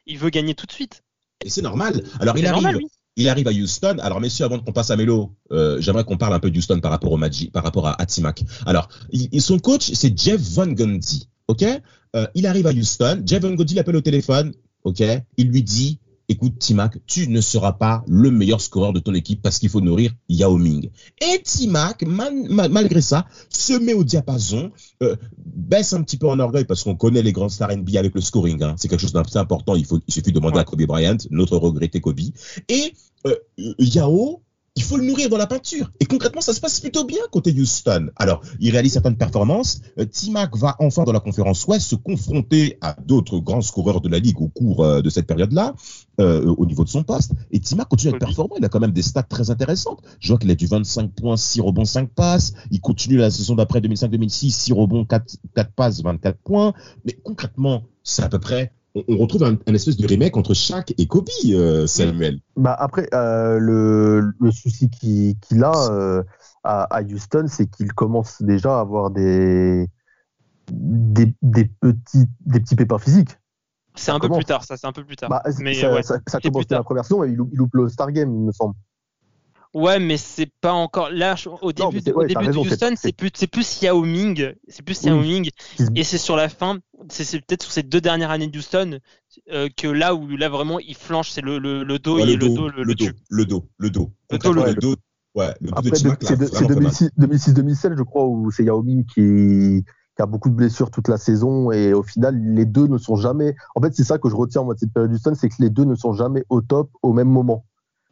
il 0.06 0.18
veut 0.18 0.30
gagner 0.30 0.54
tout 0.54 0.66
de 0.66 0.72
suite 0.72 1.02
et 1.44 1.50
c'est 1.50 1.62
normal. 1.62 2.02
Alors 2.20 2.38
il 2.38 2.46
arrive, 2.46 2.80
il 3.16 3.28
arrive 3.28 3.48
à 3.48 3.52
Houston. 3.52 3.96
Alors 4.00 4.20
messieurs, 4.20 4.44
avant 4.46 4.58
qu'on 4.58 4.72
passe 4.72 4.90
à 4.90 4.96
Melo, 4.96 5.32
euh, 5.52 5.80
j'aimerais 5.80 6.04
qu'on 6.04 6.16
parle 6.16 6.34
un 6.34 6.40
peu 6.40 6.50
de 6.50 6.56
Houston 6.56 6.80
par 6.80 6.90
rapport 6.90 7.12
au 7.12 7.16
Magic, 7.16 7.52
par 7.52 7.62
rapport 7.62 7.86
à 7.86 8.00
Atimac. 8.00 8.42
Alors, 8.66 8.88
son 9.38 9.58
coach, 9.58 9.90
c'est 9.92 10.18
Jeff 10.18 10.40
Van 10.40 10.66
Gundy. 10.66 11.28
Ok, 11.46 11.62
euh, 11.62 12.26
il 12.34 12.46
arrive 12.46 12.66
à 12.66 12.72
Houston. 12.72 13.22
Jeff 13.26 13.42
Van 13.42 13.50
Gundy 13.50 13.74
l'appelle 13.74 13.96
au 13.96 14.00
téléphone. 14.00 14.54
Ok, 14.84 15.02
il 15.36 15.48
lui 15.48 15.62
dit 15.62 15.98
écoute 16.28 16.58
Timac, 16.58 16.98
tu 17.06 17.28
ne 17.28 17.40
seras 17.40 17.72
pas 17.72 18.04
le 18.06 18.30
meilleur 18.30 18.60
scoreur 18.60 18.92
de 18.92 19.00
ton 19.00 19.14
équipe 19.14 19.42
parce 19.42 19.58
qu'il 19.58 19.68
faut 19.68 19.80
nourrir 19.80 20.12
Yao 20.28 20.56
Ming. 20.56 20.90
Et 21.20 21.42
Timac, 21.42 22.04
malgré 22.06 23.00
ça, 23.00 23.26
se 23.48 23.74
met 23.74 23.94
au 23.94 24.04
diapason, 24.04 24.70
euh, 25.02 25.16
baisse 25.36 25.92
un 25.92 26.02
petit 26.02 26.16
peu 26.16 26.28
en 26.28 26.38
orgueil 26.38 26.64
parce 26.64 26.82
qu'on 26.82 26.96
connaît 26.96 27.22
les 27.22 27.32
grands 27.32 27.48
stars 27.48 27.76
NBA 27.76 27.98
avec 27.98 28.14
le 28.14 28.20
scoring. 28.20 28.62
Hein. 28.62 28.74
C'est 28.78 28.88
quelque 28.88 29.00
chose 29.00 29.12
d'assez 29.12 29.38
important. 29.38 29.74
Il, 29.74 29.84
faut, 29.84 30.00
il 30.06 30.12
suffit 30.12 30.32
de 30.32 30.38
demander 30.38 30.58
à 30.58 30.64
Kobe 30.64 30.82
Bryant, 30.82 31.16
notre 31.30 31.56
regretté 31.56 32.00
Kobe. 32.00 32.20
Et 32.68 32.94
euh, 33.26 33.34
Yao 33.78 34.43
il 34.76 34.82
faut 34.82 34.96
le 34.96 35.04
nourrir 35.04 35.28
dans 35.28 35.36
la 35.36 35.46
peinture. 35.46 35.90
Et 36.00 36.04
concrètement, 36.04 36.40
ça 36.40 36.52
se 36.52 36.60
passe 36.60 36.80
plutôt 36.80 37.04
bien 37.04 37.20
côté 37.30 37.52
Houston. 37.52 38.08
Alors, 38.16 38.42
il 38.58 38.70
réalise 38.72 38.92
certaines 38.92 39.16
performances. 39.16 39.80
Euh, 39.98 40.04
T-Mac 40.04 40.56
va 40.56 40.74
enfin 40.80 41.04
dans 41.04 41.12
la 41.12 41.20
conférence 41.20 41.64
Ouest 41.66 41.86
se 41.86 41.94
confronter 41.94 42.76
à 42.80 42.96
d'autres 43.04 43.38
grands 43.38 43.60
scoreurs 43.60 44.00
de 44.00 44.08
la 44.08 44.18
ligue 44.18 44.40
au 44.40 44.48
cours 44.48 44.84
euh, 44.84 45.00
de 45.00 45.10
cette 45.10 45.26
période-là, 45.26 45.74
euh, 46.20 46.44
au 46.58 46.66
niveau 46.66 46.82
de 46.82 46.88
son 46.88 47.04
poste. 47.04 47.32
Et 47.52 47.60
T-Mac 47.60 47.88
continue 47.88 48.12
à 48.12 48.16
être 48.16 48.20
performant. 48.20 48.56
Il 48.58 48.64
a 48.64 48.68
quand 48.68 48.80
même 48.80 48.92
des 48.92 49.02
stats 49.02 49.22
très 49.22 49.50
intéressantes. 49.50 50.02
Je 50.18 50.28
vois 50.28 50.38
qu'il 50.38 50.50
a 50.50 50.56
du 50.56 50.66
25 50.66 51.12
points, 51.12 51.36
6 51.36 51.60
rebonds, 51.60 51.84
5 51.84 52.10
passes. 52.10 52.54
Il 52.72 52.80
continue 52.80 53.16
la 53.16 53.30
saison 53.30 53.54
d'après 53.54 53.80
2005-2006, 53.80 54.50
6 54.50 54.72
rebonds, 54.72 55.04
4, 55.04 55.36
4 55.54 55.72
passes, 55.72 56.02
24 56.02 56.36
points. 56.38 56.74
Mais 57.04 57.12
concrètement, 57.12 57.84
c'est 58.02 58.22
à 58.22 58.28
peu 58.28 58.40
près 58.40 58.72
on 58.94 59.16
retrouve 59.16 59.42
un, 59.42 59.74
espèce 59.74 59.96
de 59.96 60.06
remake 60.06 60.36
entre 60.36 60.54
Shaq 60.54 60.94
et 60.98 61.06
Kobe, 61.06 61.28
euh, 61.46 61.86
Samuel. 61.86 62.40
Bah 62.56 62.76
après, 62.78 63.08
euh, 63.12 63.58
le, 63.58 64.32
le, 64.38 64.50
souci 64.52 64.88
qu'il 64.88 65.64
a 65.64 65.90
euh, 65.90 66.22
à, 66.62 67.02
Houston, 67.02 67.46
c'est 67.48 67.66
qu'il 67.66 67.92
commence 67.92 68.40
déjà 68.40 68.76
à 68.76 68.80
avoir 68.80 69.10
des, 69.10 69.88
des, 70.70 71.34
petits, 71.80 72.26
des 72.46 72.60
petits 72.60 72.76
pépins 72.76 72.98
physiques. 72.98 73.36
C'est 73.96 74.10
un 74.10 74.20
peu 74.20 74.28
plus 74.28 74.44
tard, 74.44 74.64
ça, 74.64 74.76
c'est 74.76 74.86
un 74.86 74.92
peu 74.92 75.04
plus 75.04 75.16
tard. 75.16 75.28
Bah, 75.28 75.42
Mais 75.58 75.74
ça, 75.74 76.02
ça, 76.02 76.18
ça 76.26 76.40
commence 76.40 76.64
la 76.70 76.82
première 76.82 77.04
saison 77.04 77.24
et 77.24 77.28
il, 77.28 77.38
il 77.52 77.56
loupe 77.58 77.74
le 77.74 77.88
Star 77.88 78.12
Game, 78.12 78.32
il 78.32 78.46
me 78.46 78.52
semble. 78.52 78.74
Ouais, 79.74 79.98
mais 79.98 80.16
c'est 80.16 80.50
pas 80.60 80.72
encore 80.72 81.10
là 81.10 81.34
au 81.60 81.72
début, 81.72 82.00
de, 82.00 82.12
au 82.12 82.24
début 82.24 82.46
de 82.46 82.56
Houston, 82.56 82.94
c'est 82.96 83.12
plus 83.12 83.30
c'est 83.34 83.48
plus 83.48 83.82
Yao 83.82 84.04
Ming, 84.04 84.54
c'est 84.68 84.82
plus 84.82 85.02
Yao 85.02 85.18
Ming, 85.18 85.50
et 85.96 86.04
c'est 86.04 86.16
sur 86.16 86.36
la 86.36 86.48
fin, 86.48 86.78
c'est 87.08 87.44
peut-être 87.44 87.64
sur 87.64 87.72
ces 87.72 87.82
deux 87.82 88.00
dernières 88.00 88.30
années 88.30 88.46
de 88.46 88.56
Houston 88.56 89.00
euh, 89.50 89.68
que 89.76 89.88
là 89.88 90.14
où 90.14 90.28
là 90.28 90.48
vraiment 90.48 90.78
il 90.78 90.94
flanche, 90.94 91.30
c'est 91.30 91.40
le, 91.40 91.58
le, 91.58 91.82
le, 91.82 91.98
dos 91.98 92.20
et 92.20 92.24
le, 92.24 92.36
dos 92.36 92.68
le, 92.68 92.84
le, 92.84 92.94
dos, 92.94 93.06
le 93.28 93.44
dos, 93.44 93.66
le 93.78 93.90
dos, 93.90 94.12
le 94.30 94.38
dos, 94.38 94.54
le 94.64 94.74
dos. 94.74 94.96
Ouais, 95.34 95.52
le 95.60 95.70
Après, 95.72 95.96
c'est 95.96 96.06
2006-2007, 96.06 97.96
je 97.98 98.02
crois, 98.04 98.24
où 98.26 98.52
c'est 98.52 98.62
Yao 98.62 98.80
Ming 98.84 99.04
qui, 99.04 99.84
qui 100.14 100.22
a 100.22 100.26
beaucoup 100.26 100.50
de 100.50 100.54
blessures 100.54 100.92
toute 100.92 101.08
la 101.08 101.18
saison 101.18 101.72
et 101.72 101.92
au 101.92 102.04
final 102.04 102.40
les 102.40 102.64
deux 102.64 102.86
ne 102.86 102.98
sont 102.98 103.16
jamais. 103.16 103.56
En 103.74 103.80
fait, 103.80 103.92
c'est 103.94 104.04
ça 104.04 104.18
que 104.18 104.28
je 104.28 104.36
retiens 104.36 104.62
moi 104.62 104.74
de 104.74 104.78
cette 104.78 104.92
période 104.92 105.12
Houston, 105.12 105.34
c'est 105.34 105.48
que 105.48 105.56
les 105.58 105.70
deux 105.70 105.84
ne 105.84 105.96
sont 105.96 106.12
jamais 106.12 106.44
au 106.48 106.60
top 106.60 106.90
au 107.02 107.12
même 107.12 107.28
moment. 107.28 107.64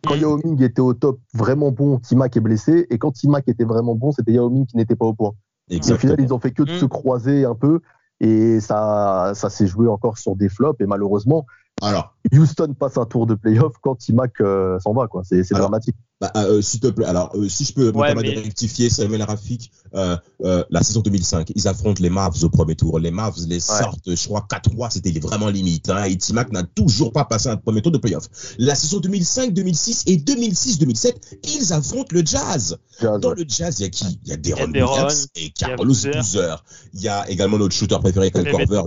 Quand 0.07 0.15
Yao 0.17 0.38
Ming 0.45 0.61
était 0.62 0.81
au 0.81 0.95
top, 0.95 1.21
vraiment 1.33 1.71
bon, 1.71 1.99
Timac 1.99 2.37
est 2.37 2.41
blessé. 2.41 2.87
Et 2.91 2.99
quand 2.99 3.12
Timac 3.12 3.47
était 3.49 3.65
vraiment 3.65 3.95
bon, 3.95 4.12
c'était 4.12 4.33
Yao 4.33 4.51
Ming 4.51 4.67
qui 4.67 4.77
n'était 4.77 4.97
pas 4.97 5.07
au 5.07 5.15
point. 5.15 5.33
Et 5.71 5.79
au 5.91 5.97
final, 5.97 6.17
ils 6.21 6.35
ont 6.35 6.41
fait 6.41 6.51
que 6.51 6.65
de 6.65 6.71
se 6.71 6.85
mm. 6.85 6.88
croiser 6.88 7.45
un 7.45 7.55
peu. 7.55 7.81
Et 8.21 8.61
ça, 8.61 9.33
ça 9.35 9.51
s'est 9.51 9.67
joué 9.67 9.88
encore 9.88 10.19
sur 10.19 10.37
des 10.37 10.49
flops. 10.49 10.81
Et 10.81 10.87
malheureusement, 10.87 11.47
alors, 11.83 12.14
Houston 12.33 12.75
passe 12.79 12.97
un 12.97 13.05
tour 13.05 13.27
de 13.27 13.35
playoff 13.35 13.75
quand 13.83 13.97
Timac 13.97 14.40
euh, 14.40 14.79
s'en 14.79 14.92
va. 14.92 15.09
quoi. 15.09 15.23
C'est 15.25 15.42
dramatique. 15.51 15.97
Bah, 16.21 16.31
euh, 16.37 16.62
s'il 16.62 16.79
te 16.79 16.87
plaît, 16.87 17.07
alors 17.07 17.33
euh, 17.35 17.49
si 17.49 17.64
je 17.64 17.75
peux 17.75 17.87
me 17.87 17.90
permettre 17.92 18.33
de 18.37 18.40
rectifier, 18.40 18.88
Samuel 18.88 19.25
Rafik, 19.25 19.73
euh, 19.95 20.16
euh, 20.45 20.62
la 20.71 20.85
saison 20.85 21.01
2005, 21.01 21.51
ils 21.57 21.66
affrontent 21.66 22.01
les 22.01 22.11
Mavs 22.11 22.45
au 22.45 22.49
premier 22.49 22.77
tour. 22.77 23.01
Les 23.01 23.11
Mavs 23.11 23.35
les 23.49 23.59
sortent, 23.59 24.14
je 24.14 24.25
crois 24.29 24.47
4-3, 24.49 24.92
c'était 24.92 25.18
vraiment 25.18 25.49
limite. 25.49 25.90
Hein, 25.90 26.05
et 26.05 26.16
Timac 26.16 26.53
n'a 26.53 26.62
toujours 26.62 27.12
pas 27.12 27.25
passé 27.25 27.49
un 27.49 27.57
premier 27.57 27.83
tour 27.83 27.90
de 27.90 27.99
playoff. 27.99 28.29
La 28.59 28.77
saison 28.77 29.01
2005, 29.01 29.53
2006 29.53 30.05
et 30.07 30.16
2006, 30.16 30.79
2007, 30.79 31.38
ils 31.57 31.73
affrontent 31.73 32.14
le 32.14 32.25
Jazz. 32.25 32.79
Dans 33.01 33.33
le 33.33 33.45
Jazz, 33.49 33.81
il 33.81 33.83
y 33.83 33.87
a 33.87 33.88
qui? 33.90 34.21
Il 34.25 34.31
y 34.31 34.33
a 34.33 34.37
Deron 34.37 34.66
Williams 34.71 35.27
et 35.35 35.51
Carlos 35.51 35.85
Boozer. 35.87 36.64
Il 36.95 37.01
y 37.01 37.09
a 37.09 37.29
également 37.29 37.59
notre 37.59 37.75
shooter 37.75 37.99
préféré, 37.99 38.31
Kyle 38.31 38.49
Korver, 38.49 38.83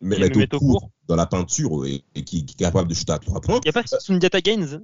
mais 0.00 0.18
mettre 0.18 0.56
au 0.56 0.58
court 0.58 0.90
dans 1.08 1.16
la 1.16 1.26
peinture 1.26 1.86
et, 1.86 2.02
qui, 2.14 2.44
qui, 2.44 2.54
est 2.54 2.64
capable 2.64 2.88
de 2.88 2.94
shooter 2.94 3.12
à 3.12 3.18
3 3.18 3.40
points. 3.40 3.60
Il 3.64 3.70
n'y 3.70 3.78
a 3.78 3.82
pas 3.82 3.98
Sundiata 3.98 4.40
Gaines? 4.40 4.82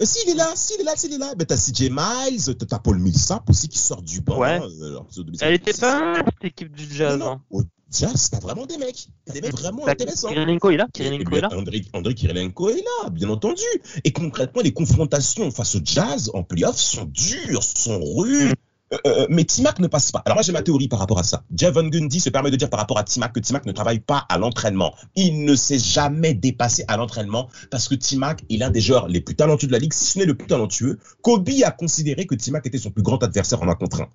Euh, 0.00 0.04
s'il 0.04 0.28
est 0.28 0.34
là, 0.34 0.52
s'il 0.56 0.80
est 0.80 0.84
là, 0.84 0.96
s'il 0.96 1.12
est 1.12 1.18
là, 1.18 1.34
ben 1.36 1.44
t'as 1.46 1.56
CJ 1.56 1.90
Miles, 1.90 2.56
t'as 2.56 2.78
Paul 2.80 2.98
Millsap 2.98 3.48
aussi 3.48 3.68
qui 3.68 3.78
sort 3.78 4.02
du 4.02 4.20
banc. 4.20 4.38
Ouais. 4.38 4.60
Euh, 4.60 5.00
Elle 5.40 5.54
était 5.54 5.72
pas 5.72 6.16
cette 6.24 6.44
équipe 6.44 6.72
du 6.74 6.92
Jazz. 6.92 7.16
Non, 7.16 7.40
non. 7.52 7.64
Jazz, 7.92 8.28
t'as 8.30 8.40
vraiment 8.40 8.66
des 8.66 8.76
mecs. 8.76 9.06
T'as 9.24 9.34
des 9.34 9.40
mecs 9.40 9.52
vraiment 9.52 9.86
intéressants. 9.86 10.28
Kirilenko 10.30 10.70
est 10.70 10.76
là 10.78 10.88
Kirilenko 10.92 11.36
est 11.36 11.40
là 11.42 11.48
André, 11.52 11.84
André 11.92 12.14
Kirilenko 12.14 12.70
est 12.70 12.82
là, 12.82 13.10
bien 13.10 13.28
entendu. 13.28 13.62
Et 14.02 14.12
concrètement, 14.12 14.62
les 14.62 14.72
confrontations 14.72 15.48
face 15.52 15.76
au 15.76 15.80
Jazz 15.84 16.28
en 16.34 16.42
playoff 16.42 16.76
sont 16.76 17.04
dures, 17.04 17.62
sont 17.62 18.02
rudes. 18.02 18.54
Euh, 18.94 19.22
euh, 19.22 19.26
mais 19.28 19.44
Timac 19.44 19.78
ne 19.80 19.86
passe 19.86 20.12
pas. 20.12 20.22
Alors 20.24 20.36
moi 20.36 20.42
j'ai 20.42 20.52
ma 20.52 20.62
théorie 20.62 20.88
par 20.88 20.98
rapport 20.98 21.18
à 21.18 21.22
ça. 21.22 21.42
Jeff 21.54 21.74
Van 21.74 21.84
Gundy 21.84 22.20
se 22.20 22.30
permet 22.30 22.50
de 22.50 22.56
dire 22.56 22.70
par 22.70 22.78
rapport 22.78 22.98
à 22.98 23.04
Timac 23.04 23.32
que 23.32 23.40
Timac 23.40 23.66
ne 23.66 23.72
travaille 23.72 24.00
pas 24.00 24.24
à 24.28 24.38
l'entraînement. 24.38 24.94
Il 25.16 25.44
ne 25.44 25.54
s'est 25.54 25.78
jamais 25.78 26.34
dépassé 26.34 26.84
à 26.88 26.96
l'entraînement 26.96 27.48
parce 27.70 27.88
que 27.88 27.94
Timac 27.94 28.44
est 28.50 28.56
l'un 28.56 28.70
des 28.70 28.80
joueurs 28.80 29.08
les 29.08 29.20
plus 29.20 29.34
talentueux 29.34 29.66
de 29.66 29.72
la 29.72 29.78
ligue, 29.78 29.92
si 29.92 30.04
ce 30.04 30.18
n'est 30.18 30.26
le 30.26 30.36
plus 30.36 30.46
talentueux. 30.46 30.98
Kobe 31.22 31.48
a 31.64 31.70
considéré 31.70 32.26
que 32.26 32.34
Timac 32.34 32.66
était 32.66 32.78
son 32.78 32.90
plus 32.90 33.02
grand 33.02 33.22
adversaire 33.22 33.62
en 33.62 33.68
un 33.68 33.74
contre 33.74 34.02
un. 34.02 34.08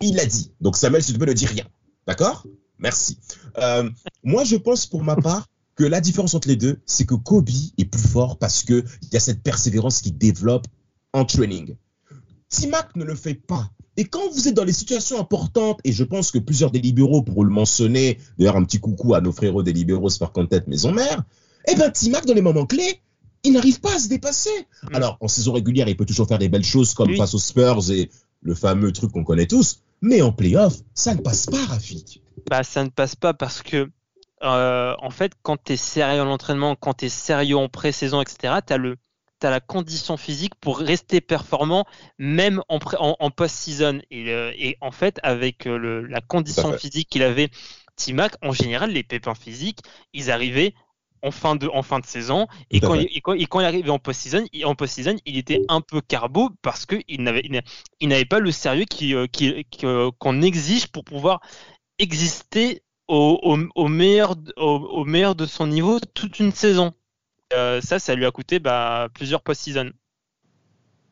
Il 0.00 0.16
l'a 0.16 0.26
dit. 0.26 0.52
Donc 0.60 0.76
Samuel, 0.76 1.02
si 1.02 1.12
tu 1.12 1.18
peux 1.18 1.26
ne 1.26 1.32
dire 1.32 1.50
rien. 1.50 1.64
D'accord? 2.06 2.46
Merci. 2.78 3.18
Euh, 3.58 3.88
moi 4.24 4.44
je 4.44 4.56
pense 4.56 4.86
pour 4.86 5.02
ma 5.02 5.16
part 5.16 5.46
que 5.76 5.84
la 5.84 6.00
différence 6.00 6.34
entre 6.34 6.48
les 6.48 6.56
deux, 6.56 6.80
c'est 6.86 7.04
que 7.04 7.14
Kobe 7.14 7.50
est 7.78 7.84
plus 7.84 8.02
fort 8.02 8.38
parce 8.38 8.62
que 8.62 8.84
il 9.02 9.08
y 9.12 9.16
a 9.16 9.20
cette 9.20 9.42
persévérance 9.42 10.00
qui 10.00 10.10
développe 10.10 10.66
en 11.12 11.24
training. 11.24 11.76
Timac 12.48 12.94
ne 12.96 13.04
le 13.04 13.14
fait 13.14 13.34
pas. 13.34 13.70
Et 13.96 14.04
quand 14.04 14.30
vous 14.30 14.48
êtes 14.48 14.54
dans 14.54 14.64
les 14.64 14.72
situations 14.72 15.18
importantes, 15.18 15.80
et 15.84 15.92
je 15.92 16.04
pense 16.04 16.30
que 16.30 16.38
plusieurs 16.38 16.70
des 16.70 16.80
libéraux 16.80 17.22
pourront 17.22 17.44
le 17.44 17.50
mentionner, 17.50 18.18
d'ailleurs 18.38 18.56
un 18.56 18.64
petit 18.64 18.78
coucou 18.78 19.14
à 19.14 19.20
nos 19.20 19.32
frérots 19.32 19.62
des 19.62 19.72
libéraux 19.72 20.08
Content 20.32 20.60
Maison 20.66 20.92
Mère, 20.92 21.22
eh 21.68 21.74
ben 21.74 21.90
Timac 21.90 22.26
dans 22.26 22.34
les 22.34 22.42
moments 22.42 22.66
clés, 22.66 23.00
il 23.42 23.52
n'arrive 23.52 23.80
pas 23.80 23.94
à 23.94 23.98
se 23.98 24.08
dépasser. 24.08 24.50
Mm. 24.82 24.94
Alors 24.94 25.16
en 25.20 25.28
saison 25.28 25.52
régulière, 25.52 25.88
il 25.88 25.96
peut 25.96 26.04
toujours 26.04 26.28
faire 26.28 26.38
des 26.38 26.48
belles 26.48 26.64
choses 26.64 26.94
comme 26.94 27.14
face 27.16 27.34
aux 27.34 27.38
Spurs 27.38 27.90
et 27.90 28.10
le 28.42 28.54
fameux 28.54 28.92
truc 28.92 29.12
qu'on 29.12 29.24
connaît 29.24 29.46
tous, 29.46 29.80
mais 30.02 30.20
en 30.20 30.32
playoff, 30.32 30.76
ça 30.94 31.14
ne 31.14 31.20
passe 31.20 31.46
pas, 31.46 31.64
Rafik. 31.64 32.22
Bah 32.50 32.62
ça 32.62 32.84
ne 32.84 32.90
passe 32.90 33.16
pas 33.16 33.32
parce 33.32 33.62
que 33.62 33.90
euh, 34.42 34.94
en 34.98 35.10
fait, 35.10 35.32
quand 35.42 35.56
tu 35.62 35.72
es 35.72 35.76
sérieux 35.76 36.20
en 36.20 36.30
entraînement, 36.30 36.76
quand 36.76 36.94
tu 36.94 37.06
es 37.06 37.08
sérieux 37.08 37.56
en 37.56 37.68
pré-saison, 37.68 38.20
etc., 38.20 38.54
tu 38.66 38.72
as 38.72 38.76
le 38.76 38.96
tu 39.40 39.46
as 39.46 39.50
la 39.50 39.60
condition 39.60 40.16
physique 40.16 40.54
pour 40.56 40.78
rester 40.78 41.20
performant 41.20 41.86
même 42.18 42.62
en, 42.68 42.78
en, 42.98 43.30
post-season. 43.30 44.00
Et, 44.10 44.30
euh, 44.30 44.52
et, 44.56 44.76
en 44.80 44.90
fait, 44.90 45.20
avec 45.22 45.66
euh, 45.66 45.76
le, 45.76 46.06
la 46.06 46.20
condition 46.20 46.72
physique 46.72 47.08
qu'il 47.08 47.22
avait, 47.22 47.50
Timac, 47.96 48.34
en 48.42 48.52
général, 48.52 48.90
les 48.90 49.02
pépins 49.02 49.34
physiques, 49.34 49.80
ils 50.12 50.30
arrivaient 50.30 50.74
en 51.22 51.30
fin 51.30 51.56
de, 51.56 51.68
en 51.68 51.82
fin 51.82 51.98
de 51.98 52.06
saison. 52.06 52.46
Et 52.70 52.80
quand, 52.80 52.94
il, 52.94 53.08
et 53.14 53.20
quand, 53.20 53.60
il 53.60 53.64
arrivait 53.64 53.90
en 53.90 53.98
post-season, 53.98 54.44
en 54.64 54.74
post-season, 54.74 55.16
il 55.24 55.36
était 55.36 55.62
un 55.68 55.80
peu 55.80 56.00
carbo 56.00 56.50
parce 56.62 56.86
qu'il 56.86 57.22
n'avait, 57.22 57.42
il 58.00 58.08
n'avait 58.08 58.24
pas 58.24 58.38
le 58.38 58.52
sérieux 58.52 58.84
euh, 59.02 60.10
qu'on 60.18 60.42
exige 60.42 60.88
pour 60.88 61.04
pouvoir 61.04 61.40
exister 61.98 62.82
au, 63.08 63.38
au, 63.42 63.58
au 63.74 63.88
meilleur, 63.88 64.34
au, 64.56 65.04
meilleur 65.04 65.34
de 65.34 65.46
son 65.46 65.66
niveau 65.66 65.98
toute 66.14 66.38
une 66.38 66.52
saison. 66.52 66.92
Euh, 67.52 67.80
ça, 67.80 67.98
ça 67.98 68.14
lui 68.14 68.26
a 68.26 68.30
coûté 68.30 68.58
bah, 68.58 69.08
plusieurs 69.14 69.42
post-season. 69.42 69.90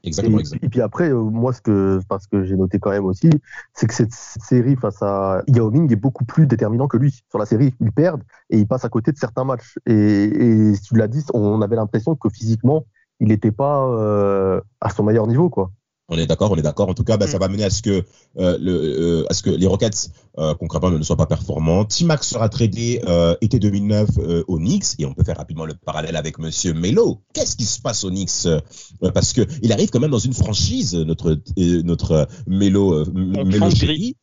Exactement, 0.07 0.38
et, 0.61 0.68
puis 0.68 0.83
après, 0.83 1.09
euh, 1.09 1.18
moi, 1.18 1.55
ce 1.55 1.62
que, 1.62 1.99
parce 2.11 2.27
que 2.27 2.44
j'ai 2.44 2.57
noté 2.57 2.79
quand 2.79 2.90
même 2.90 3.07
aussi, 3.07 3.31
c'est 3.73 3.87
que 3.87 3.94
cette 3.94 4.12
série 4.12 4.77
face 4.77 5.01
à 5.01 5.42
Yao 5.49 5.70
Ming 5.70 5.90
est 5.90 5.97
beaucoup 5.97 6.27
plus 6.27 6.47
déterminant 6.47 6.88
que 6.88 6.99
lui. 6.99 7.23
Sur 7.31 7.38
la 7.38 7.47
série, 7.47 7.75
ils 7.81 7.90
perdent 7.90 8.23
et 8.51 8.59
il 8.59 8.66
passe 8.66 8.85
à 8.85 8.90
côté 8.90 9.12
de 9.12 9.16
certains 9.16 9.44
matchs. 9.44 9.79
Et, 9.87 9.92
et 9.92 10.73
tu 10.79 10.94
l'as 10.94 11.09
dit, 11.09 11.25
on 11.33 11.62
avait 11.62 11.77
l'impression 11.77 12.16
que 12.16 12.29
physiquement, 12.29 12.85
il 13.20 13.29
n'était 13.29 13.53
pas 13.53 13.87
euh, 13.87 14.61
à 14.81 14.90
son 14.90 15.05
meilleur 15.05 15.27
niveau, 15.27 15.49
quoi. 15.49 15.70
On 16.09 16.19
est 16.19 16.27
d'accord, 16.27 16.51
on 16.51 16.57
est 16.57 16.62
d'accord. 16.62 16.88
En 16.88 16.95
tout 16.95 17.05
cas, 17.05 17.17
bah, 17.17 17.27
ça 17.27 17.38
mm. 17.38 17.40
va 17.40 17.49
mener 17.49 17.64
à 17.64 17.71
ce 17.71 17.81
que 17.81 18.05
euh, 18.38 18.59
le, 18.61 18.73
euh, 18.73 19.27
à 19.31 19.35
ce 19.35 19.43
que 19.43 19.51
les 19.51 19.67
Rockets 19.67 20.11
euh, 20.38 20.55
concrètement 20.55 20.90
ne 20.90 21.03
soient 21.03 21.17
pas 21.17 21.27
performants. 21.27 21.85
T-Max 21.87 22.29
sera 22.29 22.49
tradé 22.49 23.01
euh, 23.07 23.37
été 23.40 23.59
2009 23.59 24.11
euh, 24.19 24.45
au 24.47 24.59
Knicks 24.59 24.99
et 24.99 25.07
on 25.07 25.14
peut 25.14 25.25
faire 25.25 25.38
rapidement 25.38 25.64
le 25.64 25.75
parallèle 25.75 26.17
avec 26.17 26.38
Monsieur 26.38 26.75
Melo. 26.75 27.23
Qu'est-ce 27.33 27.57
qui 27.57 27.64
se 27.64 27.81
passe 27.81 28.05
au 28.05 28.11
Knicks 28.11 28.47
Parce 29.14 29.33
que 29.33 29.43
il 29.62 29.73
arrive 29.73 29.88
quand 29.88 30.01
même 30.01 30.11
dans 30.11 30.19
une 30.19 30.35
franchise, 30.35 30.95
notre 30.95 31.38
notre 31.57 32.29
Melo 32.47 33.07
Melo 33.12 33.71
chéri. 33.71 34.17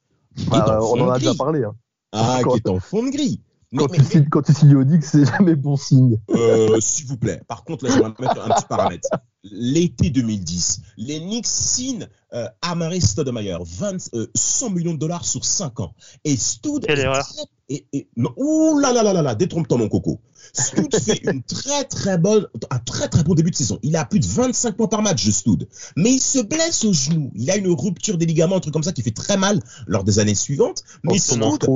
Bah, 0.49 0.79
on 0.81 1.01
en 1.01 1.09
a 1.09 1.17
déjà 1.17 1.33
parlé. 1.33 1.63
Hein. 1.63 1.73
Ah, 2.11 2.41
qui 2.43 2.57
est 2.57 2.69
en 2.69 2.79
fond 2.79 3.03
de 3.03 3.09
gris. 3.09 3.41
Quand, 3.77 3.87
tu 3.87 4.03
signes, 4.03 4.27
quand 4.29 4.41
tu 4.41 4.53
signes 4.53 4.75
au 4.75 4.83
Knicks, 4.83 5.05
c'est 5.05 5.25
jamais 5.25 5.55
bon 5.55 5.77
signe. 5.77 6.19
Euh, 6.31 6.77
S'il 6.81 7.07
vous 7.07 7.17
plaît. 7.17 7.41
Par 7.47 7.63
contre, 7.63 7.85
là, 7.85 7.91
je 7.91 7.99
vais 7.99 8.03
mettre 8.03 8.45
un 8.45 8.53
petit 8.53 8.65
paramètre. 8.67 9.07
L'été 9.43 10.11
2010, 10.11 10.81
les 10.97 11.19
Knicks 11.19 11.47
signent 11.47 12.07
euh, 12.33 12.47
Amare 12.61 13.01
Stoudemire, 13.01 13.63
20, 13.63 14.13
euh, 14.13 14.27
100 14.35 14.69
millions 14.69 14.93
de 14.93 14.99
dollars 14.99 15.25
sur 15.25 15.43
5 15.43 15.79
ans. 15.79 15.95
Et 16.23 16.37
Stud. 16.37 16.85
Quelle 16.85 16.99
erreur. 16.99 17.27
Et, 17.67 17.87
et, 17.91 18.07
non, 18.17 18.31
ouh 18.37 18.77
là 18.77 18.93
là 18.93 19.01
là 19.01 19.13
là 19.13 19.23
là, 19.23 19.33
détrompe-toi 19.33 19.79
mon 19.79 19.89
coco. 19.89 20.19
Stud 20.53 20.95
fait 21.03 21.21
une 21.23 21.41
très 21.41 21.85
très 21.85 22.19
bonne, 22.19 22.47
un 22.69 22.79
très 22.79 23.07
très 23.07 23.23
bon 23.23 23.33
début 23.33 23.49
de 23.49 23.55
saison. 23.55 23.79
Il 23.81 23.95
a 23.95 24.05
plus 24.05 24.19
de 24.19 24.27
25 24.27 24.77
points 24.77 24.87
par 24.87 25.01
match, 25.01 25.27
Stud. 25.27 25.67
Mais 25.95 26.13
il 26.13 26.21
se 26.21 26.39
blesse 26.39 26.83
au 26.85 26.93
genou. 26.93 27.31
Il 27.35 27.49
a 27.49 27.57
une 27.57 27.69
rupture 27.69 28.19
des 28.19 28.27
ligaments, 28.27 28.57
un 28.57 28.59
truc 28.59 28.73
comme 28.73 28.83
ça 28.83 28.93
qui 28.93 29.01
fait 29.01 29.09
très 29.09 29.37
mal 29.37 29.59
lors 29.87 30.03
des 30.03 30.19
années 30.19 30.35
suivantes. 30.35 30.83
Mais 31.03 31.13
oh, 31.15 31.17
Stud, 31.17 31.67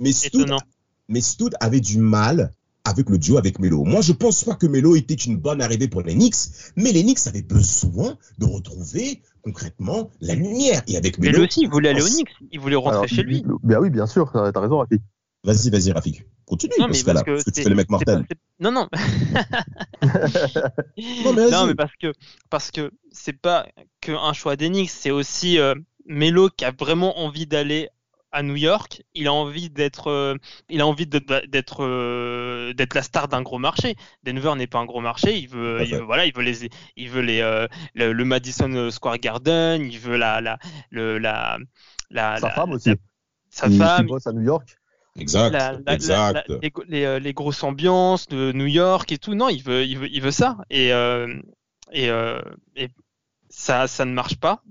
mais 0.00 0.12
Stud 0.12 0.50
mais 1.08 1.20
Stud 1.20 1.54
avait 1.60 1.80
du 1.80 1.98
mal 1.98 2.50
avec 2.84 3.08
le 3.08 3.18
duo 3.18 3.38
avec 3.38 3.58
Melo. 3.58 3.84
Moi, 3.84 4.00
je 4.00 4.12
pense 4.12 4.44
pas 4.44 4.54
que 4.54 4.66
Melo 4.66 4.96
était 4.96 5.14
une 5.14 5.36
bonne 5.36 5.62
arrivée 5.62 5.88
pour 5.88 6.02
les 6.02 6.14
Knicks, 6.14 6.36
mais 6.76 6.92
les 6.92 7.02
Knicks 7.02 7.26
avaient 7.26 7.42
besoin 7.42 8.16
de 8.38 8.46
retrouver 8.46 9.22
concrètement 9.42 10.10
la 10.20 10.34
lumière. 10.34 10.82
Et 10.88 10.96
avec 10.96 11.18
Melo. 11.18 11.32
Melo 11.32 11.44
aussi, 11.46 11.60
il 11.62 11.70
voulait 11.70 11.90
aller 11.90 12.02
aux 12.02 12.08
Knicks, 12.08 12.30
il 12.50 12.60
voulait 12.60 12.76
rentrer 12.76 13.08
chez 13.08 13.22
lui. 13.22 13.44
Ben 13.62 13.78
oui, 13.80 13.90
bien 13.90 14.06
sûr, 14.06 14.30
t'as 14.32 14.60
raison, 14.60 14.78
Rafik. 14.78 15.02
Vas-y, 15.44 15.70
vas-y, 15.70 15.92
Rafik. 15.92 16.24
Continue, 16.44 16.72
non, 16.78 16.86
parce, 16.86 17.02
parce, 17.02 17.22
que, 17.22 17.30
parce 17.30 17.44
que 17.44 17.50
tu 17.50 17.62
fais 17.62 17.68
le 17.68 17.74
mec 17.74 17.88
mortel. 17.88 18.26
non, 18.60 18.70
non. 18.72 18.88
non, 20.02 21.32
mais, 21.34 21.50
non, 21.50 21.66
mais 21.66 21.74
parce 21.74 21.96
que 22.00 22.12
parce 22.50 22.70
que 22.70 22.92
c'est 23.10 23.32
pas 23.32 23.66
qu'un 24.00 24.32
choix 24.32 24.56
des 24.56 24.68
Knicks, 24.68 24.90
c'est 24.90 25.10
aussi 25.10 25.58
euh, 25.58 25.74
Melo 26.06 26.48
qui 26.50 26.64
a 26.64 26.72
vraiment 26.72 27.20
envie 27.20 27.46
d'aller 27.46 27.88
à 28.32 28.42
New 28.42 28.56
York, 28.56 29.02
il 29.14 29.28
a 29.28 29.32
envie 29.32 29.68
d'être, 29.68 30.08
euh, 30.08 30.36
il 30.70 30.80
a 30.80 30.86
envie 30.86 31.06
d'être, 31.06 31.84
euh, 31.84 32.72
d'être 32.72 32.94
la 32.94 33.02
star 33.02 33.28
d'un 33.28 33.42
gros 33.42 33.58
marché. 33.58 33.94
Denver 34.22 34.54
n'est 34.56 34.66
pas 34.66 34.78
un 34.78 34.86
gros 34.86 35.00
marché. 35.00 35.38
Il 35.38 35.48
veut, 35.48 35.84
voilà, 36.00 36.24
il 36.24 36.34
veut 36.34 36.42
les, 36.42 36.70
il 36.96 37.10
veut 37.10 37.20
les, 37.20 37.40
euh, 37.40 37.68
le, 37.94 38.24
Madison 38.24 38.90
Square 38.90 39.18
Garden. 39.18 39.84
Il 39.84 39.98
veut 39.98 40.16
la, 40.16 40.40
la, 40.40 40.58
le, 40.90 41.18
la, 41.18 41.58
la 42.10 42.38
sa 42.38 42.50
femme 42.50 42.72
aussi. 42.72 42.94
sa 43.50 43.70
femme. 43.70 44.06
bosse 44.06 44.26
à 44.26 44.32
New 44.32 44.42
York. 44.42 44.76
Exact. 45.18 45.54
exact. 45.86 46.50
Les, 46.88 47.20
les, 47.20 47.32
grosses 47.34 47.62
ambiances 47.62 48.28
de 48.28 48.52
New 48.52 48.66
York 48.66 49.12
et 49.12 49.18
tout. 49.18 49.34
Non, 49.34 49.50
il 49.50 49.62
veut, 49.62 49.84
il 49.84 49.98
veut, 49.98 50.08
il 50.10 50.22
veut 50.22 50.30
ça. 50.30 50.56
Et, 50.70 50.88
et, 51.92 52.08
et 52.76 52.88
ça, 53.50 53.86
ça 53.86 54.06
ne 54.06 54.12
marche 54.12 54.36
pas 54.36 54.62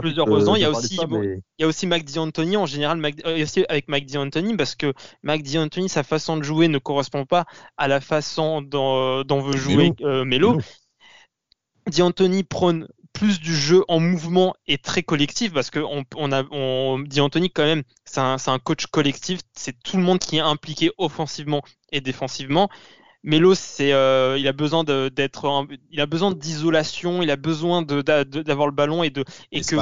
plusieurs 0.00 0.26
raisons. 0.26 0.56
Il 0.56 0.62
y 0.62 0.64
a 0.64 0.70
aussi, 0.70 0.98
il 1.00 1.42
y 1.58 1.64
a 1.64 1.66
aussi 1.66 1.86
Mac 1.86 2.04
D'Antoni 2.04 2.56
en 2.56 2.66
général, 2.66 2.98
Mac, 2.98 3.14
euh, 3.26 3.42
aussi 3.42 3.64
avec 3.68 3.88
Mac 3.88 4.06
D'Antoni 4.06 4.56
parce 4.56 4.74
que 4.74 4.92
Mac 5.22 5.42
D'Antoni, 5.42 5.88
sa 5.88 6.02
façon 6.02 6.36
de 6.36 6.42
jouer 6.42 6.68
ne 6.68 6.78
correspond 6.78 7.24
pas 7.24 7.44
à 7.76 7.88
la 7.88 8.00
façon 8.00 8.62
dont, 8.62 9.22
dont 9.22 9.40
veut 9.40 9.56
jouer 9.56 9.92
euh, 10.02 10.24
Melo. 10.24 10.58
D'Antoni 11.86 12.44
prône 12.44 12.86
plus 13.12 13.40
du 13.40 13.54
jeu 13.54 13.84
en 13.88 13.98
mouvement 13.98 14.54
et 14.66 14.78
très 14.78 15.02
collectif 15.02 15.52
parce 15.52 15.70
que 15.70 15.80
on, 15.80 16.04
on 16.16 16.32
a 16.32 16.44
on 16.52 17.00
dit 17.00 17.20
Anthony 17.20 17.50
quand 17.50 17.64
même 17.64 17.82
c'est 18.04 18.20
un, 18.20 18.36
un, 18.46 18.58
coach 18.58 18.86
collectif 18.86 19.40
c'est 19.52 19.74
tout 19.82 19.96
le 19.96 20.02
monde 20.04 20.20
qui 20.20 20.36
est 20.36 20.40
impliqué 20.40 20.92
offensivement 20.96 21.62
et 21.90 22.00
défensivement 22.00 22.68
Melo, 23.22 23.54
c'est, 23.54 23.92
euh, 23.92 24.38
il 24.38 24.48
a 24.48 24.52
besoin 24.52 24.82
d'être, 24.82 25.66
il 25.90 26.00
a 26.00 26.06
besoin 26.06 26.32
d'isolation, 26.32 27.22
il 27.22 27.30
a 27.30 27.36
besoin 27.36 27.82
d'avoir 27.82 28.66
le 28.66 28.72
ballon 28.72 29.02
et 29.02 29.10
de 29.10 29.24
et 29.52 29.60
que, 29.60 29.76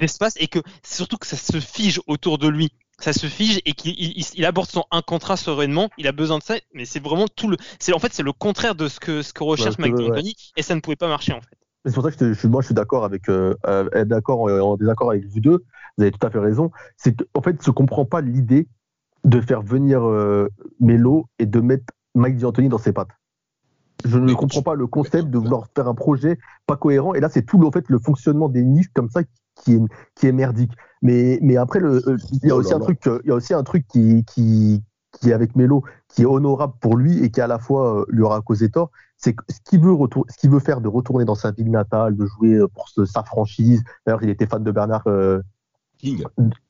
l'espace 0.00 0.34
et 0.38 0.48
que 0.48 0.58
surtout 0.82 1.18
que 1.18 1.26
ça 1.26 1.36
se 1.36 1.60
fige 1.60 2.00
autour 2.08 2.38
de 2.38 2.48
lui, 2.48 2.70
ça 2.98 3.12
se 3.12 3.26
fige 3.28 3.60
et 3.64 3.74
qu'il 3.74 3.94
il, 3.96 4.44
aborde 4.44 4.68
son 4.68 4.84
un 4.90 5.02
contrat 5.02 5.36
sereinement. 5.36 5.88
Il 5.98 6.08
a 6.08 6.12
besoin 6.12 6.38
de 6.38 6.42
ça, 6.42 6.54
mais 6.74 6.84
c'est 6.84 7.02
vraiment 7.02 7.26
tout 7.28 7.48
le, 7.48 7.56
c'est 7.78 7.92
en 7.92 8.00
fait 8.00 8.12
c'est 8.12 8.24
le 8.24 8.32
contraire 8.32 8.74
de 8.74 8.88
ce 8.88 8.98
que 8.98 9.22
ce 9.22 9.32
que 9.32 9.44
recherche 9.44 9.78
Mike 9.78 9.94
D'Antoni 9.94 10.34
et 10.56 10.62
ça 10.62 10.74
ne 10.74 10.80
pouvait 10.80 10.96
pas 10.96 11.08
marcher 11.08 11.32
en 11.32 11.40
fait. 11.40 11.56
C'est 11.84 11.94
pour 11.94 12.02
ça 12.02 12.10
que 12.10 12.32
je, 12.32 12.46
moi 12.48 12.60
je 12.60 12.66
suis 12.66 12.74
d'accord 12.74 13.04
avec, 13.04 13.28
euh, 13.28 13.54
euh 13.66 14.04
d'accord 14.04 14.40
en 14.40 14.76
désaccord 14.76 15.10
avec 15.10 15.26
vous 15.26 15.38
deux. 15.38 15.64
Vous 15.96 16.02
avez 16.02 16.12
tout 16.12 16.26
à 16.26 16.30
fait 16.30 16.38
raison. 16.38 16.70
C'est 16.96 17.16
qu'en 17.16 17.42
fait, 17.42 17.56
je 17.64 17.70
comprend 17.70 18.04
pas 18.04 18.20
l'idée 18.20 18.68
de 19.24 19.40
faire 19.40 19.62
venir 19.62 20.02
euh, 20.04 20.48
Melo 20.80 21.26
et 21.38 21.46
de 21.46 21.60
mettre 21.60 21.92
Mike 22.18 22.38
D'Antoni 22.38 22.68
dans 22.68 22.78
ses 22.78 22.92
pattes. 22.92 23.10
Je 24.04 24.18
ne 24.18 24.32
comprends 24.32 24.62
pas 24.62 24.74
le 24.74 24.86
concept 24.86 25.28
de 25.28 25.38
vouloir 25.38 25.66
faire 25.74 25.88
un 25.88 25.94
projet 25.94 26.38
pas 26.66 26.76
cohérent. 26.76 27.14
Et 27.14 27.20
là, 27.20 27.28
c'est 27.28 27.42
tout 27.42 27.58
le, 27.58 27.68
fait, 27.72 27.84
le 27.88 27.98
fonctionnement 27.98 28.48
des 28.48 28.62
niches 28.62 28.90
comme 28.94 29.10
ça 29.10 29.22
qui 29.56 29.74
est, 29.74 29.80
qui 30.14 30.26
est 30.26 30.32
merdique. 30.32 30.72
Mais, 31.02 31.38
mais 31.42 31.56
après, 31.56 31.80
le, 31.80 32.08
euh, 32.08 32.16
il 32.30 32.48
y 32.48 32.50
a 32.50 32.54
aussi 32.54 32.72
un 32.72 32.78
truc, 32.78 33.00
il 33.24 33.28
y 33.28 33.32
a 33.32 33.34
aussi 33.34 33.54
un 33.54 33.64
truc 33.64 33.86
qui, 33.88 34.24
qui, 34.24 34.82
qui 35.12 35.30
est 35.30 35.32
avec 35.32 35.56
Melo, 35.56 35.82
qui 36.08 36.22
est 36.22 36.26
honorable 36.26 36.74
pour 36.80 36.96
lui 36.96 37.22
et 37.24 37.30
qui 37.30 37.40
à 37.40 37.48
la 37.48 37.58
fois 37.58 38.00
euh, 38.00 38.04
lui 38.08 38.22
aura 38.22 38.40
causé 38.40 38.70
tort. 38.70 38.90
C'est 39.16 39.34
ce 39.48 39.58
qu'il 39.64 39.80
veut 39.80 39.96
ce 40.28 40.38
qu'il 40.38 40.50
veut 40.50 40.60
faire 40.60 40.80
de 40.80 40.86
retourner 40.86 41.24
dans 41.24 41.34
sa 41.34 41.50
ville 41.50 41.70
natale, 41.70 42.16
de 42.16 42.24
jouer 42.24 42.54
euh, 42.54 42.68
pour 42.68 42.88
sa 42.88 43.24
franchise. 43.24 43.82
D'ailleurs, 44.06 44.22
il 44.22 44.30
était 44.30 44.46
fan 44.46 44.62
de 44.62 44.70
Bernard 44.70 45.04
King. 45.98 46.24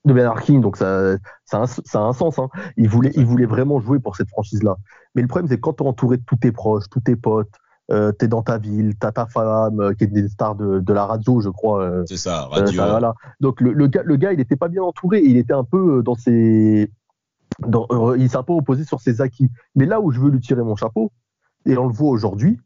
De 0.04 0.12
Bernard 0.12 0.42
King, 0.42 0.60
donc 0.60 0.76
ça, 0.76 1.16
ça, 1.44 1.62
a, 1.62 1.66
ça 1.66 2.00
a 2.00 2.02
un 2.02 2.12
sens. 2.12 2.38
Hein. 2.38 2.48
Il, 2.76 2.88
voulait, 2.88 3.12
il 3.14 3.24
voulait 3.24 3.46
vraiment 3.46 3.80
jouer 3.80 3.98
pour 3.98 4.16
cette 4.16 4.28
franchise-là. 4.28 4.76
Mais 5.14 5.22
le 5.22 5.28
problème, 5.28 5.48
c'est 5.48 5.60
quand 5.60 5.74
tu 5.74 5.84
es 5.84 5.86
entouré 5.86 6.16
de 6.16 6.24
tous 6.24 6.36
tes 6.36 6.52
proches, 6.52 6.84
tous 6.90 7.00
tes 7.00 7.16
potes, 7.16 7.52
euh, 7.90 8.12
tu 8.18 8.26
es 8.26 8.28
dans 8.28 8.42
ta 8.42 8.58
ville, 8.58 8.94
tu 9.00 9.06
as 9.06 9.12
ta 9.12 9.26
femme 9.26 9.80
euh, 9.80 9.94
qui 9.94 10.04
est 10.04 10.08
une 10.08 10.28
star 10.28 10.54
de, 10.54 10.80
de, 10.80 10.92
la 10.92 11.06
radio, 11.06 11.40
je 11.40 11.48
crois. 11.48 11.82
Euh, 11.82 12.04
c'est 12.06 12.18
ça, 12.18 12.46
radio. 12.46 12.82
voilà. 12.82 13.14
Donc 13.40 13.60
le, 13.60 13.72
le, 13.72 13.86
gars, 13.86 14.02
le 14.04 14.16
gars, 14.16 14.32
il 14.32 14.38
n'était 14.38 14.56
pas 14.56 14.68
bien 14.68 14.82
entouré. 14.82 15.22
Il 15.24 15.36
était 15.36 15.54
un 15.54 15.64
peu 15.64 16.02
dans 16.02 16.14
ses. 16.14 16.90
Dans, 17.60 17.86
il 18.14 18.28
s'est 18.28 18.36
un 18.36 18.42
peu 18.42 18.52
opposé 18.52 18.84
sur 18.84 19.00
ses 19.00 19.20
acquis. 19.20 19.48
Mais 19.74 19.86
là 19.86 20.00
où 20.00 20.10
je 20.10 20.20
veux 20.20 20.30
lui 20.30 20.40
tirer 20.40 20.62
mon 20.62 20.76
chapeau, 20.76 21.12
et 21.64 21.76
on 21.78 21.86
le 21.86 21.92
voit 21.92 22.10
aujourd'hui, 22.10 22.60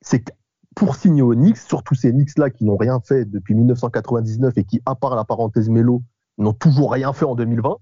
c'est 0.00 0.20
que 0.20 0.32
pour 0.78 0.94
signer 0.94 1.22
au 1.22 1.34
Knicks, 1.34 1.56
surtout 1.56 1.96
ces 1.96 2.12
Knicks-là 2.12 2.50
qui 2.50 2.64
n'ont 2.64 2.76
rien 2.76 3.00
fait 3.00 3.24
depuis 3.24 3.54
1999 3.54 4.56
et 4.58 4.64
qui, 4.64 4.80
à 4.86 4.94
part 4.94 5.16
la 5.16 5.24
parenthèse 5.24 5.68
Mélo, 5.68 6.02
n'ont 6.38 6.52
toujours 6.52 6.92
rien 6.92 7.12
fait 7.12 7.24
en 7.24 7.34
2020, 7.34 7.76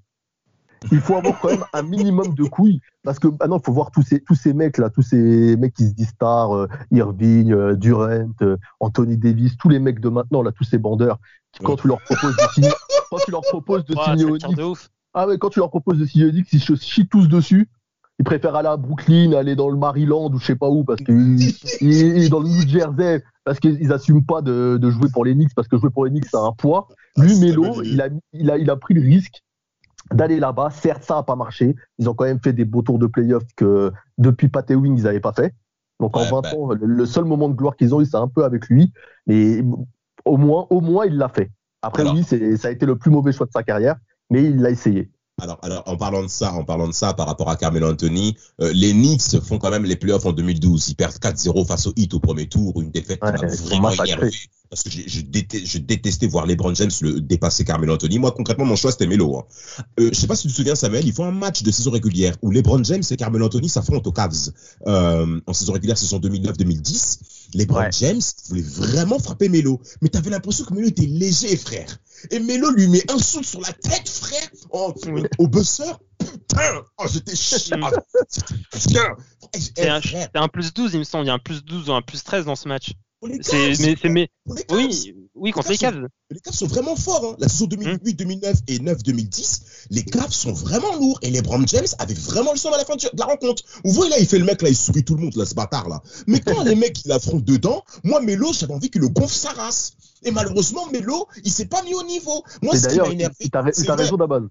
il 0.92 1.00
faut 1.00 1.16
avoir 1.16 1.38
quand 1.40 1.50
même 1.50 1.64
un 1.74 1.82
minimum 1.82 2.34
de 2.34 2.44
couilles. 2.44 2.80
Parce 3.02 3.18
que 3.18 3.28
maintenant, 3.28 3.58
il 3.58 3.64
faut 3.64 3.72
voir 3.72 3.90
tous 3.90 4.02
ces, 4.02 4.20
tous 4.20 4.34
ces 4.34 4.54
mecs-là, 4.54 4.88
tous 4.88 5.02
ces 5.02 5.56
mecs 5.56 5.74
qui 5.74 5.88
se 5.88 5.92
disent 5.92 6.08
stars, 6.08 6.54
euh, 6.54 6.68
Irving, 6.90 7.52
euh, 7.52 7.76
Durant, 7.76 8.30
euh, 8.42 8.56
Anthony 8.80 9.18
Davis, 9.18 9.56
tous 9.58 9.68
les 9.68 9.78
mecs 9.78 10.00
de 10.00 10.08
maintenant, 10.08 10.42
là, 10.42 10.52
tous 10.52 10.64
ces 10.64 10.78
bandeurs, 10.78 11.18
quand 11.62 11.76
tu 11.76 11.88
leur 11.88 12.00
proposes 12.02 12.36
de 12.36 12.52
signer, 12.54 12.70
quand 13.10 13.18
tu 13.24 13.30
leur 13.30 13.42
proposes 13.42 13.84
de 13.84 13.94
signer 13.94 14.24
au 14.24 14.38
Knicks, 14.38 14.90
ah 15.12 15.26
ouais, 15.26 15.38
quand 15.38 15.50
tu 15.50 15.60
leur 15.60 15.70
proposes 15.70 15.98
de 15.98 16.06
signer 16.06 16.26
au 16.26 16.30
Knicks, 16.30 16.52
ils 16.52 16.60
se 16.60 16.74
chient 16.76 17.08
tous 17.08 17.28
dessus 17.28 17.68
il 18.18 18.24
préfère 18.24 18.54
aller 18.56 18.68
à 18.68 18.76
Brooklyn, 18.76 19.32
aller 19.32 19.56
dans 19.56 19.68
le 19.68 19.76
Maryland 19.76 20.30
ou 20.32 20.38
je 20.38 20.46
sais 20.46 20.56
pas 20.56 20.68
où, 20.68 20.84
parce 20.84 21.02
qu'il 21.02 21.42
est 21.82 22.28
dans 22.30 22.40
le 22.40 22.48
New 22.48 22.66
Jersey, 22.66 23.22
parce 23.44 23.60
qu'ils 23.60 23.88
n'assument 23.88 24.24
pas 24.24 24.40
de, 24.40 24.78
de, 24.80 24.90
jouer 24.90 25.08
pour 25.12 25.24
les 25.24 25.34
Knicks, 25.34 25.54
parce 25.54 25.68
que 25.68 25.76
jouer 25.76 25.90
pour 25.90 26.04
les 26.06 26.10
Knicks, 26.10 26.26
c'est 26.30 26.36
un 26.36 26.52
poids. 26.52 26.88
Ah, 27.18 27.22
Lui, 27.22 27.38
Melo, 27.38 27.82
il 27.82 28.00
a, 28.00 28.08
il, 28.32 28.50
a, 28.50 28.56
il 28.56 28.70
a 28.70 28.76
pris 28.76 28.94
le 28.94 29.02
risque 29.02 29.42
d'aller 30.12 30.40
là-bas. 30.40 30.70
Certes, 30.70 31.02
ça 31.02 31.16
n'a 31.16 31.22
pas 31.22 31.36
marché. 31.36 31.76
Ils 31.98 32.08
ont 32.08 32.14
quand 32.14 32.24
même 32.24 32.40
fait 32.40 32.54
des 32.54 32.64
beaux 32.64 32.82
tours 32.82 32.98
de 32.98 33.06
playoffs 33.06 33.54
que 33.54 33.92
depuis 34.16 34.48
Pat 34.48 34.68
Ewing, 34.70 34.96
ils 34.96 35.04
n'avaient 35.04 35.20
pas 35.20 35.32
fait. 35.32 35.54
Donc 36.00 36.16
en 36.16 36.24
20 36.24 36.40
bah. 36.42 36.50
ans, 36.56 36.70
le 36.72 37.06
seul 37.06 37.24
moment 37.24 37.48
de 37.48 37.54
gloire 37.54 37.76
qu'ils 37.76 37.94
ont 37.94 38.00
eu, 38.00 38.06
c'est 38.06 38.16
un 38.16 38.28
peu 38.28 38.44
avec 38.44 38.68
lui. 38.68 38.92
Mais 39.26 39.62
au 40.24 40.36
moins, 40.38 40.66
au 40.70 40.80
moins, 40.80 41.04
il 41.04 41.16
l'a 41.16 41.28
fait. 41.28 41.50
Après, 41.82 42.02
oui, 42.08 42.24
ça 42.24 42.68
a 42.68 42.70
été 42.70 42.86
le 42.86 42.96
plus 42.96 43.10
mauvais 43.10 43.32
choix 43.32 43.46
de 43.46 43.52
sa 43.52 43.62
carrière, 43.62 43.96
mais 44.30 44.42
il 44.44 44.56
l'a 44.56 44.70
essayé. 44.70 45.10
Alors, 45.42 45.58
alors, 45.62 45.82
en 45.84 45.98
parlant 45.98 46.22
de 46.22 46.28
ça, 46.28 46.54
en 46.54 46.64
parlant 46.64 46.88
de 46.88 46.94
ça, 46.94 47.12
par 47.12 47.26
rapport 47.26 47.50
à 47.50 47.56
Carmelo 47.56 47.90
Anthony, 47.90 48.38
euh, 48.62 48.72
les 48.72 48.92
Knicks 48.92 49.38
font 49.42 49.58
quand 49.58 49.70
même 49.70 49.84
les 49.84 49.96
playoffs 49.96 50.24
en 50.24 50.32
2012. 50.32 50.88
Ils 50.88 50.94
perdent 50.94 51.12
4-0 51.16 51.66
face 51.66 51.86
au 51.86 51.92
Heat 51.94 52.14
au 52.14 52.20
premier 52.20 52.48
tour, 52.48 52.80
une 52.80 52.90
défaite 52.90 53.20
qui 53.20 53.26
m'a 53.26 53.46
vraiment 53.46 53.90
énervé. 53.90 54.30
Parce 54.70 54.82
que 54.82 54.90
je, 54.90 55.02
je, 55.06 55.20
je, 55.64 55.78
détestais 55.78 56.26
voir 56.26 56.46
LeBron 56.46 56.74
James 56.74 56.90
le 57.02 57.20
dépasser 57.20 57.64
Carmelo 57.64 57.94
Anthony. 57.94 58.18
Moi, 58.18 58.32
concrètement, 58.32 58.64
mon 58.64 58.76
choix, 58.76 58.90
c'était 58.90 59.06
Melo. 59.06 59.36
Hein. 59.36 59.44
Euh, 60.00 60.08
je 60.10 60.18
sais 60.18 60.26
pas 60.26 60.36
si 60.36 60.48
tu 60.48 60.52
te 60.52 60.56
souviens, 60.56 60.74
Samuel, 60.74 61.06
il 61.06 61.12
faut 61.12 61.24
un 61.24 61.32
match 61.32 61.62
de 61.62 61.70
saison 61.70 61.90
régulière 61.90 62.34
où 62.40 62.50
LeBron 62.50 62.82
James 62.82 63.02
et 63.10 63.16
Carmelo 63.16 63.44
Anthony 63.44 63.68
s'affrontent 63.68 64.08
aux 64.08 64.12
Cavs. 64.12 64.52
Euh, 64.86 65.38
en 65.46 65.52
saison 65.52 65.74
régulière, 65.74 65.98
saison 65.98 66.18
2009-2010. 66.18 67.18
LeBron 67.56 67.90
James 67.90 68.20
voulait 68.48 68.62
vraiment 68.62 69.18
frapper 69.18 69.48
Melo. 69.48 69.80
Mais 70.02 70.08
tu 70.08 70.18
avais 70.18 70.30
l'impression 70.30 70.64
que 70.64 70.74
Melo 70.74 70.88
était 70.88 71.06
léger, 71.06 71.56
frère. 71.56 71.98
Et 72.30 72.38
Melo 72.38 72.70
lui 72.70 72.86
met 72.88 73.10
un 73.10 73.18
saut 73.18 73.42
sur 73.42 73.60
la 73.60 73.72
tête, 73.72 74.08
frère, 74.08 74.48
au 74.70 75.48
buzzer. 75.48 75.98
Putain, 76.18 76.82
oh, 76.98 77.04
j'étais 77.10 77.36
chiant. 77.36 77.78
Putain. 78.72 79.16
C'est 79.54 79.88
un, 79.88 80.00
un, 80.34 80.48
plus 80.48 80.74
12, 80.74 80.94
il 80.94 80.98
me 80.98 81.04
semble. 81.04 81.24
Il 81.24 81.28
y 81.28 81.30
a 81.30 81.34
un 81.34 81.38
plus 81.38 81.64
12 81.64 81.88
ou 81.88 81.92
un 81.92 82.02
plus 82.02 82.22
13 82.22 82.44
dans 82.44 82.56
ce 82.56 82.68
match. 82.68 82.92
C'est 83.40 83.80
mais, 83.80 83.96
mais 84.10 84.28
oui, 84.70 85.14
oui, 85.34 85.50
contre 85.50 85.70
les 85.70 85.78
Cavs. 85.78 86.06
Les 86.30 86.40
Cavs 86.40 86.54
sont 86.54 86.66
vraiment 86.66 86.96
forts. 86.96 87.24
Hein. 87.24 87.36
La 87.38 87.48
saison 87.48 87.66
2008, 87.66 88.14
2009 88.14 88.56
et 88.68 88.78
9, 88.78 89.02
2010, 89.02 89.86
les 89.90 90.04
Cavs 90.04 90.32
sont 90.32 90.52
vraiment 90.52 90.94
lourds. 90.96 91.18
Et 91.22 91.30
les 91.30 91.40
Brown 91.40 91.66
James 91.66 91.86
avaient 91.98 92.14
vraiment 92.14 92.52
le 92.52 92.58
son 92.58 92.70
à 92.72 92.76
la 92.76 92.84
fin 92.84 92.94
de 92.96 93.02
la 93.18 93.24
rencontre. 93.24 93.62
Vous 93.84 93.92
voyez 93.92 94.10
là, 94.10 94.18
il 94.18 94.26
fait 94.26 94.38
le 94.38 94.44
mec 94.44 94.60
là, 94.60 94.68
il 94.68 94.76
sourit 94.76 95.04
tout 95.04 95.14
le 95.14 95.22
monde 95.22 95.34
là, 95.36 95.46
ce 95.46 95.54
bâtard 95.54 95.88
là. 95.88 96.02
Mais 96.26 96.40
quand 96.40 96.62
les 96.62 96.74
mecs 96.74 97.04
ils 97.04 97.12
affrontent 97.12 97.44
dedans, 97.44 97.84
moi 98.04 98.20
Melo, 98.20 98.52
j'avais 98.52 98.74
envie 98.74 98.90
qu'il 98.90 99.00
le 99.00 99.08
gonfle 99.08 99.34
sa 99.34 99.50
race. 99.52 99.92
Et 100.22 100.30
malheureusement, 100.30 100.86
Melo, 100.92 101.26
il 101.44 101.50
s'est 101.50 101.66
pas 101.66 101.82
mis 101.82 101.94
au 101.94 102.02
niveau. 102.02 102.44
Moi, 102.62 102.76
ce 102.76 102.88
qui 102.88 102.98
m'a 102.98 103.08
énervé. 103.08 103.34
T'as 103.50 103.62
raison 103.62 104.16
d'abord. 104.16 104.42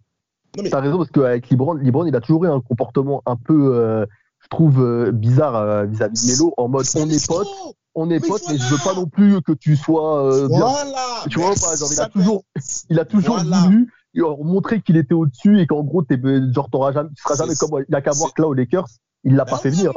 Mais... 0.62 0.70
T'as 0.70 0.80
raison 0.80 0.98
parce 0.98 1.12
qu'avec 1.12 1.50
Libron, 1.50 1.74
Libron, 1.74 2.06
il 2.06 2.16
a 2.16 2.22
toujours 2.22 2.46
eu 2.46 2.50
un 2.50 2.62
comportement 2.62 3.22
un 3.26 3.36
peu, 3.36 3.76
euh, 3.76 4.06
je 4.42 4.48
trouve, 4.48 4.82
euh, 4.82 5.12
bizarre 5.12 5.56
euh, 5.56 5.86
vis-à-vis 5.86 6.26
de 6.26 6.32
Melo, 6.32 6.54
en 6.58 6.70
mode 6.70 6.86
on 6.96 7.10
est 7.10 7.28
potes, 7.28 7.48
on 7.96 8.10
est 8.10 8.20
potes, 8.20 8.44
mais 8.50 8.58
je 8.58 8.66
veux 8.66 8.84
pas 8.84 8.94
non 8.94 9.08
plus 9.08 9.42
que 9.42 9.54
tu 9.54 9.76
sois 9.76 10.48
bien. 10.48 10.58
Voilà. 10.58 11.24
Tu 11.30 11.40
vois 11.40 11.56
pas, 11.56 11.76
genre, 11.76 11.90
il 11.92 12.02
a 12.02 12.10
toujours, 12.10 12.44
il 12.90 13.00
a 13.00 13.06
toujours 13.06 13.40
voulu 13.40 13.92
montrer 14.42 14.82
qu'il 14.82 14.98
était 14.98 15.14
au-dessus 15.14 15.60
et 15.60 15.68
qu'en 15.68 15.84
gros, 15.84 16.04
t'es, 16.04 16.20
genre, 16.54 16.70
t'auras 16.70 16.94
jamais, 16.94 17.10
tu 17.16 17.22
seras 17.22 17.36
jamais 17.36 17.56
comme, 17.56 17.84
il 17.88 17.96
a 17.96 18.02
qu'à 18.02 18.12
voir 18.12 18.34
que 18.34 18.42
là 18.42 18.48
aux 18.48 18.54
Lakers, 18.54 18.88
il 19.24 19.36
l'a 19.36 19.46
pas 19.46 19.58
fait 19.58 19.72
venir. 19.72 19.92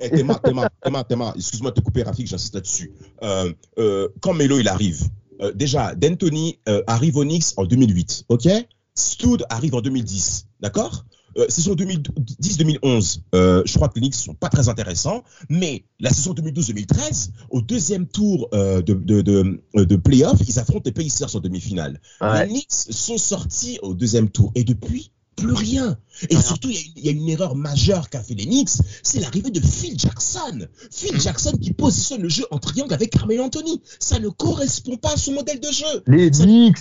Eh, 0.00 0.10
Théma, 0.10 0.34
Théma, 0.36 0.68
Théma, 0.82 1.04
Théma, 1.04 1.32
excuse-moi 1.36 1.70
de 1.70 1.76
te 1.76 1.80
couper, 1.80 2.02
Rafik, 2.02 2.26
j'insiste 2.26 2.54
là-dessus. 2.54 2.92
Euh, 3.22 3.52
euh, 3.78 4.08
quand 4.20 4.34
Melo 4.34 4.58
il 4.58 4.68
arrive, 4.68 5.08
euh, 5.40 5.52
déjà, 5.52 5.94
D'Antoni 5.94 6.58
euh, 6.68 6.82
arrive 6.86 7.16
au 7.16 7.22
Knicks 7.22 7.52
en 7.56 7.64
2008, 7.64 8.24
ok? 8.28 8.48
Stud 8.94 9.44
arrive 9.48 9.74
en 9.74 9.80
2010, 9.80 10.46
d'accord? 10.60 11.04
Euh, 11.36 11.46
saison 11.48 11.74
2010-2011, 11.74 13.20
euh, 13.34 13.62
je 13.64 13.74
crois 13.74 13.88
que 13.88 13.94
les 13.96 14.02
Knicks 14.02 14.14
sont 14.14 14.34
pas 14.34 14.48
très 14.48 14.68
intéressants, 14.68 15.24
mais 15.48 15.84
la 16.00 16.10
saison 16.10 16.32
2012-2013, 16.34 17.30
au 17.50 17.60
deuxième 17.60 18.06
tour 18.06 18.48
euh, 18.54 18.82
de, 18.82 18.94
de, 18.94 19.22
de, 19.22 19.60
de 19.74 19.96
playoff, 19.96 20.38
ils 20.46 20.58
affrontent 20.58 20.82
les 20.84 20.92
Pacers 20.92 21.34
en 21.34 21.40
demi-finale. 21.40 22.00
Les 22.20 22.46
Knicks 22.48 22.72
sont 22.90 23.18
sortis 23.18 23.78
au 23.82 23.94
deuxième 23.94 24.30
tour 24.30 24.52
et 24.54 24.64
depuis, 24.64 25.10
plus 25.36 25.52
rien. 25.52 25.98
Et 26.30 26.36
surtout, 26.40 26.70
il 26.70 27.04
y, 27.04 27.08
a 27.08 27.12
une 27.12 27.28
erreur 27.28 27.56
majeure 27.56 28.08
qu'a 28.08 28.22
fait 28.22 28.34
les 28.34 28.46
Knicks, 28.46 28.70
c'est 29.02 29.20
l'arrivée 29.20 29.50
de 29.50 29.60
Phil 29.60 29.98
Jackson. 29.98 30.68
Phil 30.90 31.16
hmm. 31.16 31.20
Jackson 31.20 31.52
qui 31.60 31.72
positionne 31.72 32.22
le 32.22 32.28
jeu 32.28 32.44
en 32.50 32.58
triangle 32.58 32.94
avec 32.94 33.10
Carmelo 33.10 33.42
Anthony. 33.42 33.82
Ça 33.98 34.18
ne 34.18 34.28
correspond 34.28 34.96
pas 34.96 35.14
à 35.14 35.16
son 35.16 35.32
modèle 35.32 35.60
de 35.60 35.70
jeu. 35.70 36.02
Les 36.06 36.30
Knicks 36.30 36.78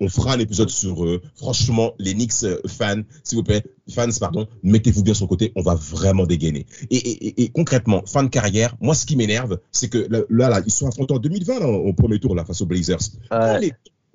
on 0.00 0.08
fera 0.08 0.34
un 0.34 0.38
épisode 0.38 0.70
sur 0.70 1.04
eux. 1.04 1.22
Franchement, 1.36 1.94
les 1.98 2.14
Knicks 2.14 2.44
euh, 2.44 2.58
fans, 2.66 3.02
s'il 3.24 3.36
vous 3.38 3.44
plaît, 3.44 3.64
fans, 3.90 4.08
pardon, 4.20 4.46
mettez-vous 4.62 5.02
bien 5.02 5.14
sur 5.14 5.24
le 5.26 5.28
côté. 5.28 5.52
On 5.56 5.62
va 5.62 5.74
vraiment 5.74 6.26
dégainer. 6.26 6.66
Et, 6.90 7.50
concrètement, 7.50 8.02
fin 8.06 8.22
de 8.22 8.28
carrière, 8.28 8.76
moi, 8.80 8.94
ce 8.94 9.06
qui 9.06 9.16
m'énerve, 9.16 9.58
c'est 9.72 9.88
que 9.88 10.06
là, 10.10 10.48
là, 10.48 10.60
ils 10.64 10.72
sont 10.72 10.88
affrontés 10.88 11.14
en 11.14 11.18
2020 11.18 11.60
au 11.64 11.92
premier 11.92 12.18
tour 12.18 12.34
là, 12.34 12.44
face 12.44 12.60
aux 12.60 12.66
Blazers 12.66 12.98
quand 13.30 13.60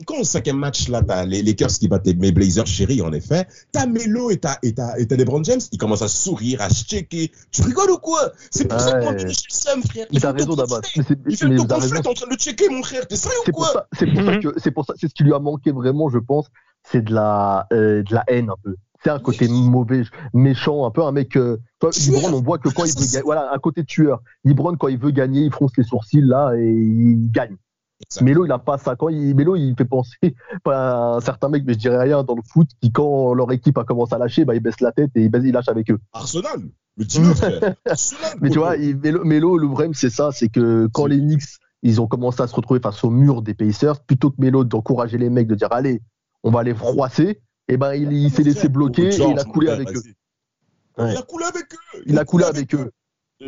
au 0.09 0.23
cinquième 0.23 0.57
match, 0.57 0.89
là, 0.89 1.01
t'as 1.01 1.25
les 1.25 1.41
Lakers 1.41 1.69
qui 1.69 1.87
battent 1.87 2.05
mes 2.05 2.31
Blazers 2.31 2.67
chérie, 2.67 3.01
en 3.01 3.11
effet. 3.13 3.47
T'as 3.71 3.85
Melo 3.85 4.31
et 4.31 4.37
t'as, 4.37 4.57
et 4.63 4.73
t'as, 4.73 4.97
et 4.97 5.07
t'as 5.07 5.15
LeBron 5.15 5.43
James, 5.43 5.61
ils 5.71 5.77
commencent 5.77 6.01
à 6.01 6.07
sourire, 6.07 6.61
à 6.61 6.69
se 6.69 6.85
checker. 6.85 7.31
Tu 7.51 7.61
rigoles 7.61 7.91
ou 7.91 7.97
quoi? 7.97 8.31
C'est 8.51 8.67
pour 8.67 8.79
ça 8.79 8.99
que 8.99 9.03
moi, 9.03 9.17
je 9.17 9.27
suis 9.27 9.47
le 9.49 9.55
seum, 9.55 9.83
frère. 9.83 10.07
Mais 10.11 10.19
t'as 10.19 10.31
raison 10.31 10.55
d'abord. 10.55 10.81
Il 10.95 11.03
fait 11.03 11.45
le 11.45 11.55
tour 11.57 11.67
t'es 11.67 12.07
en 12.07 12.13
train 12.13 12.27
de 12.27 12.39
checker, 12.39 12.69
mon 12.69 12.83
frère. 12.83 13.07
T'es 13.07 13.15
sérieux 13.15 13.37
ou 13.47 13.51
quoi? 13.51 13.87
C'est 13.97 14.07
pour 14.07 14.23
ça 14.23 14.37
que, 14.37 14.53
c'est 14.57 14.71
pour 14.71 14.85
ça, 14.85 14.93
c'est 14.99 15.07
ce 15.07 15.13
qui 15.13 15.23
lui 15.23 15.33
a 15.33 15.39
manqué 15.39 15.71
vraiment, 15.71 16.09
je 16.09 16.19
pense. 16.19 16.47
C'est 16.83 17.03
de 17.03 17.13
la, 17.13 17.67
euh, 17.71 18.03
de 18.03 18.13
la 18.13 18.23
haine, 18.27 18.49
un 18.49 18.55
peu. 18.61 18.75
C'est 19.03 19.09
un 19.09 19.19
côté 19.19 19.49
mauvais, 19.49 20.03
méchant, 20.33 20.85
un 20.85 20.91
peu 20.91 21.03
un 21.03 21.11
mec. 21.11 21.35
Euh, 21.35 21.57
Libron, 22.05 22.33
on 22.33 22.41
voit 22.41 22.57
que 22.57 22.69
quand 22.69 22.85
il 22.85 22.93
veut 22.97 23.05
gagner, 23.05 23.21
voilà, 23.23 23.51
un 23.53 23.59
côté 23.59 23.83
tueur. 23.83 24.21
Libron, 24.45 24.77
quand 24.77 24.87
il 24.87 24.97
veut 24.97 25.11
gagner, 25.11 25.41
il 25.41 25.51
fronce 25.51 25.71
les 25.77 25.83
sourcils 25.83 26.21
là 26.21 26.53
et 26.55 26.71
il 26.71 27.29
gagne. 27.29 27.57
Mélo, 28.21 28.45
il 28.45 28.51
a 28.51 28.59
pas 28.59 28.77
ça. 28.77 28.95
Quand 28.95 29.09
il, 29.09 29.35
Mélo, 29.35 29.55
il 29.55 29.75
fait 29.77 29.85
penser 29.85 30.17
à 30.65 31.15
un 31.15 31.21
certain 31.21 31.49
mec, 31.49 31.63
mais 31.65 31.73
je 31.73 31.79
dirais 31.79 32.03
rien 32.03 32.23
dans 32.23 32.35
le 32.35 32.41
foot, 32.41 32.67
qui 32.81 32.91
quand 32.91 33.33
leur 33.33 33.51
équipe 33.51 33.77
a 33.77 33.83
commencé 33.83 34.13
à 34.13 34.17
lâcher, 34.17 34.45
bah, 34.45 34.55
il 34.55 34.61
baisse 34.61 34.81
la 34.81 34.91
tête 34.91 35.11
et 35.15 35.23
il, 35.23 35.51
lâche 35.51 35.69
avec 35.69 35.89
eux. 35.91 35.99
Arsenal, 36.11 36.61
le 36.97 37.05
team 37.05 37.33
Mais 38.41 38.49
tu 38.49 38.59
vois, 38.59 38.75
Mélo, 38.77 39.57
le 39.57 39.67
problème, 39.67 39.93
c'est 39.93 40.09
ça, 40.09 40.31
c'est 40.31 40.49
que 40.49 40.87
quand 40.93 41.05
les 41.05 41.19
Knicks, 41.19 41.43
ils 41.81 42.01
ont 42.01 42.07
commencé 42.07 42.41
à 42.41 42.47
se 42.47 42.55
retrouver 42.55 42.79
face 42.79 43.03
au 43.03 43.09
mur 43.09 43.41
des 43.41 43.53
Pacers, 43.53 44.01
plutôt 44.01 44.31
que 44.31 44.37
Mélo 44.39 44.63
d'encourager 44.63 45.17
les 45.17 45.29
mecs 45.29 45.47
de 45.47 45.55
dire, 45.55 45.71
allez, 45.71 46.01
on 46.43 46.51
va 46.51 46.63
les 46.63 46.73
froisser, 46.73 47.41
et 47.69 47.75
eh 47.75 47.77
ben, 47.77 47.93
il, 47.93 48.29
s'est 48.29 48.43
laissé 48.43 48.67
bloquer 48.67 49.07
et 49.07 49.15
il 49.15 49.39
a 49.39 49.43
coulé 49.45 49.69
avec 49.69 49.89
eux. 49.95 50.01
Il 50.97 51.17
a 51.17 51.21
coulé 51.21 51.45
avec 51.45 51.63
eux. 51.73 52.03
Il, 52.05 52.19
a 52.19 52.25
coulé 52.25 52.43
avec, 52.43 52.75
eux. 52.75 52.91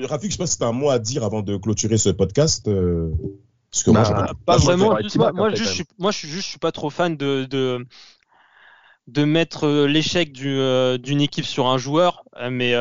Rafik, 0.04 0.32
je 0.32 0.38
sais 0.38 0.44
pas 0.44 0.48
si 0.48 0.58
tu 0.58 0.64
as 0.64 0.68
un 0.68 0.72
mot 0.72 0.90
à 0.90 1.00
dire 1.00 1.24
avant 1.24 1.42
de 1.42 1.58
clôturer 1.58 1.98
ce 1.98 2.10
podcast. 2.10 2.68
Euh. 2.68 3.12
Parce 3.76 3.84
que 3.84 3.92
moi, 3.92 4.04
bah, 4.04 4.32
pas 4.46 4.56
vraiment. 4.56 4.98
moi, 5.34 5.50
je 5.54 5.64
suis, 5.66 5.84
moi, 6.00 6.12
je 6.12 6.18
suis 6.18 6.30
juste, 6.30 6.46
je 6.46 6.50
suis 6.52 6.60
pas 6.60 6.72
trop 6.72 6.90
fan 6.90 7.18
de, 7.18 7.44
de, 7.44 7.86
de 9.08 9.26
mettre 9.26 9.68
euh, 9.68 9.86
l'échec 9.86 10.32
euh, 10.46 10.98
d'une 10.98 11.20
équipe 11.20 11.44
sur 11.44 11.68
un 11.68 11.78
joueur. 11.78 12.24
Euh, 12.40 12.50
mais, 12.50 12.74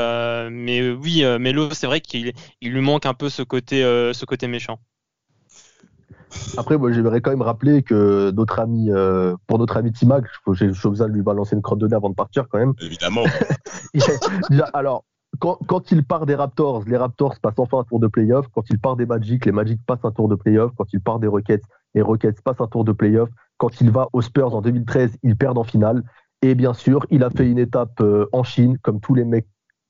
mais 0.52 0.92
oui, 0.92 1.24
Melo, 1.40 1.68
c'est 1.72 1.88
vrai 1.88 2.00
qu'il 2.00 2.32
il 2.60 2.72
lui 2.72 2.80
manque 2.80 3.06
un 3.06 3.14
peu 3.14 3.28
ce 3.28 3.42
côté, 3.42 3.82
ce 3.82 4.24
côté 4.24 4.46
méchant. 4.46 4.78
Après, 6.56 6.78
moi, 6.78 6.92
j'aimerais 6.92 7.20
quand 7.20 7.30
même 7.30 7.42
rappeler 7.42 7.82
que 7.82 8.30
notre 8.30 8.60
ami, 8.60 8.88
pour 9.48 9.58
notre 9.58 9.76
ami 9.76 9.90
Timac, 9.90 10.26
j'ai 10.52 10.68
besoin 10.68 11.08
de 11.08 11.12
lui 11.12 11.22
balancer 11.22 11.56
une 11.56 11.62
crotte 11.62 11.80
de 11.80 11.88
nez 11.88 11.96
avant 11.96 12.10
de 12.10 12.14
partir 12.14 12.46
quand 12.48 12.58
même. 12.58 12.74
Évidemment. 12.80 13.24
alors, 14.74 15.04
quand, 15.38 15.90
il 15.90 16.04
part 16.04 16.26
des 16.26 16.34
Raptors, 16.34 16.84
les 16.86 16.96
Raptors 16.96 17.38
passent 17.40 17.58
enfin 17.58 17.80
un 17.80 17.84
tour 17.84 18.00
de 18.00 18.06
playoff. 18.06 18.46
Quand 18.54 18.64
il 18.70 18.78
part 18.78 18.96
des 18.96 19.06
Magic, 19.06 19.46
les 19.46 19.52
Magic 19.52 19.80
passent 19.86 20.04
un 20.04 20.10
tour 20.10 20.28
de 20.28 20.34
playoff. 20.34 20.72
Quand 20.76 20.92
il 20.92 21.00
part 21.00 21.18
des 21.18 21.26
Rockets, 21.26 21.62
les 21.94 22.02
Rockets 22.02 22.40
passent 22.42 22.60
un 22.60 22.66
tour 22.66 22.84
de 22.84 22.92
playoff. 22.92 23.28
Quand 23.56 23.80
il 23.80 23.90
va 23.90 24.08
aux 24.12 24.22
Spurs 24.22 24.54
en 24.54 24.62
2013, 24.62 25.18
ils 25.22 25.36
perdent 25.36 25.58
en 25.58 25.64
finale. 25.64 26.02
Et 26.42 26.54
bien 26.54 26.74
sûr, 26.74 27.06
il 27.10 27.24
a 27.24 27.30
fait 27.30 27.48
une 27.48 27.58
étape 27.58 28.00
euh, 28.00 28.26
en 28.32 28.42
Chine, 28.42 28.78
comme 28.82 29.00
tous 29.00 29.14
les 29.14 29.24
mecs 29.24 29.46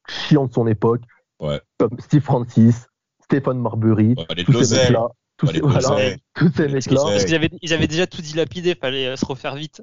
chiants 0.08 0.46
de 0.46 0.52
son 0.52 0.66
époque, 0.66 1.02
comme 1.38 1.98
Steve 1.98 2.22
Francis, 2.22 2.86
Stéphane 3.24 3.58
Marbury, 3.58 4.14
tous 4.46 4.62
ces 4.62 4.76
mecs-là. 4.76 5.08
Tous, 5.36 5.48
ces, 5.48 5.60
mecs-là. 6.68 7.00
Parce 7.02 7.24
qu'ils 7.24 7.34
avaient, 7.34 7.50
ils 7.60 7.72
avaient 7.72 7.88
déjà 7.88 8.06
tout 8.06 8.22
dilapidé, 8.22 8.76
fallait 8.76 9.08
euh, 9.08 9.16
se 9.16 9.26
refaire 9.26 9.56
vite. 9.56 9.82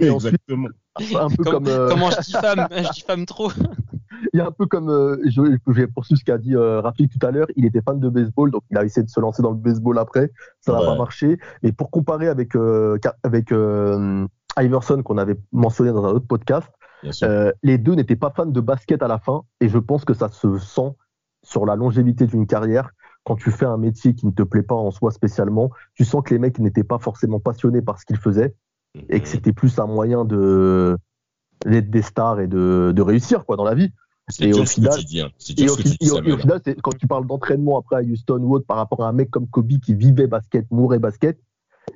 Et 0.00 0.06
Exactement. 0.10 0.68
un 1.14 1.28
peu 1.28 1.44
comme, 1.44 1.68
euh, 1.68 1.88
comment 1.88 2.10
je 2.10 2.20
diffame, 2.20 2.66
je 2.76 2.92
diffame 2.92 3.24
trop. 3.24 3.52
Il 4.32 4.38
y 4.38 4.40
a 4.40 4.46
un 4.46 4.52
peu 4.52 4.66
comme, 4.66 4.88
je, 5.24 5.42
vais 5.66 5.86
poursuivre 5.86 6.18
ce 6.18 6.24
qu'a 6.24 6.38
dit 6.38 6.54
euh, 6.54 6.82
tout 6.82 7.26
à 7.26 7.30
l'heure, 7.30 7.48
il 7.56 7.64
était 7.64 7.82
fan 7.82 7.98
de 7.98 8.08
baseball, 8.08 8.50
donc 8.50 8.62
il 8.70 8.78
a 8.78 8.84
essayé 8.84 9.04
de 9.04 9.10
se 9.10 9.20
lancer 9.20 9.42
dans 9.42 9.50
le 9.50 9.56
baseball 9.56 9.98
après, 9.98 10.30
ça 10.60 10.72
n'a 10.72 10.80
pas 10.80 10.96
marché. 10.96 11.38
Mais 11.62 11.72
pour 11.72 11.90
comparer 11.90 12.28
avec, 12.28 12.54
avec 13.22 13.52
Iverson 14.58 15.02
qu'on 15.02 15.18
avait 15.18 15.38
mentionné 15.52 15.92
dans 15.92 16.04
un 16.04 16.10
autre 16.10 16.26
podcast, 16.26 16.68
euh, 17.22 17.52
les 17.62 17.78
deux 17.78 17.94
n'étaient 17.94 18.16
pas 18.16 18.30
fans 18.30 18.46
de 18.46 18.60
basket 18.60 19.02
à 19.02 19.08
la 19.08 19.18
fin, 19.18 19.42
et 19.60 19.68
je 19.68 19.78
pense 19.78 20.04
que 20.04 20.14
ça 20.14 20.28
se 20.28 20.58
sent 20.58 20.94
sur 21.42 21.66
la 21.66 21.76
longévité 21.76 22.26
d'une 22.26 22.46
carrière. 22.46 22.90
Quand 23.24 23.36
tu 23.36 23.50
fais 23.50 23.66
un 23.66 23.76
métier 23.76 24.14
qui 24.14 24.26
ne 24.26 24.32
te 24.32 24.42
plaît 24.42 24.62
pas 24.62 24.74
en 24.74 24.90
soi 24.90 25.10
spécialement, 25.10 25.70
tu 25.94 26.04
sens 26.04 26.22
que 26.24 26.34
les 26.34 26.38
mecs 26.38 26.58
n'étaient 26.58 26.84
pas 26.84 26.98
forcément 26.98 27.40
passionnés 27.40 27.82
par 27.82 27.98
ce 27.98 28.06
qu'ils 28.06 28.18
faisaient, 28.18 28.54
et 28.94 29.20
que 29.20 29.26
mhm. 29.26 29.26
c'était 29.26 29.52
plus 29.52 29.78
un 29.78 29.86
moyen 29.86 30.24
de 30.24 30.96
d'être 31.64 31.90
des 31.90 32.02
stars 32.02 32.40
et 32.40 32.48
de, 32.48 32.92
de 32.94 33.02
réussir 33.02 33.44
quoi 33.44 33.56
dans 33.56 33.64
la 33.64 33.74
vie. 33.74 33.92
Et 34.40 34.54
au, 34.54 34.64
final, 34.64 34.98
et 35.58 35.68
au, 35.68 35.76
final, 36.38 36.60
quand 36.82 36.96
tu 36.96 37.06
parles 37.06 37.26
d'entraînement 37.26 37.78
après 37.78 37.96
à 37.96 38.02
Houston 38.02 38.38
ou 38.42 38.54
autre 38.54 38.66
par 38.66 38.76
rapport 38.76 39.04
à 39.04 39.08
un 39.08 39.12
mec 39.12 39.30
comme 39.30 39.48
Kobe 39.48 39.78
qui 39.84 39.94
vivait 39.94 40.28
basket, 40.28 40.64
mourait 40.70 41.00
basket, 41.00 41.38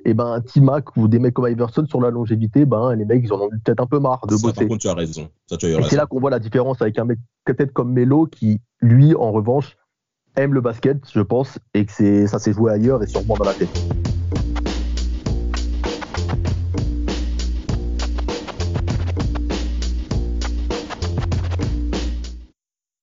et 0.03 0.13
ben 0.13 0.25
un 0.25 0.41
T-Mac 0.41 0.97
ou 0.97 1.07
des 1.07 1.19
mecs 1.19 1.33
comme 1.33 1.47
Iverson 1.47 1.85
sur 1.87 2.01
la 2.01 2.09
longévité, 2.09 2.65
ben 2.65 2.93
les 2.95 3.05
mecs 3.05 3.23
ils 3.23 3.31
en 3.31 3.39
ont 3.39 3.49
peut-être 3.49 3.81
un 3.81 3.87
peu 3.87 3.99
marre 3.99 4.25
de 4.27 4.35
bosser. 4.35 4.53
Par 4.53 4.67
contre, 4.67 4.81
tu 4.81 4.89
as 4.89 4.93
raison. 4.93 5.29
c'est 5.49 5.95
là 5.95 6.05
qu'on 6.05 6.19
voit 6.19 6.29
la 6.29 6.39
différence 6.39 6.81
avec 6.81 6.99
un 6.99 7.05
mec 7.05 7.19
peut-être 7.45 7.71
comme 7.71 7.93
Melo 7.93 8.25
qui 8.27 8.59
lui 8.81 9.15
en 9.15 9.31
revanche 9.31 9.77
aime 10.35 10.53
le 10.53 10.61
basket, 10.61 10.97
je 11.11 11.21
pense, 11.21 11.59
et 11.73 11.85
que 11.85 11.91
c'est 11.91 12.27
ça 12.27 12.39
s'est 12.39 12.53
joué 12.53 12.71
ailleurs 12.71 13.01
et 13.01 13.07
sûrement 13.07 13.35
dans 13.35 13.45
la 13.45 13.53
tête. 13.53 13.69